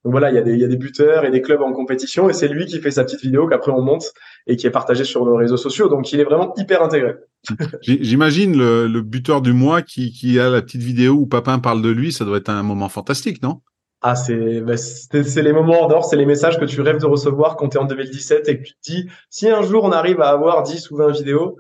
Donc 0.05 0.11
voilà, 0.13 0.31
il 0.31 0.35
y, 0.35 0.39
a 0.39 0.43
des, 0.43 0.55
il 0.55 0.59
y 0.59 0.65
a 0.65 0.69
des 0.69 0.77
buteurs 0.77 1.25
et 1.25 1.31
des 1.31 1.43
clubs 1.43 1.63
en 1.63 1.73
compétition 1.73 2.29
et 2.29 2.33
c'est 2.33 2.49
lui 2.49 2.67
qui 2.67 2.81
fait 2.81 2.91
sa 2.91 3.05
petite 3.05 3.23
vidéo 3.23 3.47
qu'après 3.47 3.71
on 3.71 3.83
monte 3.83 4.13
et 4.49 4.57
qui 4.57 4.67
est 4.67 4.71
partagée 4.71 5.05
sur 5.05 5.25
nos 5.25 5.37
réseaux 5.37 5.57
sociaux. 5.57 5.89
Donc 5.89 6.13
il 6.13 6.19
est 6.19 6.25
vraiment 6.25 6.53
hyper 6.57 6.83
intégré. 6.83 7.15
J'imagine 7.83 8.57
le, 8.57 8.89
le, 8.89 9.01
buteur 9.01 9.43
du 9.43 9.53
mois 9.53 9.81
qui, 9.81 10.13
qui 10.13 10.41
a 10.41 10.51
la 10.51 10.61
petite 10.61 10.83
vidéo 10.83 11.15
où 11.15 11.27
Papin 11.27 11.61
parle 11.61 11.83
de 11.83 11.89
lui, 11.89 12.13
ça 12.13 12.25
doit 12.25 12.39
être 12.39 12.49
un 12.49 12.65
moment 12.65 12.89
fantastique, 12.89 13.43
non? 13.43 13.61
Ah, 14.05 14.17
c'est 14.17 14.61
bah, 14.61 14.77
c'est 14.77 15.43
les 15.43 15.53
moments 15.53 15.83
en 15.83 15.89
dehors, 15.89 16.05
c'est 16.05 16.17
les 16.17 16.27
messages 16.27 16.59
que 16.59 16.65
tu 16.65 16.81
rêves 16.81 16.99
de 16.99 17.07
recevoir 17.07 17.55
quand 17.55 17.69
tu 17.69 17.77
es 17.77 17.81
en 17.81 17.85
2017 17.85 18.49
et 18.49 18.59
que 18.59 18.65
tu 18.65 18.73
te 18.73 18.79
dis 18.83 19.09
si 19.31 19.49
un 19.49 19.63
jour 19.63 19.85
on 19.85 19.93
arrive 19.93 20.21
à 20.21 20.31
avoir 20.31 20.65
10 20.65 20.91
ou 20.91 20.97
20 20.97 21.13
vidéos, 21.13 21.57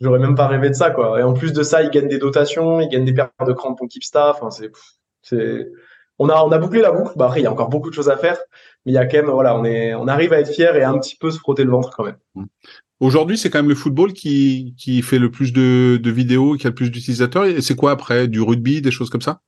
j'aurais 0.00 0.18
même 0.18 0.34
pas 0.34 0.46
rêvé 0.46 0.68
de 0.68 0.74
ça 0.74 0.90
quoi. 0.90 1.18
Et 1.18 1.22
en 1.22 1.32
plus 1.32 1.52
de 1.52 1.62
ça, 1.62 1.82
il 1.82 1.90
gagne 1.90 2.08
des 2.08 2.18
dotations, 2.18 2.80
il 2.80 2.88
gagne 2.88 3.04
des 3.04 3.14
paires 3.14 3.30
de 3.46 3.52
crampons 3.52 3.86
Keepsta, 3.86 4.30
enfin 4.30 4.50
c'est 4.50 4.70
c'est 5.22 5.68
on 6.20 6.28
a, 6.28 6.44
on 6.44 6.52
a 6.52 6.58
bouclé 6.58 6.82
la 6.82 6.92
boucle. 6.92 7.12
Bah, 7.16 7.26
après, 7.26 7.40
il 7.40 7.44
y 7.44 7.46
a 7.46 7.52
encore 7.52 7.70
beaucoup 7.70 7.88
de 7.88 7.94
choses 7.94 8.10
à 8.10 8.16
faire, 8.18 8.36
mais 8.84 8.92
il 8.92 8.94
y 8.94 8.98
a 8.98 9.06
quand 9.06 9.16
même, 9.16 9.30
voilà, 9.30 9.56
on 9.56 9.64
est, 9.64 9.94
on 9.94 10.06
arrive 10.06 10.34
à 10.34 10.40
être 10.40 10.52
fier 10.52 10.76
et 10.76 10.82
à 10.82 10.90
un 10.90 10.98
petit 10.98 11.16
peu 11.16 11.30
se 11.30 11.38
frotter 11.38 11.64
le 11.64 11.70
ventre 11.70 11.90
quand 11.96 12.04
même. 12.04 12.18
Mmh. 12.34 12.44
Aujourd'hui, 13.00 13.38
c'est 13.38 13.48
quand 13.48 13.58
même 13.58 13.70
le 13.70 13.74
football 13.74 14.12
qui, 14.12 14.74
qui 14.76 15.00
fait 15.00 15.18
le 15.18 15.30
plus 15.30 15.54
de, 15.54 15.96
de 15.96 16.10
vidéos, 16.10 16.56
qui 16.56 16.66
a 16.66 16.70
le 16.70 16.74
plus 16.74 16.90
d'utilisateurs. 16.90 17.46
Et 17.46 17.62
c'est 17.62 17.74
quoi 17.74 17.92
après? 17.92 18.28
Du 18.28 18.42
rugby, 18.42 18.82
des 18.82 18.90
choses 18.90 19.08
comme 19.08 19.22
ça? 19.22 19.40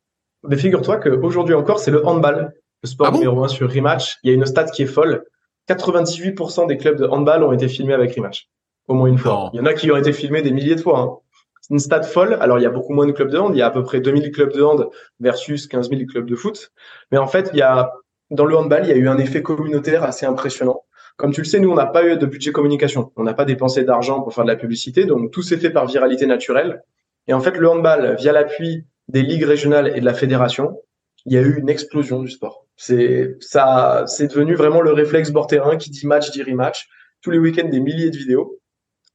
Mais 0.48 0.56
figure-toi 0.56 0.96
qu'aujourd'hui 0.96 1.54
encore, 1.54 1.78
c'est 1.78 1.90
le 1.90 2.04
handball, 2.06 2.54
le 2.82 2.88
sport 2.88 3.08
ah 3.10 3.12
numéro 3.12 3.44
un 3.44 3.48
sur 3.48 3.70
Rematch. 3.70 4.16
Il 4.22 4.30
y 4.30 4.32
a 4.32 4.34
une 4.34 4.46
stat 4.46 4.64
qui 4.64 4.82
est 4.82 4.86
folle. 4.86 5.24
98% 5.68 6.66
des 6.66 6.78
clubs 6.78 6.96
de 6.96 7.04
handball 7.04 7.44
ont 7.44 7.52
été 7.52 7.68
filmés 7.68 7.92
avec 7.92 8.14
Rematch. 8.16 8.48
Au 8.92 8.94
moins 8.94 9.07
une 9.07 9.16
fois. 9.16 9.48
Il 9.55 9.57
y 9.57 9.61
en 9.61 9.64
a 9.64 9.72
qui 9.72 9.90
ont 9.90 9.96
été 9.96 10.12
filmés 10.12 10.42
des 10.42 10.50
milliers 10.50 10.74
de 10.74 10.83
fois. 10.83 10.98
Hein. 11.00 11.16
C'est 11.62 11.72
une 11.72 11.78
stat 11.78 12.02
folle. 12.02 12.37
Alors, 12.42 12.59
il 12.59 12.62
y 12.62 12.66
a 12.66 12.70
beaucoup 12.70 12.92
moins 12.92 13.07
de 13.07 13.12
clubs 13.12 13.31
de 13.31 13.38
hand. 13.38 13.55
Il 13.55 13.59
y 13.59 13.62
a 13.62 13.66
à 13.66 13.70
peu 13.70 13.83
près 13.83 14.00
2000 14.00 14.31
clubs 14.33 14.52
de 14.52 14.62
hand 14.62 14.90
versus 15.18 15.66
15 15.66 15.88
000 15.88 16.02
clubs 16.05 16.28
de 16.28 16.37
foot. 16.37 16.72
Mais 17.11 17.16
en 17.16 17.26
fait, 17.26 17.48
il 17.55 17.59
y 17.59 17.62
a, 17.62 17.90
dans 18.31 18.44
le 18.44 18.55
handball, 18.55 18.83
il 18.85 18.90
y 18.90 18.92
a 18.92 18.96
eu 18.96 19.09
un 19.09 19.16
effet 19.16 19.40
communautaire 19.40 20.05
assez 20.05 20.26
impressionnant. 20.26 20.83
Comme 21.16 21.33
tu 21.33 21.40
le 21.40 21.46
sais, 21.46 21.59
nous, 21.59 21.70
on 21.70 21.74
n'a 21.74 21.87
pas 21.87 22.05
eu 22.07 22.18
de 22.18 22.26
budget 22.26 22.52
communication. 22.52 23.12
On 23.16 23.22
n'a 23.22 23.33
pas 23.33 23.46
dépensé 23.46 23.85
d'argent 23.85 24.20
pour 24.20 24.35
faire 24.35 24.44
de 24.44 24.50
la 24.50 24.57
publicité. 24.57 25.07
Donc, 25.07 25.31
tout 25.31 25.40
s'est 25.40 25.57
fait 25.57 25.70
par 25.70 25.87
viralité 25.87 26.26
naturelle. 26.26 26.83
Et 27.28 27.33
en 27.33 27.40
fait, 27.40 27.57
le 27.57 27.66
handball, 27.66 28.16
via 28.18 28.33
l'appui 28.33 28.85
des 29.09 29.22
ligues 29.22 29.44
régionales 29.44 29.96
et 29.96 30.00
de 30.00 30.05
la 30.05 30.12
fédération, 30.12 30.76
il 31.24 31.33
y 31.33 31.38
a 31.38 31.40
eu 31.40 31.59
une 31.59 31.70
explosion 31.70 32.20
du 32.20 32.28
sport. 32.28 32.66
C'est, 32.76 33.37
ça, 33.40 34.05
c'est 34.07 34.28
devenu 34.28 34.55
vraiment 34.55 34.81
le 34.81 34.92
réflexe 34.92 35.31
bord 35.31 35.46
terrain 35.46 35.76
qui 35.76 35.90
dit 35.90 36.07
match, 36.07 36.31
dit 36.33 36.42
rematch. 36.42 36.88
Tous 37.20 37.31
les 37.31 37.38
week-ends, 37.38 37.68
des 37.68 37.81
milliers 37.81 38.11
de 38.11 38.16
vidéos. 38.16 38.59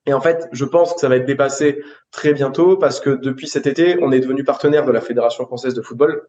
Et 0.08 0.14
en 0.14 0.22
fait, 0.22 0.48
je 0.54 0.64
pense 0.64 0.94
que 0.94 1.00
ça 1.02 1.10
va 1.10 1.18
être 1.18 1.26
dépassé 1.26 1.84
très 2.12 2.34
bientôt 2.34 2.78
parce 2.78 3.02
que 3.02 3.10
depuis 3.10 3.48
cet 3.48 3.68
été, 3.68 4.00
on 4.02 4.12
est 4.14 4.22
devenu 4.22 4.46
partenaire 4.46 4.86
de 4.86 4.92
la 4.92 5.02
Fédération 5.02 5.46
française 5.46 5.74
de 5.74 5.82
football 5.82 6.28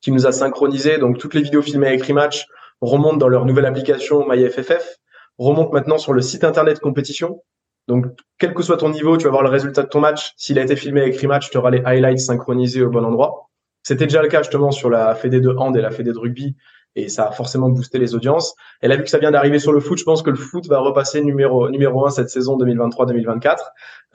qui 0.00 0.10
nous 0.10 0.26
a 0.26 0.32
synchronisé. 0.32 0.98
Donc, 0.98 1.18
toutes 1.18 1.34
les 1.34 1.42
vidéos 1.42 1.62
filmées 1.62 1.86
avec 1.86 2.02
Rematch 2.04 2.46
remontent 2.80 3.16
dans 3.16 3.28
leur 3.28 3.46
nouvelle 3.46 3.66
application 3.66 4.28
MyFFF, 4.28 4.98
remontent 5.38 5.70
maintenant 5.72 5.96
sur 5.96 6.12
le 6.12 6.22
site 6.22 6.42
internet 6.42 6.80
compétition. 6.80 7.40
Donc, 7.86 8.06
quel 8.38 8.52
que 8.52 8.64
soit 8.64 8.78
ton 8.78 8.90
niveau, 8.90 9.16
tu 9.16 9.24
vas 9.24 9.30
voir 9.30 9.44
le 9.44 9.48
résultat 9.48 9.84
de 9.84 9.88
ton 9.88 10.00
match. 10.00 10.34
S'il 10.36 10.58
a 10.58 10.62
été 10.62 10.74
filmé 10.74 11.00
avec 11.00 11.18
Rematch, 11.20 11.50
tu 11.50 11.56
auras 11.56 11.70
les 11.70 11.82
highlights 11.84 12.18
synchronisés 12.18 12.82
au 12.82 12.90
bon 12.90 13.04
endroit. 13.04 13.48
C'était 13.84 14.06
déjà 14.06 14.22
le 14.22 14.28
cas 14.28 14.42
justement 14.42 14.72
sur 14.72 14.90
la 14.90 15.14
Fédé 15.14 15.40
de 15.40 15.50
hand 15.50 15.76
et 15.76 15.80
la 15.80 15.92
Fédé 15.92 16.12
de 16.12 16.18
rugby 16.18 16.56
et 16.96 17.08
ça 17.08 17.28
a 17.28 17.32
forcément 17.32 17.68
boosté 17.68 17.98
les 17.98 18.14
audiences. 18.14 18.54
Elle 18.80 18.92
a 18.92 18.96
vu 18.96 19.02
que 19.02 19.10
ça 19.10 19.18
vient 19.18 19.30
d'arriver 19.30 19.58
sur 19.58 19.72
le 19.72 19.80
foot. 19.80 19.98
Je 19.98 20.04
pense 20.04 20.22
que 20.22 20.30
le 20.30 20.36
foot 20.36 20.66
va 20.66 20.78
repasser 20.78 21.22
numéro 21.22 21.68
numéro 21.68 22.06
un 22.06 22.10
cette 22.10 22.30
saison 22.30 22.56
2023-2024. 22.58 23.56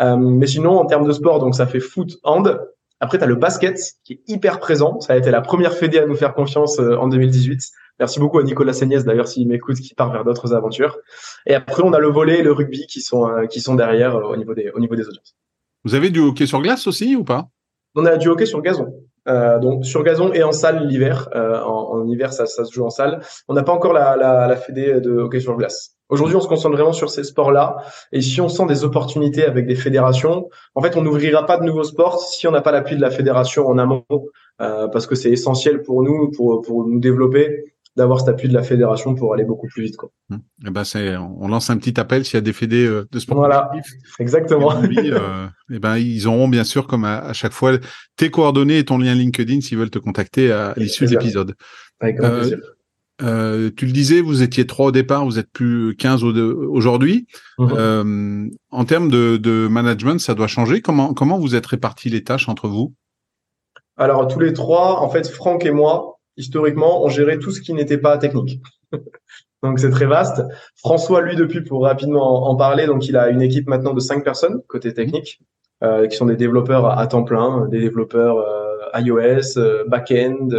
Euh, 0.02 0.18
mais 0.18 0.48
sinon, 0.48 0.78
en 0.78 0.86
termes 0.86 1.06
de 1.06 1.12
sport, 1.12 1.40
donc 1.40 1.56
ça 1.56 1.68
fait 1.68 1.80
foot, 1.80 2.18
hand. 2.24 2.60
Après, 3.02 3.18
tu 3.18 3.24
as 3.24 3.28
le 3.28 3.36
basket 3.36 3.80
qui 4.04 4.14
est 4.14 4.22
hyper 4.28 4.60
présent. 4.60 5.00
Ça 5.00 5.14
a 5.14 5.18
été 5.18 5.32
la 5.32 5.42
première 5.42 5.74
fédé 5.74 6.00
à 6.00 6.06
nous 6.06 6.16
faire 6.16 6.34
confiance 6.34 6.80
euh, 6.80 6.98
en 6.98 7.08
2018. 7.08 7.62
Merci 8.00 8.20
beaucoup 8.20 8.40
à 8.40 8.44
Nicolas 8.44 8.74
Seignès 8.74 9.04
d'ailleurs 9.04 9.28
s'il 9.28 9.48
m'écoute, 9.48 9.78
qui 9.78 9.94
part 9.94 10.12
vers 10.12 10.24
d'autres 10.24 10.54
aventures. 10.54 10.98
Et 11.46 11.54
après, 11.54 11.84
on 11.84 11.92
a 11.94 12.00
le 12.00 12.10
volet 12.10 12.40
et 12.40 12.44
le 12.44 12.54
rugby 12.54 12.88
qui 12.88 13.02
sont 13.02 13.28
euh, 13.28 13.46
qui 13.46 13.60
sont 13.60 13.76
derrière 13.76 14.16
au 14.16 14.38
niveau 14.38 14.54
des 14.54 14.72
au 14.72 14.80
niveau 14.80 14.96
des 14.96 15.08
audiences. 15.08 15.36
Vous 15.84 15.96
avez 15.96 16.10
du 16.10 16.20
hockey 16.20 16.46
sur 16.46 16.62
glace 16.62 16.88
aussi 16.88 17.16
ou 17.16 17.24
pas? 17.24 17.48
On 17.96 18.06
a 18.06 18.18
du 18.18 18.28
hockey 18.30 18.46
sur 18.46 18.62
gazon. 18.62 18.88
Euh, 19.30 19.60
donc 19.60 19.86
sur 19.86 20.04
gazon 20.04 20.34
et 20.34 20.44
en 20.44 20.52
salle 20.52 20.88
l'hiver. 20.88 21.30
Euh, 21.36 21.62
en, 21.62 22.06
hiver, 22.08 22.34
ça, 22.34 22.46
se 22.46 22.72
joue 22.72 22.86
en 22.86 22.90
salle. 22.90 23.22
On 23.48 23.54
n'a 23.54 23.64
pas 23.64 23.74
encore 23.74 23.94
la, 23.94 24.16
la, 24.16 24.48
la 24.48 24.56
fédé 24.56 25.00
de 25.00 25.12
hockey 25.18 25.40
sur 25.40 25.56
glace. 25.56 25.96
Aujourd'hui, 26.10 26.36
on 26.36 26.42
se 26.42 26.48
concentre 26.48 26.76
vraiment 26.76 26.92
sur 26.92 27.12
ces 27.12 27.24
sports-là. 27.24 27.78
Et 28.12 28.22
si 28.22 28.42
on 28.42 28.50
sent 28.50 28.66
des 28.66 28.84
opportunités 28.84 29.46
avec 29.46 29.68
des 29.68 29.76
fédérations, 29.76 30.50
en 30.74 30.82
fait, 30.82 30.98
on 30.98 31.04
n'ouvrira 31.04 31.46
pas 31.46 31.58
de 31.58 31.64
nouveaux 31.64 31.84
sports 31.84 32.20
si 32.20 32.48
on 32.48 32.52
n'a 32.52 32.62
pas 32.62 32.72
l'appui 32.72 32.96
de 32.96 33.02
la 33.02 33.12
fédération 33.12 33.68
en 33.68 33.78
amont, 33.78 34.04
euh, 34.60 34.88
parce 34.88 35.06
que 35.06 35.14
c'est 35.14 35.30
essentiel 35.30 35.84
pour 35.84 36.02
nous, 36.02 36.32
pour, 36.32 36.62
pour 36.62 36.88
nous 36.88 37.00
développer 37.00 37.76
d'avoir 37.96 38.20
cet 38.20 38.30
appui 38.30 38.48
de 38.48 38.54
la 38.54 38.64
fédération 38.64 39.16
pour 39.16 39.34
aller 39.34 39.44
beaucoup 39.44 39.68
plus 39.68 39.84
vite. 39.84 39.98
Quoi. 39.98 40.10
Et 40.32 40.36
hum. 40.36 40.42
eh 40.68 40.70
ben 40.70 40.84
c'est, 40.84 41.18
on 41.18 41.48
lance 41.48 41.70
un 41.70 41.78
petit 41.78 42.00
appel 42.00 42.24
s'il 42.24 42.36
y 42.36 42.38
a 42.38 42.42
des 42.42 42.54
fédés 42.54 42.86
euh, 42.86 43.08
de 43.12 43.20
sport. 43.20 43.38
Voilà, 43.38 43.72
exactement. 44.20 44.82
Et, 44.84 45.12
euh, 45.12 45.48
eh 45.72 45.80
ben 45.80 45.98
ils 45.98 46.28
auront 46.28 46.48
bien 46.48 46.64
sûr, 46.64 46.88
comme 46.88 47.06
à, 47.06 47.34
chaque 47.34 47.54
fois, 47.54 47.78
tes 48.16 48.30
coordonnées 48.30 48.80
et 48.80 48.86
ton 48.86 48.98
lien 48.98 49.16
LinkedIn 49.16 49.62
s'ils 49.62 49.78
veulent 49.78 49.90
te 49.90 50.00
contacter 50.00 50.52
à, 50.52 50.74
l'issue 50.78 51.06
de 51.06 51.12
l'épisode. 51.12 51.56
Avec 52.00 52.18
grand 52.18 52.32
plaisir. 52.32 52.60
Euh, 53.22 53.70
tu 53.76 53.86
le 53.86 53.92
disais, 53.92 54.22
vous 54.22 54.44
étiez 54.44 54.66
trois 54.66 54.88
au 54.88 54.92
départ, 54.92 55.26
vous 55.26 55.40
êtes 55.40 55.52
plus 55.52 55.96
15 55.98 56.24
aujourd'hui. 56.24 57.28
Mhm. 57.58 57.70
euh, 57.78 58.48
en 58.72 58.86
termes 58.86 59.10
de, 59.10 59.38
de, 59.38 59.68
management, 59.68 60.20
ça 60.20 60.36
doit 60.36 60.48
changer. 60.48 60.82
Comment, 60.82 61.14
comment 61.14 61.38
vous 61.38 61.56
êtes 61.56 61.66
répartis 61.66 62.10
les 62.10 62.24
tâches 62.24 62.48
entre 62.48 62.68
vous? 62.68 62.94
Alors, 63.98 64.28
tous 64.28 64.40
les 64.40 64.54
trois, 64.54 65.02
en 65.02 65.10
fait, 65.10 65.28
Franck 65.28 65.66
et 65.66 65.72
moi, 65.72 66.19
historiquement, 66.40 67.04
on 67.04 67.10
gérait 67.10 67.38
tout 67.38 67.52
ce 67.52 67.62
qui 67.62 67.74
n'était 67.74 67.98
pas 67.98 68.18
technique. 68.18 68.62
donc 69.64 69.78
c'est 69.78 69.92
très 69.92 70.06
vaste. 70.06 70.42
François, 70.78 71.22
lui, 71.22 71.36
depuis, 71.36 71.62
pour 71.62 71.84
rapidement 71.84 72.50
en, 72.50 72.56
parler, 72.56 72.88
donc 72.88 73.08
il 73.08 73.18
a 73.18 73.30
une 73.30 73.42
équipe 73.42 73.68
maintenant 73.68 73.94
de 73.94 74.00
cinq 74.00 74.24
personnes 74.24 74.62
côté 74.68 74.94
technique, 74.94 75.42
euh, 75.84 76.08
qui 76.08 76.18
sont 76.18 76.26
des 76.26 76.38
développeurs 76.38 76.86
à, 76.98 77.06
temps 77.08 77.24
plein, 77.24 77.68
des 77.68 77.80
développeurs 77.80 78.38
euh, 78.38 79.00
iOS, 79.00 79.58
euh, 79.58 79.84
back-end, 79.88 80.50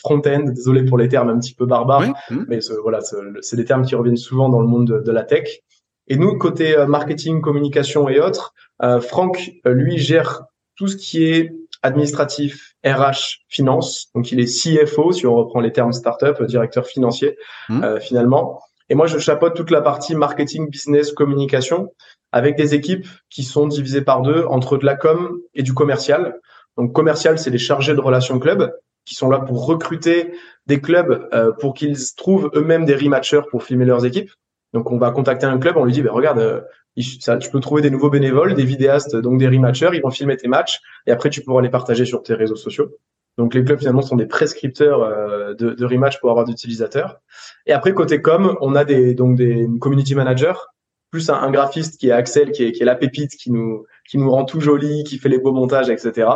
front-end. 0.00 0.44
Désolé 0.46 0.84
pour 0.84 0.98
les 0.98 1.08
termes 1.08 1.30
un 1.30 1.38
petit 1.38 1.54
peu 1.54 1.66
barbares, 1.66 2.14
mmh. 2.30 2.44
mais 2.48 2.60
voilà, 2.82 3.00
c'est 3.40 3.56
des 3.56 3.64
termes 3.64 3.84
qui 3.84 3.94
reviennent 3.94 4.16
souvent 4.16 4.48
dans 4.48 4.60
le 4.60 4.68
monde 4.68 4.86
de, 4.86 5.00
de 5.00 5.12
la 5.12 5.24
tech. 5.24 5.60
Et 6.06 6.16
nous, 6.16 6.36
côté 6.36 6.76
marketing, 6.86 7.40
communication 7.40 8.10
et 8.10 8.20
autres, 8.20 8.52
Franck, 9.00 9.52
lui, 9.64 9.96
gère 9.96 10.44
tout 10.76 10.86
ce 10.86 10.96
qui 10.96 11.24
est 11.24 11.54
administratif, 11.82 12.73
RH, 12.84 13.40
finance. 13.48 14.08
Donc 14.14 14.32
il 14.32 14.40
est 14.40 14.46
CFO, 14.46 15.12
si 15.12 15.26
on 15.26 15.34
reprend 15.34 15.60
les 15.60 15.72
termes 15.72 15.92
startup, 15.92 16.42
directeur 16.42 16.86
financier 16.86 17.36
mmh. 17.68 17.84
euh, 17.84 18.00
finalement. 18.00 18.60
Et 18.88 18.94
moi, 18.94 19.06
je 19.06 19.18
chapeaute 19.18 19.54
toute 19.54 19.70
la 19.70 19.80
partie 19.80 20.14
marketing, 20.14 20.68
business, 20.68 21.12
communication, 21.12 21.92
avec 22.32 22.56
des 22.56 22.74
équipes 22.74 23.06
qui 23.30 23.42
sont 23.42 23.66
divisées 23.66 24.02
par 24.02 24.22
deux 24.22 24.44
entre 24.44 24.76
de 24.76 24.84
la 24.84 24.96
com 24.96 25.38
et 25.54 25.62
du 25.62 25.72
commercial. 25.72 26.38
Donc 26.76 26.92
commercial, 26.92 27.38
c'est 27.38 27.50
les 27.50 27.58
chargés 27.58 27.94
de 27.94 28.00
relations 28.00 28.38
club 28.38 28.72
qui 29.04 29.14
sont 29.14 29.28
là 29.28 29.38
pour 29.38 29.66
recruter 29.66 30.32
des 30.66 30.80
clubs 30.80 31.28
euh, 31.32 31.52
pour 31.52 31.74
qu'ils 31.74 31.98
trouvent 32.16 32.50
eux-mêmes 32.54 32.84
des 32.84 32.96
rematchers 32.96 33.42
pour 33.50 33.62
filmer 33.62 33.84
leurs 33.84 34.04
équipes. 34.04 34.30
Donc 34.72 34.90
on 34.90 34.98
va 34.98 35.10
contacter 35.10 35.46
un 35.46 35.58
club, 35.58 35.76
on 35.76 35.84
lui 35.84 35.92
dit, 35.92 36.02
ben 36.02 36.12
regarde, 36.12 36.38
euh, 36.38 36.60
tu 36.96 37.50
peux 37.50 37.60
trouver 37.60 37.82
des 37.82 37.90
nouveaux 37.90 38.10
bénévoles, 38.10 38.54
des 38.54 38.64
vidéastes, 38.64 39.16
donc 39.16 39.38
des 39.38 39.48
rematchers, 39.48 39.90
ils 39.94 40.02
vont 40.02 40.10
filmer 40.10 40.36
tes 40.36 40.48
matchs 40.48 40.80
et 41.06 41.12
après 41.12 41.30
tu 41.30 41.42
pourras 41.42 41.62
les 41.62 41.70
partager 41.70 42.04
sur 42.04 42.22
tes 42.22 42.34
réseaux 42.34 42.56
sociaux. 42.56 42.90
Donc 43.36 43.54
les 43.54 43.64
clubs 43.64 43.78
finalement 43.78 44.02
sont 44.02 44.16
des 44.16 44.26
prescripteurs 44.26 45.02
euh, 45.02 45.54
de, 45.54 45.70
de 45.70 45.84
rematch 45.84 46.20
pour 46.20 46.30
avoir 46.30 46.44
d'utilisateurs. 46.44 47.20
Et 47.66 47.72
après 47.72 47.92
côté 47.92 48.22
com, 48.22 48.56
on 48.60 48.76
a 48.76 48.84
des 48.84 49.14
donc 49.14 49.36
des 49.36 49.68
community 49.80 50.14
managers, 50.14 50.54
plus 51.10 51.30
un, 51.30 51.50
graphiste 51.50 52.00
qui 52.00 52.08
est 52.08 52.12
Axel, 52.12 52.50
qui 52.52 52.64
est, 52.64 52.72
qui 52.72 52.82
est 52.82 52.86
la 52.86 52.94
pépite, 52.94 53.36
qui 53.36 53.50
nous 53.50 53.86
qui 54.08 54.18
nous 54.18 54.30
rend 54.30 54.44
tout 54.44 54.60
joli, 54.60 55.04
qui 55.04 55.18
fait 55.18 55.28
les 55.28 55.38
beaux 55.38 55.52
montages, 55.52 55.88
etc. 55.88 56.28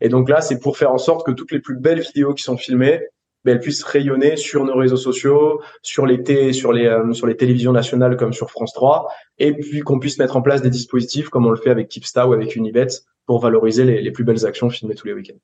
Et 0.00 0.08
donc 0.08 0.28
là, 0.28 0.40
c'est 0.40 0.58
pour 0.58 0.76
faire 0.76 0.92
en 0.92 0.98
sorte 0.98 1.24
que 1.24 1.32
toutes 1.32 1.52
les 1.52 1.60
plus 1.60 1.76
belles 1.76 2.00
vidéos 2.00 2.34
qui 2.34 2.42
sont 2.42 2.56
filmées, 2.56 3.00
ben, 3.44 3.52
elles 3.52 3.60
puissent 3.60 3.82
rayonner 3.82 4.36
sur 4.36 4.64
nos 4.64 4.76
réseaux 4.76 4.96
sociaux, 4.96 5.60
sur 5.82 6.06
les 6.06 6.18
les 6.18 6.64
euh, 6.64 7.12
sur 7.12 7.26
les 7.26 7.36
télévisions 7.36 7.72
nationales 7.72 8.16
comme 8.16 8.32
sur 8.32 8.50
France 8.50 8.72
3, 8.72 9.08
et 9.38 9.52
puis 9.52 9.80
qu'on 9.80 9.98
puisse 9.98 10.18
mettre 10.18 10.36
en 10.36 10.42
place 10.42 10.62
des 10.62 10.70
dispositifs 10.70 11.28
comme 11.28 11.46
on 11.46 11.50
le 11.50 11.56
fait 11.56 11.70
avec 11.70 11.88
Tipsta 11.88 12.26
ou 12.26 12.32
avec 12.32 12.56
Unibet 12.56 12.88
pour 13.26 13.40
valoriser 13.40 13.84
les, 13.84 14.10
plus 14.10 14.24
belles 14.24 14.44
actions 14.44 14.68
filmées 14.68 14.94
tous 14.94 15.06
les 15.06 15.12
week-ends. 15.12 15.38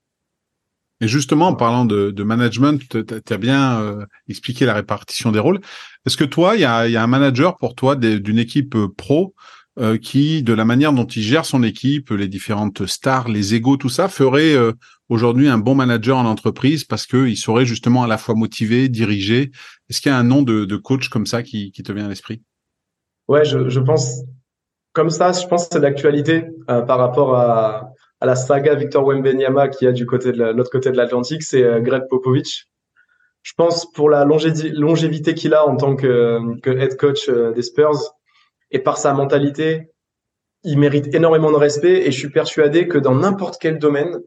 Et 1.00 1.06
justement, 1.06 1.48
en 1.48 1.54
parlant 1.54 1.84
de, 1.84 2.22
management, 2.22 2.82
tu 2.88 3.04
as 3.32 3.36
bien 3.36 3.80
euh, 3.80 4.04
expliqué 4.28 4.66
la 4.66 4.74
répartition 4.74 5.30
des 5.30 5.38
rôles. 5.38 5.60
Est-ce 6.04 6.16
que 6.16 6.24
toi, 6.24 6.56
il 6.56 6.62
y 6.62 6.64
a, 6.64 6.88
y 6.88 6.96
a, 6.96 7.02
un 7.02 7.06
manager 7.06 7.56
pour 7.56 7.76
toi 7.76 7.94
d'une 7.94 8.38
équipe 8.38 8.74
euh, 8.74 8.88
pro 8.88 9.34
euh, 9.78 9.96
qui, 9.96 10.42
de 10.42 10.52
la 10.52 10.64
manière 10.64 10.92
dont 10.92 11.06
il 11.06 11.22
gère 11.22 11.44
son 11.44 11.62
équipe, 11.62 12.10
les 12.10 12.28
différentes 12.28 12.86
stars, 12.86 13.28
les 13.28 13.54
égaux, 13.54 13.76
tout 13.76 13.88
ça, 13.88 14.08
ferait 14.08 14.54
aujourd'hui 15.08 15.48
un 15.48 15.58
bon 15.58 15.74
manager 15.74 16.18
en 16.18 16.26
entreprise 16.26 16.84
parce 16.84 17.06
qu'il 17.06 17.36
saurait 17.36 17.66
justement 17.66 18.02
à 18.02 18.06
la 18.06 18.18
fois 18.18 18.34
motiver, 18.34 18.88
diriger. 18.88 19.50
Est-ce 19.88 20.00
qu'il 20.00 20.10
y 20.10 20.14
a 20.14 20.18
un 20.18 20.24
nom 20.24 20.42
de, 20.42 20.76
coach 20.76 21.08
comme 21.08 21.26
ça 21.26 21.42
qui, 21.42 21.72
te 21.72 21.92
vient 21.92 22.06
à 22.06 22.08
l'esprit? 22.08 22.42
Ouais, 23.28 23.44
je, 23.44 23.80
pense 23.80 24.22
comme 24.92 25.10
ça, 25.10 25.32
je 25.32 25.46
pense 25.46 25.68
que 25.68 25.74
c'est 25.74 25.80
d'actualité 25.80 26.44
par 26.66 26.98
rapport 26.98 27.36
à 28.20 28.26
la 28.26 28.34
saga 28.34 28.74
Victor 28.74 29.06
Wembenyama 29.06 29.68
qui 29.68 29.86
a 29.86 29.92
du 29.92 30.06
côté 30.06 30.32
de 30.32 30.42
l'autre 30.42 30.70
côté 30.70 30.90
de 30.90 30.96
l'Atlantique, 30.96 31.42
c'est 31.42 31.62
euh, 31.62 31.80
Greg 31.80 32.04
Popovich. 32.08 32.68
Je 33.42 33.52
pense 33.56 33.90
pour 33.92 34.10
la 34.10 34.24
longévité 34.24 35.34
qu'il 35.34 35.54
a 35.54 35.66
en 35.66 35.76
tant 35.76 35.94
que, 35.94 36.40
head 36.66 36.96
coach 36.96 37.28
euh, 37.28 37.52
des 37.52 37.62
Spurs 37.62 38.16
et 38.70 38.78
par 38.78 38.98
sa 38.98 39.12
mentalité, 39.12 39.90
il 40.64 40.78
mérite 40.78 41.14
énormément 41.14 41.50
de 41.50 41.56
respect 41.56 42.06
et 42.06 42.10
je 42.10 42.18
suis 42.18 42.30
persuadé 42.30 42.88
que 42.88 42.98
dans 42.98 43.14
n'importe 43.14 43.60
quel 43.60 43.78
domaine, 43.78 44.20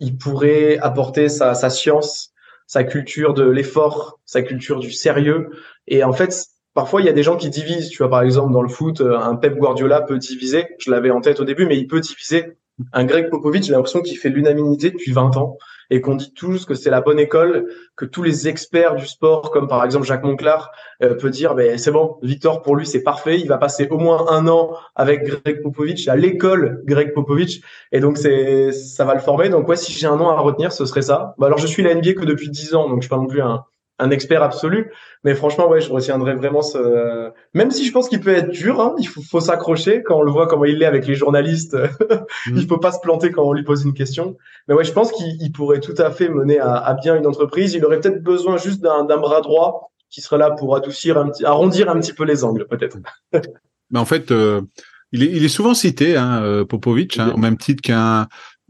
il 0.00 0.16
pourrait 0.16 0.78
apporter 0.78 1.28
sa, 1.28 1.54
sa 1.54 1.70
science, 1.70 2.32
sa 2.66 2.84
culture 2.84 3.34
de 3.34 3.48
l'effort, 3.48 4.20
sa 4.24 4.42
culture 4.42 4.80
du 4.80 4.90
sérieux. 4.90 5.50
Et 5.86 6.04
en 6.04 6.12
fait, 6.12 6.46
parfois 6.74 7.00
il 7.00 7.06
y 7.06 7.10
a 7.10 7.12
des 7.12 7.22
gens 7.22 7.36
qui 7.36 7.50
divisent. 7.50 7.88
Tu 7.88 7.98
vois, 7.98 8.10
par 8.10 8.22
exemple, 8.22 8.52
dans 8.52 8.62
le 8.62 8.68
foot, 8.68 9.00
un 9.00 9.36
Pep 9.36 9.56
Guardiola 9.56 10.02
peut 10.02 10.18
diviser. 10.18 10.66
Je 10.78 10.90
l'avais 10.90 11.10
en 11.10 11.20
tête 11.20 11.40
au 11.40 11.44
début, 11.44 11.66
mais 11.66 11.78
il 11.78 11.86
peut 11.86 12.00
diviser 12.00 12.58
un 12.92 13.04
Greg 13.04 13.28
Popovich, 13.28 13.64
j'ai 13.64 13.72
l'impression 13.72 14.02
qu'il 14.02 14.16
fait 14.18 14.28
l'unanimité 14.28 14.90
depuis 14.90 15.12
20 15.12 15.36
ans 15.36 15.58
et 15.90 16.00
qu'on 16.00 16.14
dit 16.14 16.32
tous 16.32 16.64
que 16.64 16.74
c'est 16.74 16.90
la 16.90 17.00
bonne 17.00 17.18
école, 17.18 17.66
que 17.96 18.04
tous 18.04 18.22
les 18.22 18.48
experts 18.48 18.96
du 18.96 19.06
sport, 19.06 19.50
comme 19.50 19.68
par 19.68 19.84
exemple 19.84 20.06
Jacques 20.06 20.22
Monclar, 20.22 20.70
euh, 21.02 21.14
peut 21.14 21.30
dire 21.30 21.54
ben 21.54 21.78
c'est 21.78 21.90
bon, 21.90 22.18
Victor 22.22 22.62
pour 22.62 22.76
lui 22.76 22.86
c'est 22.86 23.02
parfait, 23.02 23.38
il 23.38 23.48
va 23.48 23.58
passer 23.58 23.88
au 23.90 23.98
moins 23.98 24.26
un 24.30 24.48
an 24.48 24.76
avec 24.94 25.24
Greg 25.24 25.62
Popovich 25.62 26.08
à 26.08 26.16
l'école 26.16 26.82
Greg 26.84 27.12
Popovich 27.12 27.62
et 27.92 28.00
donc 28.00 28.18
c'est 28.18 28.72
ça 28.72 29.04
va 29.04 29.14
le 29.14 29.20
former. 29.20 29.48
Donc 29.48 29.68
ouais, 29.68 29.76
si 29.76 29.92
j'ai 29.92 30.06
un 30.06 30.16
nom 30.16 30.28
à 30.28 30.38
retenir, 30.38 30.72
ce 30.72 30.84
serait 30.86 31.02
ça. 31.02 31.34
Bah, 31.38 31.46
alors 31.46 31.58
je 31.58 31.66
suis 31.66 31.82
la 31.82 31.94
NBA 31.94 32.14
que 32.14 32.24
depuis 32.24 32.50
10 32.50 32.74
ans, 32.74 32.88
donc 32.88 33.02
je 33.02 33.06
suis 33.06 33.10
pas 33.10 33.16
non 33.16 33.26
plus 33.26 33.42
un 33.42 33.64
un 33.98 34.10
expert 34.10 34.42
absolu. 34.42 34.92
Mais 35.24 35.34
franchement, 35.34 35.68
ouais, 35.68 35.80
je 35.80 35.90
retiendrai 35.90 36.34
vraiment 36.34 36.62
ce. 36.62 37.30
Même 37.54 37.70
si 37.70 37.84
je 37.84 37.92
pense 37.92 38.08
qu'il 38.08 38.20
peut 38.20 38.34
être 38.34 38.50
dur, 38.50 38.80
hein, 38.80 38.94
il 38.98 39.06
faut, 39.06 39.22
faut 39.22 39.40
s'accrocher 39.40 40.02
quand 40.02 40.18
on 40.18 40.22
le 40.22 40.30
voit 40.30 40.46
comment 40.46 40.64
il 40.64 40.82
est 40.82 40.86
avec 40.86 41.06
les 41.06 41.14
journalistes. 41.14 41.76
il 42.46 42.54
mm. 42.54 42.68
faut 42.68 42.78
pas 42.78 42.92
se 42.92 43.00
planter 43.00 43.30
quand 43.30 43.44
on 43.44 43.52
lui 43.52 43.64
pose 43.64 43.84
une 43.84 43.94
question. 43.94 44.36
Mais 44.68 44.74
ouais, 44.74 44.84
je 44.84 44.92
pense 44.92 45.12
qu'il 45.12 45.52
pourrait 45.52 45.80
tout 45.80 45.94
à 45.98 46.10
fait 46.10 46.28
mener 46.28 46.58
à, 46.58 46.74
à, 46.74 46.94
bien 46.94 47.16
une 47.16 47.26
entreprise. 47.26 47.74
Il 47.74 47.84
aurait 47.84 48.00
peut-être 48.00 48.22
besoin 48.22 48.56
juste 48.56 48.80
d'un 48.80 49.04
bras 49.04 49.40
droit 49.40 49.90
qui 50.10 50.20
serait 50.20 50.38
là 50.38 50.50
pour 50.52 50.74
adoucir 50.76 51.18
un 51.18 51.28
petit, 51.28 51.44
arrondir 51.44 51.90
un 51.90 51.98
petit 52.00 52.12
peu 52.12 52.24
les 52.24 52.44
angles, 52.44 52.66
peut-être. 52.68 52.98
Mais 53.90 53.98
en 53.98 54.04
fait. 54.04 54.30
Euh... 54.30 54.62
Il 55.10 55.22
est, 55.22 55.30
il 55.32 55.42
est, 55.42 55.48
souvent 55.48 55.72
cité, 55.72 56.18
hein, 56.18 56.42
euh, 56.42 56.66
Popovic, 56.66 57.18
hein, 57.18 57.32
au 57.34 57.38
même 57.38 57.56
titre 57.56 57.80
qu'un 57.80 58.28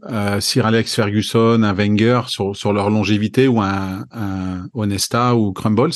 euh, 0.09 0.39
Sir 0.39 0.65
Alex 0.65 0.95
Ferguson, 0.95 1.61
un 1.63 1.73
Wenger 1.73 2.21
sur, 2.27 2.55
sur 2.55 2.73
leur 2.73 2.89
longévité 2.89 3.47
ou 3.47 3.61
un, 3.61 4.05
un 4.11 4.67
Onesta 4.73 5.35
ou 5.35 5.51
Crumbles. 5.51 5.91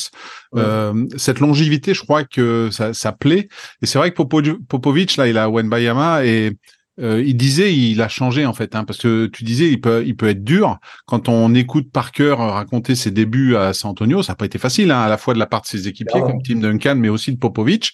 Euh, 0.55 1.05
cette 1.15 1.39
longévité, 1.39 1.93
je 1.93 2.01
crois 2.01 2.23
que 2.23 2.69
ça, 2.71 2.93
ça 2.93 3.11
plaît. 3.11 3.47
Et 3.81 3.85
c'est 3.85 3.97
vrai 3.97 4.11
que 4.11 4.21
Popovic, 4.21 5.15
là, 5.17 5.27
il 5.27 5.37
a 5.37 5.49
Wenbayama 5.49 6.25
et 6.25 6.51
euh, 6.99 7.23
il 7.25 7.35
disait, 7.35 7.75
il 7.75 8.01
a 8.01 8.07
changé 8.07 8.45
en 8.45 8.53
fait, 8.53 8.75
hein, 8.75 8.83
parce 8.83 8.99
que 8.99 9.25
tu 9.27 9.43
disais, 9.43 9.69
il 9.69 9.81
peut, 9.81 10.03
il 10.05 10.15
peut 10.15 10.27
être 10.27 10.43
dur. 10.43 10.77
Quand 11.05 11.27
on 11.27 11.55
écoute 11.55 11.91
Parker 11.91 12.35
raconter 12.37 12.95
ses 12.95 13.09
débuts 13.09 13.55
à 13.55 13.73
San 13.73 13.91
Antonio, 13.91 14.21
ça 14.21 14.33
n'a 14.33 14.35
pas 14.35 14.45
été 14.45 14.59
facile, 14.59 14.91
hein, 14.91 15.01
à 15.01 15.09
la 15.09 15.17
fois 15.17 15.33
de 15.33 15.39
la 15.39 15.47
part 15.47 15.61
de 15.61 15.67
ses 15.67 15.87
équipiers 15.87 16.21
comme 16.21 16.41
Tim 16.43 16.57
Duncan, 16.57 16.95
mais 16.95 17.09
aussi 17.09 17.31
de 17.31 17.39
Popovic. 17.39 17.93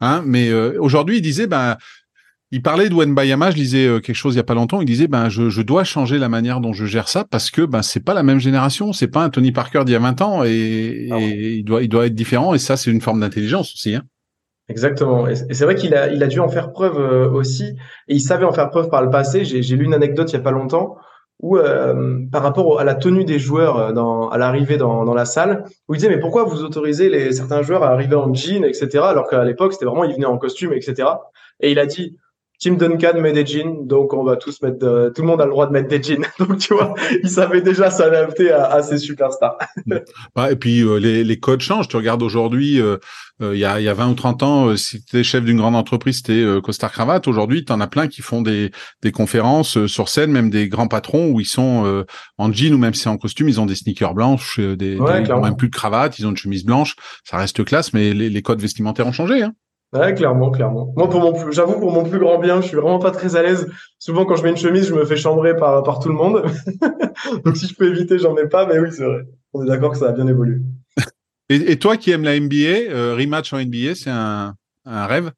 Hein, 0.00 0.22
mais 0.24 0.48
euh, 0.48 0.76
aujourd'hui, 0.80 1.18
il 1.18 1.22
disait, 1.22 1.46
ben 1.46 1.76
il 2.52 2.62
parlait 2.62 2.88
de 2.88 2.94
Wenbayama, 2.94 3.50
je 3.50 3.56
lisais 3.56 3.86
euh, 3.86 4.00
quelque 4.00 4.16
chose 4.16 4.34
il 4.34 4.38
y 4.38 4.40
a 4.40 4.44
pas 4.44 4.54
longtemps, 4.54 4.80
il 4.80 4.86
disait 4.86 5.06
ben 5.06 5.28
je, 5.28 5.50
je 5.50 5.62
dois 5.62 5.84
changer 5.84 6.18
la 6.18 6.28
manière 6.28 6.60
dont 6.60 6.72
je 6.72 6.84
gère 6.84 7.08
ça 7.08 7.24
parce 7.24 7.50
que 7.50 7.62
ben 7.62 7.82
c'est 7.82 8.04
pas 8.04 8.14
la 8.14 8.22
même 8.22 8.40
génération, 8.40 8.92
c'est 8.92 9.08
pas 9.08 9.22
un 9.22 9.30
Tony 9.30 9.52
Parker 9.52 9.84
d'il 9.84 9.92
y 9.92 9.96
a 9.96 10.00
20 10.00 10.20
ans 10.20 10.44
et, 10.44 11.08
ah 11.12 11.18
il 11.20 11.64
doit 11.64 11.82
il 11.82 11.88
doit 11.88 12.06
être 12.06 12.14
différent 12.14 12.54
et 12.54 12.58
ça 12.58 12.76
c'est 12.76 12.90
une 12.90 13.00
forme 13.00 13.20
d'intelligence 13.20 13.72
aussi 13.74 13.94
hein. 13.94 14.02
Exactement. 14.68 15.26
Et 15.26 15.34
c'est 15.34 15.64
vrai 15.64 15.74
qu'il 15.74 15.96
a, 15.96 16.12
il 16.12 16.22
a 16.22 16.28
dû 16.28 16.38
en 16.38 16.48
faire 16.48 16.70
preuve 16.70 16.96
euh, 16.96 17.28
aussi, 17.28 17.76
et 18.06 18.14
il 18.14 18.20
savait 18.20 18.44
en 18.44 18.52
faire 18.52 18.70
preuve 18.70 18.88
par 18.88 19.02
le 19.02 19.10
passé. 19.10 19.44
J'ai 19.44 19.76
lu 19.76 19.84
une 19.84 19.94
anecdote 19.94 20.30
il 20.30 20.34
y 20.34 20.38
a 20.38 20.42
pas 20.42 20.52
longtemps 20.52 20.96
où, 21.40 21.56
euh, 21.56 22.20
par 22.30 22.42
rapport 22.42 22.78
à 22.78 22.84
la 22.84 22.94
tenue 22.94 23.24
des 23.24 23.40
joueurs 23.40 23.92
dans, 23.92 24.28
à 24.28 24.38
l'arrivée 24.38 24.76
dans, 24.76 25.04
dans 25.04 25.14
la 25.14 25.24
salle, 25.24 25.64
où 25.88 25.94
il 25.94 25.98
disait 25.98 26.08
mais 26.08 26.20
pourquoi 26.20 26.44
vous 26.44 26.62
autorisez 26.62 27.08
les, 27.08 27.32
certains 27.32 27.62
joueurs 27.62 27.82
à 27.82 27.90
arriver 27.90 28.14
en 28.14 28.32
jean, 28.32 28.64
etc. 28.64 29.00
Alors 29.02 29.28
qu'à 29.28 29.44
l'époque 29.44 29.72
c'était 29.72 29.86
vraiment 29.86 30.04
ils 30.04 30.14
venaient 30.14 30.26
en 30.26 30.38
costume, 30.38 30.72
etc. 30.72 31.08
Et 31.58 31.72
il 31.72 31.78
a 31.80 31.86
dit 31.86 32.16
Tim 32.62 32.74
Duncan 32.74 33.18
met 33.22 33.32
des 33.32 33.46
jeans, 33.46 33.86
donc 33.86 34.12
on 34.12 34.22
va 34.22 34.36
tous 34.36 34.60
mettre, 34.60 35.12
tout 35.14 35.22
le 35.22 35.26
monde 35.26 35.40
a 35.40 35.46
le 35.46 35.50
droit 35.50 35.66
de 35.66 35.72
mettre 35.72 35.88
des 35.88 36.02
jeans. 36.02 36.26
Donc 36.38 36.58
tu 36.58 36.74
vois, 36.74 36.94
il 37.22 37.30
savait 37.30 37.62
déjà 37.62 37.90
s'adapter 37.90 38.50
à, 38.50 38.66
à 38.66 38.82
ces 38.82 38.98
superstars. 38.98 39.56
bah, 40.36 40.52
et 40.52 40.56
puis 40.56 40.82
euh, 40.82 40.98
les, 40.98 41.24
les 41.24 41.40
codes 41.40 41.62
changent. 41.62 41.88
Tu 41.88 41.96
regardes 41.96 42.22
aujourd'hui, 42.22 42.78
euh, 42.78 42.98
euh, 43.40 43.56
il 43.56 43.60
y, 43.60 43.64
a, 43.64 43.80
y 43.80 43.88
a 43.88 43.94
20 43.94 44.10
ou 44.10 44.14
30 44.14 44.42
ans, 44.42 44.76
si 44.76 45.02
tu 45.02 45.16
étais 45.16 45.24
chef 45.24 45.42
d'une 45.42 45.56
grande 45.56 45.74
entreprise, 45.74 46.18
c'était 46.18 46.44
costard 46.62 46.92
cravate. 46.92 47.26
Aujourd'hui, 47.28 47.64
tu 47.64 47.72
en 47.72 47.80
as 47.80 47.86
plein 47.86 48.08
qui 48.08 48.20
font 48.20 48.42
des, 48.42 48.70
des 49.00 49.10
conférences 49.10 49.86
sur 49.86 50.10
scène, 50.10 50.30
même 50.30 50.50
des 50.50 50.68
grands 50.68 50.88
patrons 50.88 51.30
où 51.30 51.40
ils 51.40 51.46
sont 51.46 52.04
en 52.36 52.52
jean 52.52 52.74
ou 52.74 52.78
même 52.78 52.92
si 52.92 53.04
c'est 53.04 53.08
en 53.08 53.16
costume, 53.16 53.48
ils 53.48 53.58
ont 53.58 53.66
des 53.66 53.74
sneakers 53.74 54.12
blanches, 54.12 54.60
des, 54.60 54.96
ils 54.96 55.32
ont 55.32 55.40
même 55.40 55.56
plus 55.56 55.70
de 55.70 55.74
cravate, 55.74 56.18
ils 56.18 56.26
ont 56.26 56.30
une 56.30 56.36
chemise 56.36 56.66
blanche. 56.66 56.94
Ça 57.24 57.38
reste 57.38 57.64
classe, 57.64 57.94
mais 57.94 58.12
les, 58.12 58.28
les 58.28 58.42
codes 58.42 58.60
vestimentaires 58.60 59.06
ont 59.06 59.12
changé. 59.12 59.42
Hein. 59.42 59.54
Ouais, 59.92 60.14
clairement, 60.14 60.50
clairement. 60.50 60.92
Moi, 60.96 61.10
pour 61.10 61.20
mon 61.20 61.32
plus, 61.32 61.52
j'avoue, 61.52 61.80
pour 61.80 61.90
mon 61.90 62.04
plus 62.04 62.20
grand 62.20 62.38
bien, 62.38 62.60
je 62.60 62.68
suis 62.68 62.76
vraiment 62.76 63.00
pas 63.00 63.10
très 63.10 63.34
à 63.34 63.42
l'aise. 63.42 63.68
Souvent, 63.98 64.24
quand 64.24 64.36
je 64.36 64.44
mets 64.44 64.50
une 64.50 64.56
chemise, 64.56 64.86
je 64.86 64.94
me 64.94 65.04
fais 65.04 65.16
chambrer 65.16 65.56
par, 65.56 65.82
par 65.82 65.98
tout 65.98 66.08
le 66.08 66.14
monde. 66.14 66.44
Donc, 67.44 67.56
si 67.56 67.66
je 67.66 67.74
peux 67.74 67.88
éviter, 67.88 68.18
j'en 68.18 68.32
mets 68.32 68.46
pas. 68.46 68.66
Mais 68.66 68.78
oui, 68.78 68.90
c'est 68.92 69.04
vrai. 69.04 69.22
On 69.52 69.64
est 69.64 69.66
d'accord 69.66 69.90
que 69.90 69.98
ça 69.98 70.08
a 70.08 70.12
bien 70.12 70.28
évolué. 70.28 70.58
et, 71.48 71.72
et, 71.72 71.78
toi 71.78 71.96
qui 71.96 72.12
aimes 72.12 72.22
la 72.22 72.38
NBA, 72.38 72.90
euh, 72.90 73.16
rematch 73.18 73.52
en 73.52 73.58
NBA, 73.58 73.96
c'est 73.96 74.10
un, 74.10 74.54
un 74.84 75.06
rêve? 75.06 75.32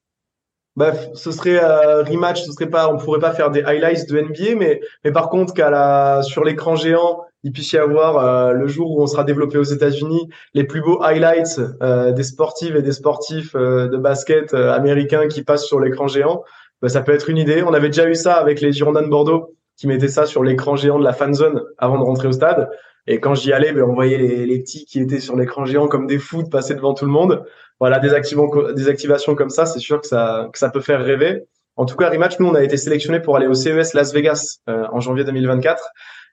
Bah, 0.76 0.92
ce 1.14 1.30
serait 1.30 1.62
euh, 1.62 2.02
rematch, 2.02 2.42
ce 2.42 2.52
serait 2.52 2.68
pas, 2.68 2.92
on 2.92 2.98
pourrait 2.98 3.20
pas 3.20 3.32
faire 3.32 3.50
des 3.50 3.62
highlights 3.62 4.08
de 4.08 4.20
NBA, 4.20 4.54
mais 4.56 4.80
mais 5.04 5.12
par 5.12 5.28
contre 5.28 5.52
qu'à 5.52 5.68
la 5.68 6.22
sur 6.22 6.44
l'écran 6.44 6.76
géant, 6.76 7.24
il 7.44 7.52
puisse 7.52 7.72
y 7.72 7.78
avoir 7.78 8.18
euh, 8.18 8.52
le 8.52 8.66
jour 8.66 8.90
où 8.90 9.02
on 9.02 9.06
sera 9.06 9.24
développé 9.24 9.58
aux 9.58 9.62
États-Unis 9.62 10.28
les 10.54 10.64
plus 10.64 10.80
beaux 10.80 11.02
highlights 11.02 11.60
euh, 11.82 12.12
des 12.12 12.22
sportives 12.22 12.76
et 12.76 12.82
des 12.82 12.92
sportifs 12.92 13.54
de 13.54 13.96
basket 13.96 14.54
américains 14.54 15.28
qui 15.28 15.42
passent 15.42 15.66
sur 15.66 15.80
l'écran 15.80 16.06
géant. 16.06 16.44
Bah, 16.80 16.88
ça 16.88 17.00
peut 17.00 17.12
être 17.12 17.30
une 17.30 17.38
idée. 17.38 17.62
On 17.62 17.72
avait 17.72 17.88
déjà 17.88 18.08
eu 18.08 18.14
ça 18.14 18.34
avec 18.34 18.60
les 18.60 18.72
Girondins 18.72 19.02
de 19.02 19.08
Bordeaux 19.08 19.54
qui 19.76 19.86
mettaient 19.86 20.08
ça 20.08 20.26
sur 20.26 20.44
l'écran 20.44 20.76
géant 20.76 20.98
de 20.98 21.04
la 21.04 21.12
fan 21.12 21.34
zone 21.34 21.62
avant 21.78 21.98
de 21.98 22.04
rentrer 22.04 22.28
au 22.28 22.32
stade. 22.32 22.68
Et 23.06 23.18
quand 23.18 23.34
j'y 23.34 23.52
allais, 23.52 23.72
ben, 23.72 23.82
on 23.82 23.94
voyait 23.94 24.18
les, 24.18 24.46
les, 24.46 24.58
petits 24.60 24.84
qui 24.84 25.00
étaient 25.00 25.20
sur 25.20 25.36
l'écran 25.36 25.64
géant 25.64 25.88
comme 25.88 26.06
des 26.06 26.18
fous 26.18 26.44
passer 26.44 26.74
devant 26.74 26.94
tout 26.94 27.04
le 27.04 27.10
monde. 27.10 27.44
Voilà, 27.80 27.98
des, 27.98 28.10
des 28.10 28.88
activations 28.88 29.34
comme 29.34 29.50
ça, 29.50 29.66
c'est 29.66 29.80
sûr 29.80 30.00
que 30.00 30.06
ça, 30.06 30.48
que 30.52 30.58
ça 30.58 30.70
peut 30.70 30.80
faire 30.80 31.04
rêver. 31.04 31.42
En 31.76 31.84
tout 31.84 31.96
cas, 31.96 32.10
Rematch, 32.10 32.38
nous, 32.38 32.46
on 32.46 32.54
a 32.54 32.62
été 32.62 32.76
sélectionné 32.76 33.18
pour 33.18 33.36
aller 33.36 33.46
au 33.46 33.54
CES 33.54 33.94
Las 33.94 34.12
Vegas 34.12 34.58
euh, 34.68 34.86
en 34.92 35.00
janvier 35.00 35.24
2024. 35.24 35.82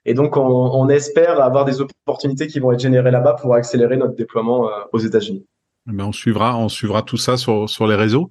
Et 0.04 0.14
donc, 0.14 0.36
on, 0.36 0.42
on, 0.42 0.88
espère 0.88 1.40
avoir 1.40 1.64
des 1.64 1.80
opportunités 1.80 2.46
qui 2.46 2.58
vont 2.58 2.72
être 2.72 2.80
générées 2.80 3.10
là-bas 3.10 3.34
pour 3.34 3.54
accélérer 3.54 3.96
notre 3.96 4.14
déploiement 4.14 4.68
euh, 4.68 4.72
aux 4.92 4.98
États-Unis. 4.98 5.44
Mais 5.86 6.02
eh 6.02 6.06
on 6.06 6.12
suivra, 6.12 6.56
on 6.56 6.68
suivra 6.68 7.02
tout 7.02 7.16
ça 7.16 7.36
sur, 7.36 7.68
sur 7.68 7.86
les 7.86 7.96
réseaux. 7.96 8.28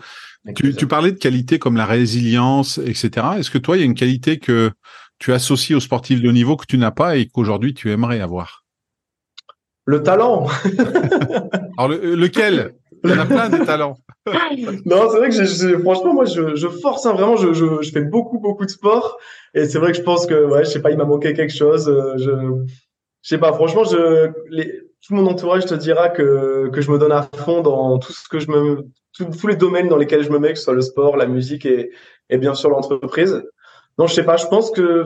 Tu, 0.56 0.74
tu, 0.76 0.88
parlais 0.88 1.12
de 1.12 1.18
qualités 1.18 1.60
comme 1.60 1.76
la 1.76 1.86
résilience, 1.86 2.78
etc. 2.78 3.28
Est-ce 3.38 3.52
que 3.52 3.58
toi, 3.58 3.76
il 3.76 3.80
y 3.82 3.84
a 3.84 3.86
une 3.86 3.96
qualité 3.96 4.40
que 4.40 4.72
tu 5.20 5.34
associes 5.34 5.76
aux 5.76 5.80
sportifs 5.80 6.22
de 6.22 6.30
haut 6.30 6.34
niveau 6.34 6.56
que 6.56 6.66
tu 6.66 6.78
n'as 6.78 6.92
pas 6.92 7.18
et 7.18 7.28
qu'aujourd'hui 7.28 7.74
tu 7.74 7.92
aimerais 7.92 8.22
avoir? 8.22 8.64
Le 9.90 10.04
talent. 10.04 10.46
Alors 11.80 11.90
lequel? 11.90 12.76
Il 13.04 13.10
y 13.10 13.14
en 13.14 13.18
a 13.22 13.26
plein 13.26 13.50
des 13.50 13.66
talents. 13.66 13.98
non, 14.86 15.10
c'est 15.10 15.18
vrai 15.18 15.30
que 15.30 15.36
je, 15.36 15.80
franchement, 15.80 16.14
moi, 16.14 16.26
je, 16.26 16.56
je 16.56 16.68
force, 16.68 17.08
hein, 17.08 17.14
vraiment, 17.14 17.38
je, 17.38 17.54
je, 17.54 17.82
je, 17.82 17.90
fais 17.90 18.04
beaucoup, 18.04 18.38
beaucoup 18.38 18.66
de 18.66 18.70
sport. 18.70 19.18
Et 19.56 19.66
c'est 19.66 19.80
vrai 19.80 19.92
que 19.92 19.98
je 19.98 20.04
pense 20.04 20.28
que, 20.28 20.46
ouais, 20.46 20.64
je 20.64 20.70
sais 20.70 20.82
pas, 20.84 20.92
il 20.92 20.98
m'a 20.98 21.06
manqué 21.06 21.34
quelque 21.34 21.56
chose. 21.56 21.90
Euh, 21.90 22.14
je, 22.18 22.30
je 23.24 23.30
sais 23.30 23.40
pas, 23.40 23.52
franchement, 23.52 23.84
je, 23.84 24.30
les, 24.52 24.80
tout 25.02 25.16
mon 25.16 25.26
entourage 25.26 25.66
te 25.66 25.74
dira 25.74 26.10
que, 26.10 26.70
que 26.72 26.82
je 26.82 26.92
me 26.92 27.00
donne 27.00 27.12
à 27.12 27.28
fond 27.38 27.62
dans 27.62 27.98
tout 27.98 28.14
ce 28.14 28.30
que 28.30 28.38
je 28.38 28.52
me, 28.52 28.86
tous 29.18 29.48
les 29.48 29.56
domaines 29.56 29.88
dans 29.88 29.98
lesquels 29.98 30.22
je 30.22 30.30
me 30.30 30.38
mets, 30.38 30.54
que 30.54 30.60
ce 30.60 30.66
soit 30.66 30.76
le 30.76 30.82
sport, 30.82 31.18
la 31.18 31.26
musique 31.26 31.66
et, 31.66 31.90
et 32.30 32.38
bien 32.38 32.54
sûr 32.54 32.70
l'entreprise. 32.70 33.42
Non, 33.98 34.06
je 34.06 34.14
sais 34.14 34.24
pas, 34.24 34.38
je 34.38 34.46
pense 34.46 34.70
que 34.70 35.04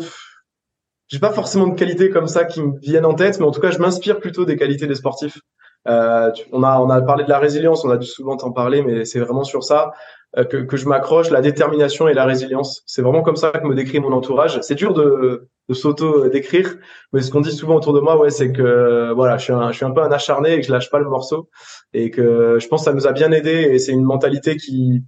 j'ai 1.08 1.20
pas 1.20 1.32
forcément 1.32 1.68
de 1.68 1.76
qualités 1.76 2.10
comme 2.10 2.28
ça 2.28 2.46
qui 2.46 2.62
me 2.62 2.78
viennent 2.80 3.06
en 3.06 3.14
tête, 3.14 3.40
mais 3.40 3.46
en 3.46 3.52
tout 3.52 3.62
cas, 3.62 3.72
je 3.72 3.80
m'inspire 3.80 4.20
plutôt 4.20 4.46
des 4.46 4.56
qualités 4.56 4.88
des 4.88 4.96
sportifs. 4.96 5.40
Euh, 5.88 6.32
on 6.52 6.64
a 6.64 6.80
on 6.80 6.90
a 6.90 7.02
parlé 7.02 7.26
de 7.26 7.30
la 7.30 7.40
résilience, 7.40 7.84
on 7.84 7.90
a 7.90 7.98
dû 7.98 8.08
souvent 8.08 8.38
t'en 8.38 8.52
parler, 8.52 8.82
mais 8.82 9.04
c'est 9.04 9.20
vraiment 9.20 9.44
sur 9.44 9.64
ça 9.64 9.92
euh, 10.38 10.46
que, 10.46 10.58
que 10.58 10.78
je 10.78 10.88
m'accroche, 10.88 11.30
la 11.30 11.42
détermination 11.42 12.08
et 12.08 12.14
la 12.14 12.26
résilience. 12.26 12.84
C'est 12.86 13.02
vraiment 13.02 13.22
comme 13.22 13.36
ça 13.36 13.52
que 13.52 13.68
me 13.68 13.76
décrit 13.76 14.00
mon 14.00 14.14
entourage. 14.14 14.62
C'est 14.62 14.76
dur 14.76 14.94
de, 14.94 15.50
de 15.68 15.74
s'auto 15.74 16.30
décrire, 16.30 16.76
mais 17.12 17.22
ce 17.22 17.32
qu'on 17.32 17.42
dit 17.42 17.52
souvent 17.52 17.76
autour 17.76 17.94
de 17.94 18.00
moi, 18.00 18.18
ouais, 18.18 18.30
c'est 18.30 18.54
que 18.54 19.12
voilà, 19.14 19.38
je 19.38 19.44
suis 19.44 19.54
un 19.54 19.72
je 19.72 19.78
suis 19.78 19.86
un 19.86 19.92
peu 19.92 20.02
un 20.02 20.12
acharné 20.12 20.54
et 20.54 20.62
que 20.62 20.66
je 20.68 20.72
lâche 20.72 20.90
pas 20.90 21.00
le 21.00 21.10
morceau 21.10 21.50
et 21.94 22.12
que 22.12 22.58
je 22.60 22.68
pense 22.70 22.82
que 22.82 22.86
ça 22.86 22.94
nous 22.94 23.08
a 23.08 23.12
bien 23.12 23.32
aidé 23.32 23.52
et 23.52 23.78
c'est 23.80 23.92
une 23.92 24.04
mentalité 24.06 24.56
qui 24.56 25.04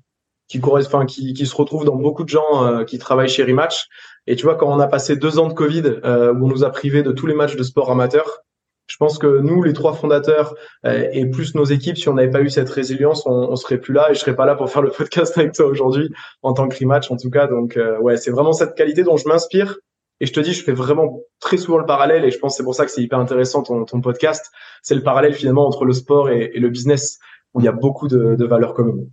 qui 0.48 0.60
correspond, 0.60 1.06
qui, 1.06 1.34
qui 1.34 1.46
se 1.46 1.56
retrouve 1.56 1.86
dans 1.86 1.96
beaucoup 1.96 2.24
de 2.24 2.30
gens 2.30 2.66
euh, 2.66 2.84
qui 2.84 2.98
travaillent 2.98 3.30
chez 3.30 3.44
Rematch. 3.44 3.88
Et 4.28 4.36
tu 4.36 4.46
vois, 4.46 4.56
quand 4.56 4.68
on 4.68 4.80
a 4.80 4.88
passé 4.88 5.16
deux 5.16 5.40
ans 5.40 5.48
de 5.48 5.54
Covid, 5.54 5.84
euh, 6.04 6.34
où 6.34 6.46
on 6.46 6.48
nous 6.48 6.64
a 6.64 6.72
privé 6.72 7.04
de 7.04 7.12
tous 7.12 7.28
les 7.28 7.36
matchs 7.36 7.56
de 7.56 7.64
sport 7.64 7.92
amateur, 7.92 8.42
je 8.88 8.98
pense 8.98 9.18
que 9.18 9.40
nous, 9.40 9.64
les 9.64 9.74
trois 9.74 9.94
fondateurs 9.94 10.56
euh, 10.86 11.08
et 11.12 11.26
plus 11.26 11.56
nos 11.56 11.64
équipes, 11.64 11.98
si 11.98 12.08
on 12.08 12.14
n'avait 12.14 12.30
pas 12.30 12.42
eu 12.42 12.50
cette 12.50 12.70
résilience, 12.70 13.26
on, 13.26 13.32
on 13.32 13.56
serait 13.56 13.80
plus 13.80 13.94
là 13.94 14.12
et 14.12 14.14
je 14.14 14.20
serais 14.20 14.36
pas 14.36 14.46
là 14.46 14.56
pour 14.56 14.70
faire 14.70 14.82
le 14.82 14.92
podcast 14.92 15.38
avec 15.38 15.54
toi 15.54 15.66
aujourd'hui 15.66 16.10
en 16.44 16.54
tant 16.54 16.68
que 16.68 16.78
rematch 16.78 17.10
en 17.10 17.18
tout 17.18 17.30
cas. 17.30 17.48
Donc 17.48 17.80
ouais, 18.02 18.18
c'est 18.18 18.32
vraiment 18.32 18.54
cette 18.54 18.76
qualité 18.76 19.04
dont 19.04 19.18
je 19.18 19.28
m'inspire. 19.28 19.78
Et 20.22 20.28
je 20.28 20.34
te 20.34 20.40
dis, 20.40 20.54
je 20.54 20.64
fais 20.64 20.72
vraiment 20.72 21.22
très 21.40 21.58
souvent 21.58 21.78
le 21.78 21.86
parallèle 21.86 22.24
et 22.24 22.32
je 22.32 22.40
pense 22.40 22.54
que 22.54 22.58
c'est 22.58 22.64
pour 22.64 22.76
ça 22.76 22.86
que 22.86 22.92
c'est 22.92 23.02
hyper 23.02 23.20
intéressant 23.20 23.64
ton, 23.64 23.84
ton 23.86 24.00
podcast. 24.02 24.50
C'est 24.82 24.96
le 24.96 25.04
parallèle 25.04 25.34
finalement 25.34 25.68
entre 25.68 25.84
le 25.84 25.92
sport 25.92 26.30
et, 26.30 26.52
et, 26.54 26.60
le 26.60 26.70
business 26.70 27.20
où 27.54 27.60
il 27.60 27.66
y 27.66 27.68
a 27.68 27.74
beaucoup 27.74 28.08
de, 28.08 28.36
de 28.36 28.46
valeurs 28.46 28.74
communes 28.74 29.10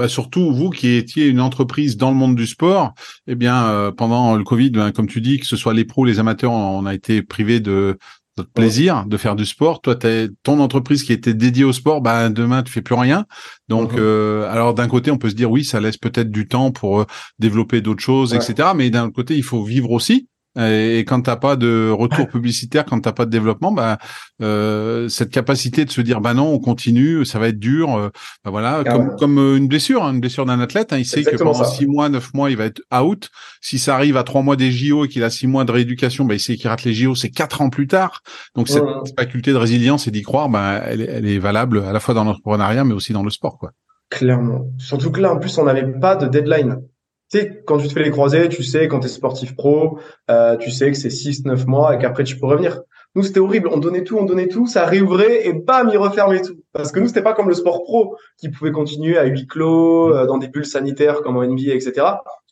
bah 0.00 0.08
surtout 0.08 0.50
vous 0.50 0.70
qui 0.70 0.94
étiez 0.94 1.26
une 1.26 1.42
entreprise 1.42 1.98
dans 1.98 2.10
le 2.10 2.16
monde 2.16 2.34
du 2.34 2.46
sport, 2.46 2.94
eh 3.26 3.34
bien 3.34 3.66
euh, 3.66 3.92
pendant 3.92 4.34
le 4.34 4.42
Covid, 4.44 4.70
ben, 4.70 4.92
comme 4.92 5.06
tu 5.06 5.20
dis, 5.20 5.38
que 5.38 5.46
ce 5.46 5.56
soit 5.56 5.74
les 5.74 5.84
pros, 5.84 6.06
les 6.06 6.18
amateurs, 6.18 6.52
on 6.52 6.86
a 6.86 6.94
été 6.94 7.22
privés 7.22 7.60
de 7.60 7.98
notre 8.38 8.50
plaisir 8.50 9.04
de 9.04 9.18
faire 9.18 9.36
du 9.36 9.44
sport. 9.44 9.82
Toi, 9.82 9.96
t'es 9.96 10.28
ton 10.42 10.58
entreprise 10.60 11.02
qui 11.02 11.12
était 11.12 11.34
dédiée 11.34 11.64
au 11.64 11.74
sport, 11.74 12.00
bah 12.00 12.30
demain 12.30 12.62
tu 12.62 12.72
fais 12.72 12.80
plus 12.80 12.94
rien. 12.94 13.26
Donc, 13.68 13.92
mhm. 13.92 13.98
euh, 14.00 14.50
alors 14.50 14.72
d'un 14.72 14.88
côté, 14.88 15.10
on 15.10 15.18
peut 15.18 15.28
se 15.28 15.34
dire 15.34 15.50
oui, 15.50 15.66
ça 15.66 15.80
laisse 15.80 15.98
peut-être 15.98 16.30
du 16.30 16.48
temps 16.48 16.70
pour 16.70 17.00
euh, 17.00 17.04
développer 17.38 17.82
d'autres 17.82 18.02
choses, 18.02 18.32
etc. 18.32 18.70
Mais 18.74 18.88
d'un 18.88 19.10
côté, 19.10 19.36
il 19.36 19.44
faut 19.44 19.62
vivre 19.62 19.90
aussi. 19.90 20.28
Et 20.60 21.00
quand 21.00 21.22
t'as 21.22 21.36
pas 21.36 21.56
de 21.56 21.90
retour 21.90 22.28
publicitaire, 22.28 22.84
quand 22.84 23.00
t'as 23.00 23.12
pas 23.12 23.24
de 23.24 23.30
développement, 23.30 23.72
bah 23.72 23.98
euh, 24.42 25.08
cette 25.08 25.30
capacité 25.30 25.84
de 25.84 25.90
se 25.90 26.00
dire 26.00 26.20
bah 26.20 26.34
non, 26.34 26.52
on 26.52 26.58
continue, 26.58 27.24
ça 27.24 27.38
va 27.38 27.48
être 27.48 27.58
dur, 27.58 27.94
euh, 27.94 28.10
bah 28.44 28.50
voilà, 28.50 28.84
comme, 28.84 29.16
comme 29.16 29.38
euh, 29.38 29.56
une 29.56 29.68
blessure, 29.68 30.04
hein, 30.04 30.12
une 30.12 30.20
blessure 30.20 30.46
d'un 30.46 30.60
athlète, 30.60 30.92
hein, 30.92 30.98
il 30.98 31.04
sait 31.04 31.22
que 31.22 31.36
pendant 31.36 31.64
six 31.64 31.86
mois, 31.86 32.08
neuf 32.08 32.34
mois, 32.34 32.50
il 32.50 32.56
va 32.56 32.64
être 32.64 32.82
out. 32.94 33.28
Si 33.60 33.78
ça 33.78 33.94
arrive 33.94 34.16
à 34.16 34.22
trois 34.22 34.42
mois 34.42 34.56
des 34.56 34.70
JO 34.70 35.04
et 35.04 35.08
qu'il 35.08 35.24
a 35.24 35.30
six 35.30 35.46
mois 35.46 35.64
de 35.64 35.72
rééducation, 35.72 36.24
bah 36.24 36.34
il 36.34 36.40
sait 36.40 36.56
qu'il 36.56 36.68
rate 36.68 36.84
les 36.84 36.94
JO, 36.94 37.14
c'est 37.14 37.30
quatre 37.30 37.60
ans 37.60 37.70
plus 37.70 37.86
tard. 37.86 38.22
Donc 38.54 38.68
cette 38.68 38.84
faculté 39.18 39.52
de 39.52 39.56
résilience 39.56 40.06
et 40.06 40.10
d'y 40.10 40.22
croire, 40.22 40.48
bah 40.48 40.82
elle, 40.84 41.02
elle 41.02 41.26
est 41.26 41.38
valable 41.38 41.84
à 41.84 41.92
la 41.92 42.00
fois 42.00 42.14
dans 42.14 42.24
l'entrepreneuriat 42.24 42.84
mais 42.84 42.94
aussi 42.94 43.12
dans 43.12 43.22
le 43.22 43.30
sport, 43.30 43.58
quoi. 43.58 43.72
Clairement. 44.10 44.66
Surtout 44.76 45.12
que 45.12 45.20
là, 45.20 45.32
en 45.32 45.38
plus, 45.38 45.56
on 45.58 45.64
n'avait 45.64 45.86
pas 45.86 46.16
de 46.16 46.26
deadline 46.26 46.82
tu 47.30 47.38
sais, 47.38 47.62
quand 47.64 47.78
tu 47.78 47.86
te 47.86 47.92
fais 47.92 48.02
les 48.02 48.10
croisés, 48.10 48.48
tu 48.48 48.64
sais, 48.64 48.88
quand 48.88 49.00
tu 49.00 49.06
es 49.06 49.10
sportif 49.10 49.54
pro, 49.54 49.98
euh, 50.30 50.56
tu 50.56 50.70
sais 50.70 50.90
que 50.90 50.96
c'est 50.96 51.10
6-9 51.10 51.66
mois 51.66 51.94
et 51.94 51.98
qu'après 51.98 52.24
tu 52.24 52.36
peux 52.36 52.46
revenir. 52.46 52.82
Nous, 53.14 53.22
c'était 53.22 53.40
horrible. 53.40 53.68
On 53.72 53.78
donnait 53.78 54.04
tout, 54.04 54.18
on 54.18 54.24
donnait 54.24 54.48
tout, 54.48 54.66
ça 54.66 54.84
réouvrait 54.84 55.46
et 55.46 55.52
bam, 55.52 55.90
il 55.92 55.98
refermait 55.98 56.42
tout. 56.42 56.56
Parce 56.72 56.90
que 56.90 56.98
nous, 57.00 57.08
c'était 57.08 57.22
pas 57.22 57.34
comme 57.34 57.48
le 57.48 57.54
sport 57.54 57.82
pro 57.84 58.16
qui 58.36 58.48
pouvait 58.48 58.72
continuer 58.72 59.16
à 59.16 59.24
huis 59.24 59.46
clos, 59.46 60.14
euh, 60.14 60.26
dans 60.26 60.38
des 60.38 60.48
bulles 60.48 60.66
sanitaires 60.66 61.22
comme 61.22 61.36
en 61.36 61.44
NBA, 61.44 61.72
etc. 61.72 62.06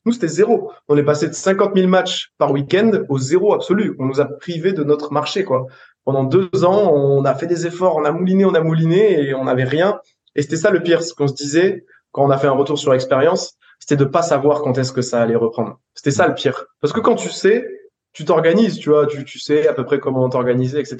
Nous, 0.04 0.12
c'était 0.12 0.28
zéro. 0.28 0.70
On 0.88 0.96
est 0.96 1.02
passé 1.02 1.28
de 1.28 1.34
50 1.34 1.74
000 1.74 1.88
matchs 1.88 2.32
par 2.38 2.52
week-end 2.52 2.92
au 3.08 3.18
zéro 3.18 3.54
absolu. 3.54 3.96
On 3.98 4.06
nous 4.06 4.20
a 4.20 4.26
privé 4.26 4.72
de 4.72 4.84
notre 4.84 5.12
marché, 5.12 5.44
quoi. 5.44 5.66
Pendant 6.04 6.24
deux 6.24 6.64
ans, 6.64 6.92
on 6.92 7.24
a 7.24 7.34
fait 7.34 7.46
des 7.46 7.66
efforts, 7.66 7.96
on 7.96 8.04
a 8.04 8.12
mouliné, 8.12 8.44
on 8.44 8.54
a 8.54 8.60
mouliné 8.60 9.20
et 9.20 9.34
on 9.34 9.44
n'avait 9.44 9.64
rien. 9.64 10.00
Et 10.36 10.42
c'était 10.42 10.56
ça 10.56 10.70
le 10.70 10.82
pire, 10.82 11.02
ce 11.02 11.14
qu'on 11.14 11.26
se 11.26 11.34
disait 11.34 11.84
quand 12.12 12.24
on 12.24 12.30
a 12.30 12.38
fait 12.38 12.46
un 12.46 12.52
retour 12.52 12.78
sur 12.78 12.94
expérience 12.94 13.57
c'était 13.78 13.96
de 13.96 14.04
pas 14.04 14.22
savoir 14.22 14.62
quand 14.62 14.76
est-ce 14.78 14.92
que 14.92 15.02
ça 15.02 15.20
allait 15.20 15.36
reprendre. 15.36 15.78
C'était 15.94 16.10
ça 16.10 16.26
le 16.26 16.34
pire. 16.34 16.66
Parce 16.80 16.92
que 16.92 17.00
quand 17.00 17.14
tu 17.14 17.28
sais, 17.28 17.66
tu 18.12 18.24
t'organises, 18.24 18.78
tu 18.78 18.90
vois, 18.90 19.06
tu, 19.06 19.24
tu 19.24 19.38
sais 19.38 19.68
à 19.68 19.72
peu 19.72 19.84
près 19.84 20.00
comment 20.00 20.28
t'organiser, 20.28 20.80
etc. 20.80 20.96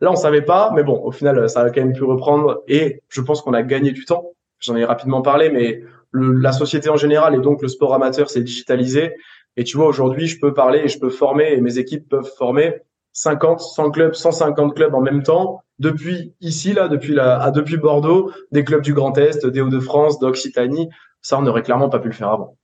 Là, 0.00 0.10
on 0.10 0.16
savait 0.16 0.42
pas, 0.42 0.72
mais 0.74 0.82
bon, 0.82 1.00
au 1.02 1.12
final, 1.12 1.48
ça 1.48 1.60
a 1.60 1.70
quand 1.70 1.80
même 1.80 1.92
pu 1.92 2.04
reprendre 2.04 2.62
et 2.68 3.02
je 3.08 3.20
pense 3.20 3.42
qu'on 3.42 3.54
a 3.54 3.62
gagné 3.62 3.92
du 3.92 4.04
temps. 4.04 4.32
J'en 4.60 4.76
ai 4.76 4.84
rapidement 4.84 5.20
parlé, 5.20 5.50
mais 5.50 5.82
le, 6.10 6.32
la 6.32 6.52
société 6.52 6.88
en 6.88 6.96
général 6.96 7.34
et 7.34 7.38
donc 7.38 7.60
le 7.60 7.68
sport 7.68 7.94
amateur 7.94 8.30
s'est 8.30 8.42
digitalisé. 8.42 9.14
Et 9.56 9.64
tu 9.64 9.76
vois, 9.76 9.86
aujourd'hui, 9.86 10.26
je 10.26 10.40
peux 10.40 10.54
parler 10.54 10.80
et 10.80 10.88
je 10.88 10.98
peux 10.98 11.10
former 11.10 11.52
et 11.52 11.60
mes 11.60 11.78
équipes 11.78 12.08
peuvent 12.08 12.30
former 12.36 12.80
50, 13.12 13.60
100 13.60 13.90
clubs, 13.90 14.14
150 14.14 14.74
clubs 14.74 14.94
en 14.94 15.00
même 15.00 15.22
temps. 15.22 15.62
Depuis 15.78 16.34
ici, 16.40 16.72
là, 16.72 16.88
depuis 16.88 17.14
la, 17.14 17.40
à, 17.40 17.50
depuis 17.50 17.76
Bordeaux, 17.76 18.30
des 18.52 18.64
clubs 18.64 18.82
du 18.82 18.94
Grand 18.94 19.16
Est, 19.18 19.46
des 19.46 19.60
Hauts-de-France, 19.60 20.18
d'Occitanie. 20.18 20.88
Ça, 21.24 21.38
on 21.38 21.42
n'aurait 21.42 21.62
clairement 21.62 21.88
pas 21.88 21.98
pu 21.98 22.08
le 22.08 22.14
faire 22.14 22.28
avant. 22.28 22.56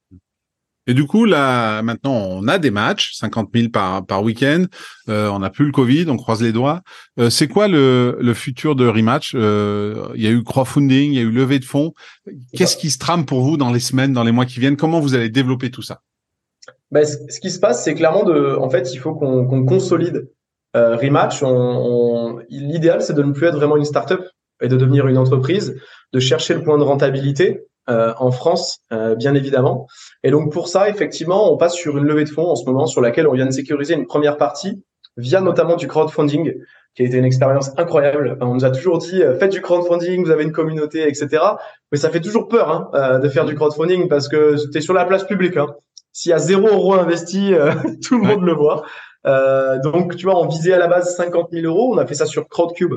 Et 0.86 0.92
du 0.92 1.06
coup, 1.06 1.24
là, 1.24 1.82
maintenant, 1.82 2.14
on 2.14 2.46
a 2.46 2.58
des 2.58 2.70
matchs, 2.70 3.14
50 3.14 3.50
000 3.54 3.68
par, 3.70 4.04
par 4.04 4.22
week-end. 4.22 4.64
Euh, 5.08 5.28
on 5.28 5.38
n'a 5.38 5.48
plus 5.48 5.64
le 5.64 5.72
Covid, 5.72 6.06
on 6.08 6.16
croise 6.16 6.42
les 6.42 6.52
doigts. 6.52 6.82
Euh, 7.18 7.30
c'est 7.30 7.48
quoi 7.48 7.68
le, 7.68 8.18
le 8.20 8.34
futur 8.34 8.76
de 8.76 8.86
Rematch? 8.86 9.32
Euh, 9.34 10.08
Il 10.14 10.22
y 10.22 10.26
a 10.26 10.30
eu 10.30 10.42
crowdfunding, 10.42 11.12
il 11.12 11.14
y 11.14 11.18
a 11.18 11.22
eu 11.22 11.30
levée 11.30 11.58
de 11.58 11.64
fonds. 11.64 11.94
Qu'est-ce 12.54 12.76
qui 12.76 12.90
se 12.90 12.98
trame 12.98 13.24
pour 13.24 13.40
vous 13.40 13.56
dans 13.56 13.72
les 13.72 13.80
semaines, 13.80 14.12
dans 14.12 14.24
les 14.24 14.32
mois 14.32 14.44
qui 14.44 14.60
viennent? 14.60 14.76
Comment 14.76 15.00
vous 15.00 15.14
allez 15.14 15.30
développer 15.30 15.70
tout 15.70 15.82
ça? 15.82 16.00
Ben, 16.90 17.06
ce, 17.06 17.40
qui 17.40 17.50
se 17.50 17.60
passe, 17.60 17.82
c'est 17.82 17.94
clairement 17.94 18.24
de, 18.24 18.56
en 18.56 18.68
fait, 18.68 18.92
il 18.92 18.98
faut 18.98 19.14
qu'on 19.14 19.64
consolide 19.64 20.28
euh, 20.76 20.96
Rematch. 20.96 21.42
On, 21.42 21.48
on, 21.48 22.40
L'idéal, 22.50 23.00
c'est 23.00 23.14
de 23.14 23.22
ne 23.22 23.32
plus 23.32 23.46
être 23.46 23.56
vraiment 23.56 23.76
une 23.76 23.84
startup 23.84 24.20
et 24.60 24.68
de 24.68 24.76
devenir 24.76 25.06
une 25.06 25.16
entreprise, 25.16 25.80
de 26.12 26.20
chercher 26.20 26.52
le 26.52 26.62
point 26.62 26.76
de 26.76 26.82
rentabilité 26.82 27.64
euh, 27.90 28.12
en 28.18 28.30
France, 28.30 28.80
euh, 28.92 29.16
bien 29.16 29.34
évidemment. 29.34 29.88
Et 30.22 30.30
donc 30.30 30.52
pour 30.52 30.68
ça, 30.68 30.88
effectivement, 30.88 31.52
on 31.52 31.56
passe 31.56 31.74
sur 31.74 31.98
une 31.98 32.04
levée 32.04 32.24
de 32.24 32.28
fonds 32.28 32.48
en 32.48 32.54
ce 32.54 32.64
moment 32.64 32.86
sur 32.86 33.00
laquelle 33.00 33.26
on 33.26 33.32
vient 33.32 33.46
de 33.46 33.50
sécuriser 33.50 33.94
une 33.94 34.06
première 34.06 34.36
partie 34.36 34.84
via 35.16 35.40
notamment 35.40 35.74
du 35.74 35.88
crowdfunding, 35.88 36.54
qui 36.94 37.02
a 37.02 37.06
été 37.06 37.16
une 37.16 37.24
expérience 37.24 37.72
incroyable. 37.78 38.38
On 38.40 38.54
nous 38.54 38.64
a 38.64 38.70
toujours 38.70 38.98
dit 38.98 39.22
euh, 39.22 39.36
faites 39.38 39.50
du 39.50 39.60
crowdfunding, 39.60 40.24
vous 40.24 40.30
avez 40.30 40.44
une 40.44 40.52
communauté, 40.52 41.08
etc. 41.08 41.42
Mais 41.90 41.98
ça 41.98 42.10
fait 42.10 42.20
toujours 42.20 42.46
peur 42.46 42.70
hein, 42.70 43.18
de 43.18 43.28
faire 43.28 43.44
du 43.44 43.56
crowdfunding 43.56 44.08
parce 44.08 44.28
que 44.28 44.54
tu 44.70 44.78
es 44.78 44.80
sur 44.80 44.94
la 44.94 45.04
place 45.04 45.24
publique. 45.24 45.56
Hein. 45.56 45.66
S'il 46.12 46.30
y 46.30 46.32
a 46.32 46.38
zéro 46.38 46.68
euro 46.68 46.94
investi, 46.94 47.52
tout 48.06 48.18
le 48.20 48.26
monde 48.26 48.44
le 48.44 48.52
voit. 48.52 48.84
donc 49.82 50.16
tu 50.16 50.26
vois, 50.26 50.40
on 50.40 50.46
visait 50.46 50.74
à 50.74 50.78
la 50.78 50.86
base 50.86 51.16
50 51.16 51.48
000 51.50 51.66
euros. 51.66 51.92
On 51.92 51.98
a 51.98 52.06
fait 52.06 52.14
ça 52.14 52.26
sur 52.26 52.48
Crowdcube, 52.48 52.94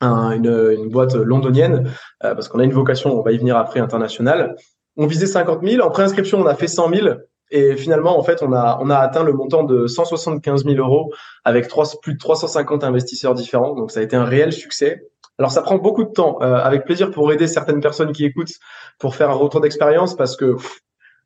une, 0.00 0.76
une, 0.78 0.88
boîte 0.88 1.14
londonienne, 1.14 1.90
euh, 2.24 2.34
parce 2.34 2.48
qu'on 2.48 2.58
a 2.58 2.64
une 2.64 2.72
vocation, 2.72 3.18
on 3.18 3.22
va 3.22 3.32
y 3.32 3.38
venir 3.38 3.56
après, 3.56 3.80
internationale. 3.80 4.56
On 4.96 5.06
visait 5.06 5.26
50 5.26 5.60
000. 5.62 5.86
En 5.86 5.90
préinscription, 5.90 6.40
on 6.40 6.46
a 6.46 6.54
fait 6.54 6.68
100 6.68 6.94
000. 6.94 7.08
Et 7.50 7.76
finalement, 7.76 8.18
en 8.18 8.22
fait, 8.22 8.42
on 8.42 8.52
a, 8.52 8.78
on 8.80 8.90
a 8.90 8.96
atteint 8.96 9.24
le 9.24 9.32
montant 9.32 9.64
de 9.64 9.86
175 9.86 10.64
000 10.64 10.76
euros 10.76 11.12
avec 11.44 11.68
trois, 11.68 11.84
plus 12.00 12.14
de 12.14 12.18
350 12.18 12.84
investisseurs 12.84 13.34
différents. 13.34 13.74
Donc, 13.74 13.90
ça 13.90 14.00
a 14.00 14.02
été 14.02 14.16
un 14.16 14.24
réel 14.24 14.52
succès. 14.52 15.02
Alors, 15.38 15.50
ça 15.50 15.62
prend 15.62 15.76
beaucoup 15.76 16.04
de 16.04 16.10
temps, 16.10 16.38
euh, 16.42 16.54
avec 16.56 16.84
plaisir 16.84 17.10
pour 17.10 17.32
aider 17.32 17.46
certaines 17.46 17.80
personnes 17.80 18.12
qui 18.12 18.24
écoutent, 18.24 18.52
pour 18.98 19.14
faire 19.14 19.30
un 19.30 19.34
retour 19.34 19.60
d'expérience, 19.60 20.14
parce 20.14 20.36
que 20.36 20.56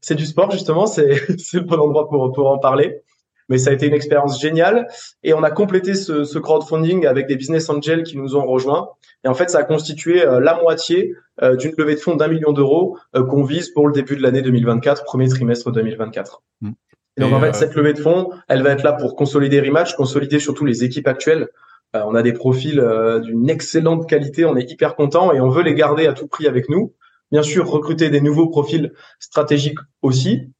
c'est 0.01 0.15
du 0.15 0.25
sport, 0.25 0.51
justement, 0.51 0.87
c'est 0.87 1.09
le 1.09 1.61
bon 1.61 1.81
endroit 1.81 2.09
pour, 2.09 2.33
pour 2.33 2.51
en 2.51 2.59
parler 2.59 3.03
mais 3.49 3.59
ça 3.59 3.71
a 3.71 3.73
été 3.73 3.87
une 3.87 3.95
expérience 3.95 4.41
géniale. 4.41 4.89
Et 5.23 5.35
on 5.35 5.43
a 5.43 5.51
complété 5.51 5.95
ce, 5.95 6.25
ce, 6.25 6.39
crowdfunding 6.39 7.07
avec 7.07 7.27
des 7.27 7.37
business 7.37 7.69
angels 7.69 8.03
qui 8.03 8.17
nous 8.17 8.37
ont 8.37 8.47
rejoints. 8.47 8.89
Et 9.25 9.29
en 9.29 9.35
fait, 9.35 9.51
ça 9.51 9.59
a 9.59 9.63
constitué 9.65 10.27
euh, 10.27 10.41
la 10.41 10.61
moitié 10.61 11.15
euh, 11.43 11.57
d'une 11.57 11.73
levée 11.77 11.95
de 11.95 12.01
fonds 12.01 12.17
d'un 12.17 12.29
million 12.29 12.53
d'euros 12.53 12.99
euh, 13.17 13.25
qu'on 13.25 13.43
vise 13.43 13.71
pour 13.71 13.87
le 13.87 13.93
début 13.93 14.17
de 14.17 14.23
l'année 14.23 14.43
2024, 14.43 15.05
premier 15.05 15.29
trimestre 15.29 15.71
2024. 15.73 16.43
Mmh. 16.61 16.71
Et 17.17 17.21
donc, 17.21 17.33
en 17.33 17.41
fait, 17.41 17.55
cette 17.55 17.75
levée 17.75 17.93
de 17.93 18.01
fonds, 18.01 18.31
elle 18.49 18.63
va 18.63 18.71
être 18.71 18.83
là 18.83 18.93
pour 18.93 19.15
consolider 19.15 19.61
Rematch, 19.61 19.95
consolider 19.95 20.41
surtout 20.41 20.65
les 20.65 20.83
équipes 20.83 21.07
actuelles. 21.07 21.49
on 21.93 22.17
a 22.17 22.23
des 22.23 22.33
profils 22.33 22.85
d'une 23.23 23.49
excellente 23.49 24.09
qualité, 24.09 24.45
on 24.45 24.57
est 24.57 24.69
hyper 24.69 24.97
content 24.97 25.33
et 25.33 25.41
on 25.41 25.49
veut 25.49 25.63
les 25.63 25.75
garder 25.75 26.09
à 26.09 26.13
tout 26.13 26.27
prix 26.27 26.49
avec 26.49 26.69
nous. 26.69 26.93
Bien 27.31 27.45
sûr, 27.45 27.71
recruter 27.71 28.11
des 28.11 28.21
nouveaux 28.21 28.49
profils 28.49 28.93
stratégiques 29.21 29.79
aussi, 30.03 30.51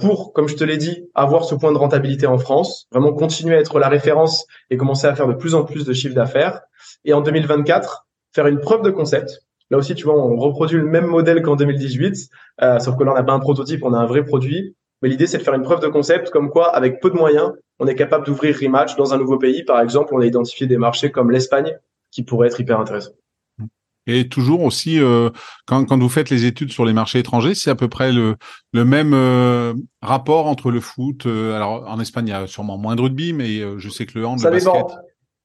pour, 0.00 0.32
comme 0.32 0.48
je 0.48 0.56
te 0.56 0.64
l'ai 0.64 0.76
dit, 0.76 1.08
avoir 1.14 1.44
ce 1.44 1.54
point 1.54 1.72
de 1.72 1.78
rentabilité 1.78 2.26
en 2.26 2.38
France, 2.38 2.86
vraiment 2.92 3.12
continuer 3.12 3.56
à 3.56 3.60
être 3.60 3.78
la 3.78 3.88
référence 3.88 4.46
et 4.70 4.76
commencer 4.76 5.06
à 5.06 5.14
faire 5.14 5.28
de 5.28 5.34
plus 5.34 5.54
en 5.54 5.64
plus 5.64 5.84
de 5.84 5.92
chiffres 5.92 6.14
d'affaires. 6.14 6.60
Et 7.04 7.14
en 7.14 7.22
2024, 7.22 8.06
faire 8.34 8.46
une 8.46 8.60
preuve 8.60 8.82
de 8.82 8.90
concept. 8.90 9.42
Là 9.70 9.78
aussi, 9.78 9.94
tu 9.94 10.04
vois, 10.04 10.14
on 10.14 10.36
reproduit 10.36 10.76
le 10.76 10.86
même 10.86 11.06
modèle 11.06 11.40
qu'en 11.40 11.56
2018, 11.56 12.28
euh, 12.60 12.78
sauf 12.78 12.96
que 12.96 13.04
là, 13.04 13.12
on 13.12 13.14
n'a 13.14 13.22
pas 13.22 13.32
un 13.32 13.40
prototype, 13.40 13.82
on 13.84 13.94
a 13.94 13.98
un 13.98 14.06
vrai 14.06 14.24
produit. 14.24 14.76
Mais 15.00 15.08
l'idée, 15.08 15.26
c'est 15.26 15.38
de 15.38 15.42
faire 15.42 15.54
une 15.54 15.62
preuve 15.62 15.80
de 15.80 15.88
concept, 15.88 16.30
comme 16.30 16.50
quoi, 16.50 16.68
avec 16.76 17.00
peu 17.00 17.10
de 17.10 17.16
moyens, 17.16 17.52
on 17.78 17.86
est 17.86 17.94
capable 17.94 18.26
d'ouvrir 18.26 18.56
Rematch 18.60 18.96
dans 18.96 19.14
un 19.14 19.18
nouveau 19.18 19.38
pays. 19.38 19.64
Par 19.64 19.80
exemple, 19.80 20.14
on 20.14 20.20
a 20.20 20.26
identifié 20.26 20.66
des 20.66 20.76
marchés 20.76 21.10
comme 21.10 21.30
l'Espagne, 21.30 21.78
qui 22.10 22.22
pourraient 22.22 22.48
être 22.48 22.60
hyper 22.60 22.78
intéressants. 22.78 23.12
Et 24.06 24.28
toujours 24.28 24.62
aussi, 24.62 25.00
euh, 25.00 25.30
quand, 25.66 25.84
quand, 25.84 25.98
vous 25.98 26.08
faites 26.08 26.30
les 26.30 26.44
études 26.44 26.72
sur 26.72 26.84
les 26.84 26.92
marchés 26.92 27.20
étrangers, 27.20 27.54
c'est 27.54 27.70
à 27.70 27.74
peu 27.74 27.88
près 27.88 28.12
le, 28.12 28.36
le 28.72 28.84
même 28.84 29.12
euh, 29.14 29.74
rapport 30.00 30.46
entre 30.46 30.70
le 30.70 30.80
foot. 30.80 31.26
Euh, 31.26 31.54
alors 31.54 31.84
en 31.88 32.00
Espagne, 32.00 32.28
il 32.28 32.30
y 32.30 32.34
a 32.34 32.46
sûrement 32.46 32.78
moins 32.78 32.96
de 32.96 33.02
rugby, 33.02 33.32
mais 33.32 33.60
je 33.78 33.88
sais 33.88 34.06
que 34.06 34.18
le 34.18 34.26
hand, 34.26 34.38
ça 34.40 34.50
le 34.50 34.58
dépend. 34.58 34.88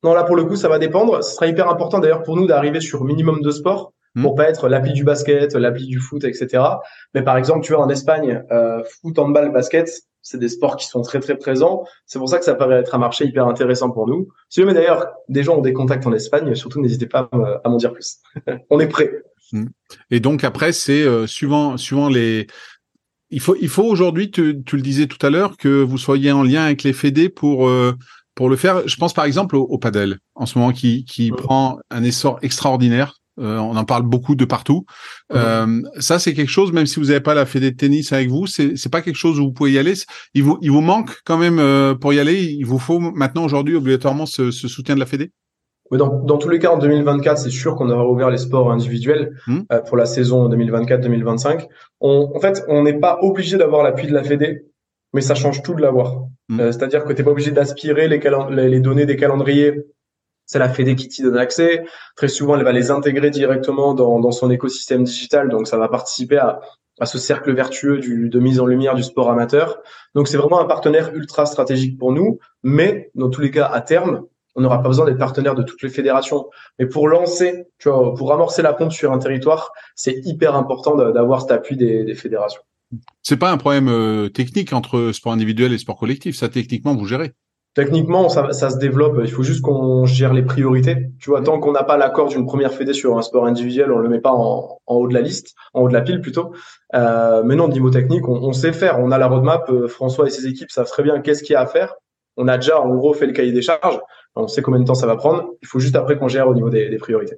Non, 0.03 0.13
là 0.13 0.23
pour 0.23 0.35
le 0.35 0.45
coup, 0.45 0.55
ça 0.55 0.69
va 0.69 0.79
dépendre. 0.79 1.23
Ce 1.23 1.35
sera 1.35 1.47
hyper 1.47 1.69
important 1.69 1.99
d'ailleurs 1.99 2.23
pour 2.23 2.35
nous 2.35 2.47
d'arriver 2.47 2.81
sur 2.81 3.03
minimum 3.03 3.41
de 3.41 3.51
sport 3.51 3.93
hmm. 4.15 4.21
pour 4.23 4.35
pas 4.35 4.49
être 4.49 4.69
l'appli 4.69 4.93
du 4.93 5.03
basket, 5.03 5.53
l'appli 5.53 5.87
du 5.87 5.99
foot, 5.99 6.23
etc. 6.23 6.63
Mais 7.13 7.23
par 7.23 7.37
exemple, 7.37 7.65
tu 7.65 7.73
vois 7.73 7.83
en 7.83 7.89
Espagne, 7.89 8.43
foot, 9.01 9.19
handball, 9.19 9.51
basket, 9.51 9.89
c'est 10.21 10.39
des 10.39 10.49
sports 10.49 10.77
qui 10.77 10.87
sont 10.87 11.01
très 11.01 11.19
très 11.19 11.37
présents. 11.37 11.85
C'est 12.05 12.19
pour 12.19 12.29
ça 12.29 12.39
que 12.39 12.45
ça 12.45 12.55
paraît 12.55 12.79
être 12.79 12.93
un 12.95 12.97
marché 12.97 13.25
hyper 13.25 13.47
intéressant 13.47 13.89
pour 13.91 14.07
nous. 14.07 14.27
Si 14.49 14.59
jamais 14.59 14.73
d'ailleurs 14.73 15.07
des 15.29 15.43
gens 15.43 15.57
ont 15.57 15.61
des 15.61 15.73
contacts 15.73 16.05
en 16.05 16.13
Espagne, 16.13 16.53
surtout 16.55 16.81
n'hésitez 16.81 17.07
pas 17.07 17.29
à 17.63 17.69
m'en 17.69 17.77
dire 17.77 17.93
plus. 17.93 18.17
On 18.69 18.79
est 18.79 18.87
prêt. 18.87 19.23
Hmm. 19.51 19.67
Et 20.11 20.19
donc 20.19 20.43
après, 20.43 20.73
c'est 20.73 21.03
euh, 21.03 21.27
suivant 21.27 21.77
suivant 21.77 22.09
les. 22.09 22.47
Il 23.29 23.39
faut 23.41 23.55
il 23.59 23.69
faut 23.69 23.83
aujourd'hui, 23.83 24.31
tu, 24.31 24.63
tu, 24.65 24.75
le 24.75 24.81
disais 24.81 25.07
tout 25.07 25.23
à 25.25 25.29
l'heure, 25.29 25.57
que 25.57 25.81
vous 25.81 25.97
soyez 25.97 26.31
en 26.31 26.43
lien 26.43 26.63
avec 26.63 26.83
les 26.83 26.93
fédés 26.93 27.29
pour 27.29 27.67
euh, 27.67 27.93
pour 28.35 28.49
le 28.49 28.55
faire. 28.55 28.87
Je 28.87 28.95
pense 28.97 29.13
par 29.13 29.25
exemple 29.25 29.55
au, 29.55 29.63
au 29.63 29.77
padel 29.77 30.19
en 30.35 30.45
ce 30.45 30.57
moment 30.57 30.71
qui 30.71 31.05
qui 31.05 31.31
prend 31.31 31.79
un 31.89 32.03
essor 32.03 32.39
extraordinaire. 32.41 33.16
Euh, 33.39 33.57
on 33.57 33.75
en 33.75 33.85
parle 33.85 34.03
beaucoup 34.03 34.35
de 34.35 34.45
partout. 34.45 34.85
Euh, 35.33 35.81
ça, 35.99 36.19
c'est 36.19 36.33
quelque 36.33 36.49
chose, 36.49 36.71
même 36.71 36.85
si 36.85 36.99
vous 36.99 37.07
n'avez 37.07 37.21
pas 37.21 37.33
la 37.33 37.45
fédé 37.45 37.71
de 37.71 37.77
tennis 37.77 38.11
avec 38.13 38.29
vous, 38.29 38.47
c'est 38.47 38.89
pas 38.91 39.01
quelque 39.01 39.15
chose 39.15 39.39
où 39.39 39.45
vous 39.45 39.53
pouvez 39.53 39.71
y 39.73 39.77
aller. 39.77 39.93
Il 40.33 40.43
vous 40.43 40.57
il 40.61 40.71
vous 40.71 40.81
manque 40.81 41.21
quand 41.25 41.37
même 41.37 41.59
euh, 41.59 41.95
pour 41.95 42.13
y 42.13 42.19
aller. 42.19 42.43
Il 42.43 42.65
vous 42.65 42.79
faut 42.79 42.99
maintenant 42.99 43.45
aujourd'hui 43.45 43.75
obligatoirement 43.75 44.25
ce, 44.25 44.51
ce, 44.51 44.67
soutien 44.67 44.95
de 44.95 44.99
la 44.99 45.05
fédé? 45.05 45.31
Oui, 45.91 45.97
dans, 45.97 46.21
dans 46.21 46.37
tous 46.37 46.49
les 46.49 46.59
cas, 46.59 46.71
en 46.71 46.77
2024, 46.77 47.37
c'est 47.37 47.49
sûr 47.49 47.75
qu'on 47.75 47.89
aura 47.89 48.07
ouvert 48.07 48.29
les 48.29 48.37
sports 48.37 48.71
individuels 48.71 49.37
hmm. 49.47 49.59
euh, 49.71 49.81
pour 49.81 49.97
la 49.97 50.05
saison 50.05 50.49
2024-2025. 50.49 51.67
En 52.01 52.39
fait, 52.39 52.63
on 52.67 52.83
n'est 52.83 52.99
pas 52.99 53.19
obligé 53.21 53.57
d'avoir 53.57 53.83
l'appui 53.83 54.07
de 54.07 54.13
la 54.13 54.23
fédé, 54.23 54.65
mais 55.13 55.21
ça 55.21 55.35
change 55.35 55.63
tout 55.63 55.73
de 55.73 55.81
l'avoir. 55.81 56.25
Hmm. 56.49 56.59
Euh, 56.59 56.71
c'est-à-dire 56.71 57.05
que 57.05 57.13
tu 57.13 57.19
n'es 57.19 57.23
pas 57.23 57.31
obligé 57.31 57.51
d'aspirer 57.51 58.07
les, 58.07 58.19
les 58.67 58.79
données 58.79 59.05
des 59.05 59.15
calendriers 59.15 59.85
c'est 60.47 60.57
la 60.57 60.69
Fédé 60.69 60.95
qui 60.95 61.07
t'y 61.07 61.21
donne 61.21 61.37
accès. 61.37 61.85
Très 62.15 62.29
souvent, 62.29 62.55
elle 62.55 62.63
va 62.63 62.71
les 62.71 62.89
intégrer 62.89 63.29
directement 63.29 63.93
dans, 63.93 64.31
son 64.31 64.49
écosystème 64.49 65.03
digital, 65.03 65.49
donc 65.49 65.67
ça 65.67 65.77
va 65.77 65.89
participer 65.89 66.37
à, 66.37 66.59
ce 67.05 67.19
cercle 67.19 67.53
vertueux 67.53 67.99
de 67.99 68.39
mise 68.39 68.59
en 68.59 68.65
lumière 68.65 68.95
du 68.95 69.03
sport 69.03 69.29
amateur. 69.29 69.77
Donc 70.15 70.27
c'est 70.27 70.37
vraiment 70.37 70.59
un 70.59 70.65
partenaire 70.65 71.13
ultra 71.13 71.45
stratégique 71.45 71.99
pour 71.99 72.11
nous, 72.11 72.39
mais 72.63 73.11
dans 73.13 73.29
tous 73.29 73.41
les 73.41 73.51
cas, 73.51 73.67
à 73.67 73.81
terme, 73.81 74.23
on 74.55 74.61
n'aura 74.61 74.81
pas 74.81 74.87
besoin 74.87 75.05
d'être 75.05 75.19
partenaire 75.19 75.53
de 75.53 75.61
toutes 75.61 75.83
les 75.83 75.89
fédérations. 75.89 76.49
Mais 76.79 76.87
pour 76.87 77.07
lancer, 77.07 77.67
pour 77.83 78.33
amorcer 78.33 78.63
la 78.63 78.73
pompe 78.73 78.91
sur 78.91 79.11
un 79.11 79.19
territoire, 79.19 79.71
c'est 79.93 80.19
hyper 80.25 80.55
important 80.55 80.95
d'avoir 80.95 81.41
cet 81.41 81.51
appui 81.51 81.77
des, 81.77 82.03
des 82.03 82.15
fédérations. 82.15 82.61
C'est 83.21 83.37
pas 83.37 83.51
un 83.51 83.57
problème 83.57 83.89
euh, 83.89 84.29
technique 84.29 84.73
entre 84.73 85.11
sport 85.11 85.33
individuel 85.33 85.73
et 85.73 85.77
sport 85.77 85.97
collectif. 85.97 86.35
Ça, 86.35 86.49
techniquement, 86.49 86.95
vous 86.95 87.05
gérez. 87.05 87.33
Techniquement, 87.77 88.27
ça, 88.27 88.53
ça, 88.53 88.71
se 88.71 88.77
développe. 88.79 89.19
Il 89.23 89.29
faut 89.29 89.43
juste 89.43 89.61
qu'on 89.61 90.03
gère 90.07 90.33
les 90.33 90.41
priorités. 90.41 91.11
Tu 91.19 91.29
vois, 91.29 91.43
tant 91.43 91.59
qu'on 91.59 91.73
n'a 91.73 91.83
pas 91.83 91.95
l'accord 91.95 92.27
d'une 92.27 92.47
première 92.47 92.73
fédé 92.73 92.91
sur 92.91 93.15
un 93.15 93.21
sport 93.21 93.45
individuel, 93.45 93.91
on 93.91 93.99
le 93.99 94.09
met 94.09 94.19
pas 94.19 94.31
en, 94.31 94.79
en, 94.87 94.95
haut 94.95 95.07
de 95.07 95.13
la 95.13 95.21
liste, 95.21 95.53
en 95.75 95.81
haut 95.81 95.87
de 95.87 95.93
la 95.93 96.01
pile 96.01 96.19
plutôt. 96.19 96.53
Euh, 96.95 97.43
mais 97.45 97.53
non, 97.53 97.67
niveau 97.67 97.91
technique, 97.91 98.27
on, 98.27 98.33
on, 98.33 98.51
sait 98.51 98.73
faire. 98.73 98.99
On 98.99 99.11
a 99.11 99.19
la 99.19 99.27
roadmap. 99.27 99.69
Euh, 99.69 99.87
François 99.87 100.25
et 100.25 100.31
ses 100.31 100.47
équipes 100.47 100.71
savent 100.71 100.87
très 100.87 101.03
bien 101.03 101.21
qu'est-ce 101.21 101.43
qu'il 101.43 101.53
y 101.53 101.55
a 101.55 101.61
à 101.61 101.67
faire. 101.67 101.93
On 102.35 102.47
a 102.47 102.57
déjà, 102.57 102.81
en 102.81 102.95
gros, 102.95 103.13
fait 103.13 103.27
le 103.27 103.33
cahier 103.33 103.51
des 103.51 103.61
charges. 103.61 103.99
On 104.35 104.47
sait 104.47 104.63
combien 104.63 104.79
de 104.79 104.85
temps 104.85 104.95
ça 104.95 105.05
va 105.05 105.15
prendre. 105.15 105.47
Il 105.61 105.67
faut 105.67 105.77
juste 105.77 105.95
après 105.95 106.17
qu'on 106.17 106.29
gère 106.29 106.47
au 106.47 106.55
niveau 106.55 106.71
des, 106.71 106.89
des 106.89 106.97
priorités. 106.97 107.37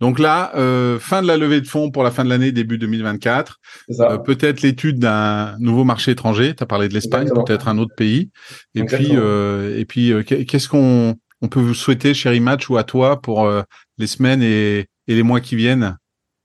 Donc 0.00 0.18
là, 0.18 0.52
euh, 0.54 0.98
fin 0.98 1.22
de 1.22 1.26
la 1.26 1.36
levée 1.36 1.60
de 1.60 1.66
fonds 1.66 1.90
pour 1.90 2.04
la 2.04 2.10
fin 2.10 2.24
de 2.24 2.28
l'année, 2.28 2.52
début 2.52 2.78
2024. 2.78 3.58
Euh, 4.00 4.18
peut-être 4.18 4.62
l'étude 4.62 4.98
d'un 4.98 5.56
nouveau 5.58 5.84
marché 5.84 6.12
étranger. 6.12 6.54
Tu 6.54 6.62
as 6.62 6.66
parlé 6.66 6.88
de 6.88 6.94
l'Espagne, 6.94 7.28
peut-être 7.28 7.68
un 7.68 7.78
autre 7.78 7.94
pays. 7.96 8.30
Et 8.74 8.84
puis, 8.84 9.10
euh, 9.12 9.76
et 9.76 9.84
puis, 9.84 10.12
euh, 10.12 10.22
qu'est-ce 10.22 10.68
qu'on 10.68 11.16
on 11.40 11.48
peut 11.48 11.60
vous 11.60 11.74
souhaiter, 11.74 12.14
chez 12.14 12.38
Match, 12.40 12.68
ou 12.70 12.76
à 12.76 12.84
toi 12.84 13.20
pour 13.20 13.44
euh, 13.44 13.62
les 13.98 14.06
semaines 14.06 14.42
et, 14.42 14.86
et, 15.08 15.14
les 15.14 15.22
mois 15.22 15.40
qui 15.40 15.56
viennent? 15.56 15.96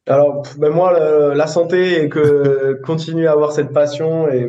Alors, 0.08 0.44
ben 0.58 0.70
moi, 0.70 1.34
la 1.36 1.48
santé 1.48 2.04
et 2.04 2.10
que 2.10 2.80
continuer 2.84 3.28
à 3.28 3.34
avoir 3.34 3.52
cette 3.52 3.72
passion 3.72 4.28
et, 4.30 4.48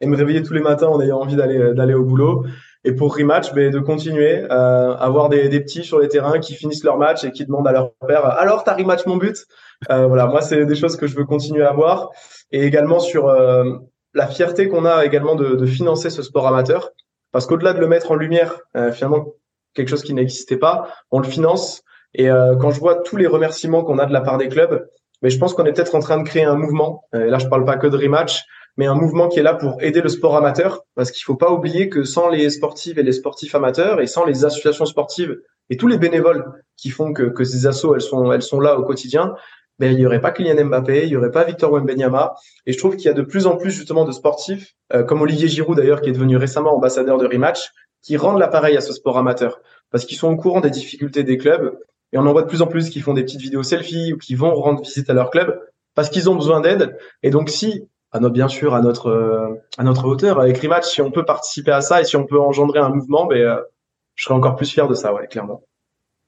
et 0.00 0.06
me 0.06 0.16
réveiller 0.16 0.42
tous 0.42 0.52
les 0.52 0.60
matins 0.60 0.88
en 0.88 1.00
ayant 1.00 1.20
envie 1.20 1.36
d'aller 1.36 1.72
d'aller 1.74 1.94
au 1.94 2.04
boulot. 2.04 2.44
Et 2.84 2.92
pour 2.92 3.16
rematch, 3.16 3.52
ben, 3.54 3.70
de 3.70 3.78
continuer 3.78 4.44
euh, 4.50 4.96
avoir 4.96 5.28
des, 5.28 5.48
des, 5.48 5.60
petits 5.60 5.84
sur 5.84 6.00
les 6.00 6.08
terrains 6.08 6.40
qui 6.40 6.54
finissent 6.54 6.82
leur 6.82 6.98
match 6.98 7.22
et 7.22 7.30
qui 7.30 7.46
demandent 7.46 7.68
à 7.68 7.72
leur 7.72 7.92
père 8.08 8.26
alors 8.26 8.64
t'as 8.64 8.74
rematch 8.74 9.06
mon 9.06 9.16
but? 9.16 9.46
Euh, 9.90 10.06
voilà, 10.06 10.26
moi 10.26 10.40
c'est 10.40 10.66
des 10.66 10.74
choses 10.74 10.96
que 10.96 11.06
je 11.06 11.14
veux 11.16 11.24
continuer 11.24 11.62
à 11.62 11.70
avoir 11.70 12.10
et 12.50 12.64
également 12.64 12.98
sur 12.98 13.28
euh, 13.28 13.76
la 14.14 14.26
fierté 14.26 14.68
qu'on 14.68 14.84
a 14.84 15.04
également 15.04 15.36
de, 15.36 15.54
de, 15.54 15.66
financer 15.66 16.10
ce 16.10 16.22
sport 16.22 16.46
amateur 16.46 16.90
parce 17.30 17.46
qu'au-delà 17.46 17.72
de 17.72 17.78
le 17.78 17.86
mettre 17.86 18.10
en 18.10 18.16
lumière, 18.16 18.58
euh, 18.76 18.90
finalement 18.90 19.26
quelque 19.74 19.88
chose 19.88 20.02
qui 20.02 20.12
n'existait 20.12 20.58
pas, 20.58 20.88
on 21.12 21.20
le 21.20 21.26
finance 21.26 21.82
et 22.14 22.30
euh, 22.30 22.56
quand 22.56 22.70
je 22.70 22.80
vois 22.80 22.96
tous 22.96 23.16
les 23.16 23.26
remerciements 23.26 23.84
qu'on 23.84 23.98
a 23.98 24.06
de 24.06 24.12
la 24.12 24.20
part 24.20 24.38
des 24.38 24.48
clubs, 24.48 24.88
mais 25.22 25.28
ben, 25.28 25.34
je 25.34 25.38
pense 25.38 25.54
qu'on 25.54 25.64
est 25.64 25.72
peut-être 25.72 25.94
en 25.94 26.00
train 26.00 26.18
de 26.18 26.28
créer 26.28 26.42
un 26.42 26.56
mouvement. 26.56 27.04
Et 27.14 27.26
là, 27.26 27.38
je 27.38 27.46
parle 27.46 27.64
pas 27.64 27.76
que 27.76 27.86
de 27.86 27.96
rematch, 27.96 28.42
mais 28.76 28.86
un 28.86 28.94
mouvement 28.94 29.28
qui 29.28 29.38
est 29.38 29.42
là 29.42 29.54
pour 29.54 29.82
aider 29.82 30.00
le 30.00 30.08
sport 30.08 30.36
amateur, 30.36 30.82
parce 30.94 31.10
qu'il 31.10 31.22
faut 31.24 31.36
pas 31.36 31.50
oublier 31.50 31.88
que 31.88 32.04
sans 32.04 32.28
les 32.28 32.48
sportives 32.50 32.98
et 32.98 33.02
les 33.02 33.12
sportifs 33.12 33.54
amateurs, 33.54 34.00
et 34.00 34.06
sans 34.06 34.24
les 34.24 34.44
associations 34.44 34.86
sportives 34.86 35.38
et 35.70 35.76
tous 35.76 35.86
les 35.86 35.98
bénévoles 35.98 36.44
qui 36.76 36.90
font 36.90 37.12
que, 37.12 37.24
que 37.24 37.44
ces 37.44 37.66
assos 37.66 37.94
elles 37.94 38.00
sont 38.00 38.32
elles 38.32 38.42
sont 38.42 38.60
là 38.60 38.78
au 38.78 38.84
quotidien, 38.84 39.34
ben 39.78 39.92
il 39.92 40.00
y 40.00 40.06
aurait 40.06 40.20
pas 40.20 40.30
Kylian 40.30 40.64
Mbappé, 40.66 41.04
il 41.04 41.10
y 41.10 41.16
aurait 41.16 41.30
pas 41.30 41.44
Victor 41.44 41.72
Wembanyama, 41.72 42.34
et 42.66 42.72
je 42.72 42.78
trouve 42.78 42.96
qu'il 42.96 43.06
y 43.06 43.08
a 43.08 43.14
de 43.14 43.22
plus 43.22 43.46
en 43.46 43.56
plus 43.56 43.70
justement 43.70 44.04
de 44.04 44.12
sportifs, 44.12 44.74
euh, 44.94 45.02
comme 45.02 45.22
Olivier 45.22 45.48
Giroud 45.48 45.76
d'ailleurs 45.76 46.00
qui 46.00 46.08
est 46.08 46.12
devenu 46.12 46.36
récemment 46.36 46.74
ambassadeur 46.74 47.18
de 47.18 47.26
Rematch, 47.26 47.70
qui 48.02 48.16
rendent 48.16 48.38
l'appareil 48.38 48.76
à 48.76 48.80
ce 48.80 48.92
sport 48.92 49.18
amateur, 49.18 49.60
parce 49.90 50.04
qu'ils 50.04 50.16
sont 50.18 50.28
au 50.28 50.36
courant 50.36 50.60
des 50.60 50.70
difficultés 50.70 51.24
des 51.24 51.36
clubs, 51.36 51.78
et 52.12 52.18
on 52.18 52.26
en 52.26 52.32
voit 52.32 52.42
de 52.42 52.48
plus 52.48 52.62
en 52.62 52.66
plus 52.66 52.90
qui 52.90 53.00
font 53.00 53.14
des 53.14 53.22
petites 53.22 53.40
vidéos 53.40 53.62
selfies 53.62 54.12
ou 54.12 54.18
qui 54.18 54.34
vont 54.34 54.54
rendre 54.54 54.82
visite 54.82 55.08
à 55.08 55.14
leur 55.14 55.30
club 55.30 55.58
parce 55.94 56.10
qu'ils 56.10 56.30
ont 56.30 56.34
besoin 56.34 56.60
d'aide. 56.60 56.96
Et 57.22 57.30
donc, 57.30 57.48
si 57.48 57.88
à 58.12 58.20
notre, 58.20 58.34
bien 58.34 58.48
sûr, 58.48 58.74
à 58.74 58.80
notre, 58.80 59.06
euh, 59.08 59.54
à 59.78 59.84
notre 59.84 60.04
hauteur. 60.06 60.38
Avec 60.38 60.58
Rematch, 60.58 60.86
si 60.86 61.00
on 61.00 61.10
peut 61.10 61.24
participer 61.24 61.72
à 61.72 61.80
ça 61.80 62.00
et 62.00 62.04
si 62.04 62.16
on 62.16 62.26
peut 62.26 62.40
engendrer 62.40 62.78
un 62.78 62.90
mouvement, 62.90 63.26
ben, 63.26 63.38
euh, 63.38 63.56
je 64.14 64.24
serais 64.24 64.34
encore 64.34 64.56
plus 64.56 64.70
fier 64.70 64.86
de 64.86 64.94
ça, 64.94 65.14
ouais, 65.14 65.26
clairement. 65.26 65.62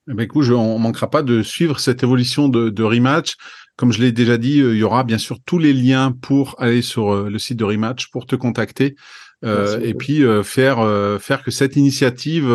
Eh 0.08 0.22
écoute, 0.22 0.42
je, 0.42 0.52
on 0.52 0.78
manquera 0.78 1.08
pas 1.08 1.22
de 1.22 1.42
suivre 1.42 1.78
cette 1.78 2.02
évolution 2.02 2.48
de, 2.48 2.70
de 2.70 2.82
Rematch. 2.82 3.36
Comme 3.76 3.92
je 3.92 4.00
l'ai 4.00 4.12
déjà 4.12 4.38
dit, 4.38 4.60
euh, 4.60 4.74
il 4.74 4.78
y 4.78 4.82
aura 4.82 5.04
bien 5.04 5.18
sûr 5.18 5.38
tous 5.44 5.58
les 5.58 5.72
liens 5.72 6.12
pour 6.12 6.56
aller 6.58 6.82
sur 6.82 7.14
le 7.14 7.38
site 7.38 7.58
de 7.58 7.64
Rematch 7.64 8.10
pour 8.10 8.26
te 8.26 8.36
contacter 8.36 8.96
euh, 9.44 9.80
et 9.82 9.94
puis 9.94 10.22
faire 10.42 10.78
faire 11.20 11.42
que 11.42 11.50
cette 11.50 11.76
initiative 11.76 12.46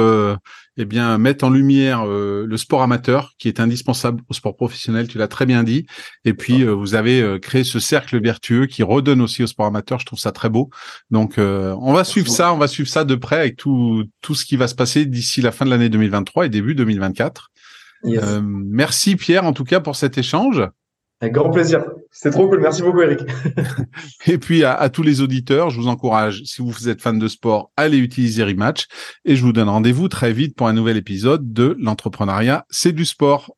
eh 0.82 0.86
bien, 0.86 1.18
mettre 1.18 1.44
en 1.44 1.50
lumière 1.50 2.08
euh, 2.08 2.46
le 2.48 2.56
sport 2.56 2.82
amateur 2.82 3.34
qui 3.38 3.50
est 3.50 3.60
indispensable 3.60 4.24
au 4.30 4.34
sport 4.34 4.56
professionnel, 4.56 5.10
tu 5.10 5.18
l'as 5.18 5.28
très 5.28 5.46
bien 5.46 5.64
dit. 5.64 5.86
Et 6.24 6.34
puis, 6.34 6.64
euh, 6.64 6.72
vous 6.72 6.96
avez 6.96 7.22
euh, 7.22 7.38
créé 7.38 7.66
ce 7.66 7.80
cercle 7.80 8.22
vertueux 8.22 8.66
qui 8.66 8.82
redonne 8.82 9.20
aussi 9.20 9.44
au 9.44 9.48
sport 9.48 9.66
amateur. 9.66 10.00
Je 10.00 10.06
trouve 10.06 10.20
ça 10.20 10.32
très 10.32 10.48
beau. 10.48 10.70
Donc, 11.12 11.34
on 11.38 11.94
va 11.94 12.06
suivre 12.06 12.30
ça, 12.30 12.54
on 12.54 12.58
va 12.58 12.70
suivre 12.70 12.88
ça 12.88 13.04
de 13.04 13.16
près 13.16 13.40
avec 13.40 13.58
tout, 13.58 14.06
tout 14.22 14.36
ce 14.36 14.46
qui 14.46 14.56
va 14.56 14.70
se 14.70 14.76
passer 14.76 15.06
d'ici 15.06 15.42
la 15.42 15.52
fin 15.52 15.66
de 15.66 15.70
l'année 15.70 15.90
2023 15.90 16.46
et 16.46 16.50
début 16.50 16.76
2024. 16.76 17.52
merci 18.42 19.18
Pierre, 19.18 19.44
en 19.44 19.52
tout 19.52 19.66
cas, 19.66 19.82
pour 19.82 19.98
cet 19.98 20.18
échange. 20.18 20.64
Avec 21.22 21.34
grand 21.34 21.50
plaisir. 21.50 21.84
C'est 22.12 22.32
trop 22.32 22.48
cool. 22.48 22.62
Merci 22.62 22.82
beaucoup, 22.82 23.02
Eric. 23.02 23.20
et 24.28 24.38
puis, 24.38 24.64
à, 24.64 24.74
à, 24.74 24.90
tous 24.90 25.04
les 25.04 25.22
auditeurs, 25.22 25.70
je 25.70 25.80
vous 25.80 25.88
encourage, 25.88 26.44
si 26.46 26.62
vous 26.62 26.88
êtes 26.88 27.02
fan 27.02 27.20
de 27.20 27.28
sport, 27.28 27.72
allez 27.76 27.98
utiliser 27.98 28.44
Rematch. 28.44 28.88
Et 29.26 29.36
je 29.36 29.44
vous 29.44 29.52
donne 29.52 29.70
rendez-vous 29.70 30.08
très 30.08 30.32
vite 30.32 30.56
pour 30.56 30.68
un 30.68 30.74
nouvel 30.74 30.96
épisode 30.96 31.52
de 31.52 31.76
l'entrepreneuriat, 31.80 32.66
c'est 32.70 32.94
du 32.94 33.04
sport. 33.04 33.54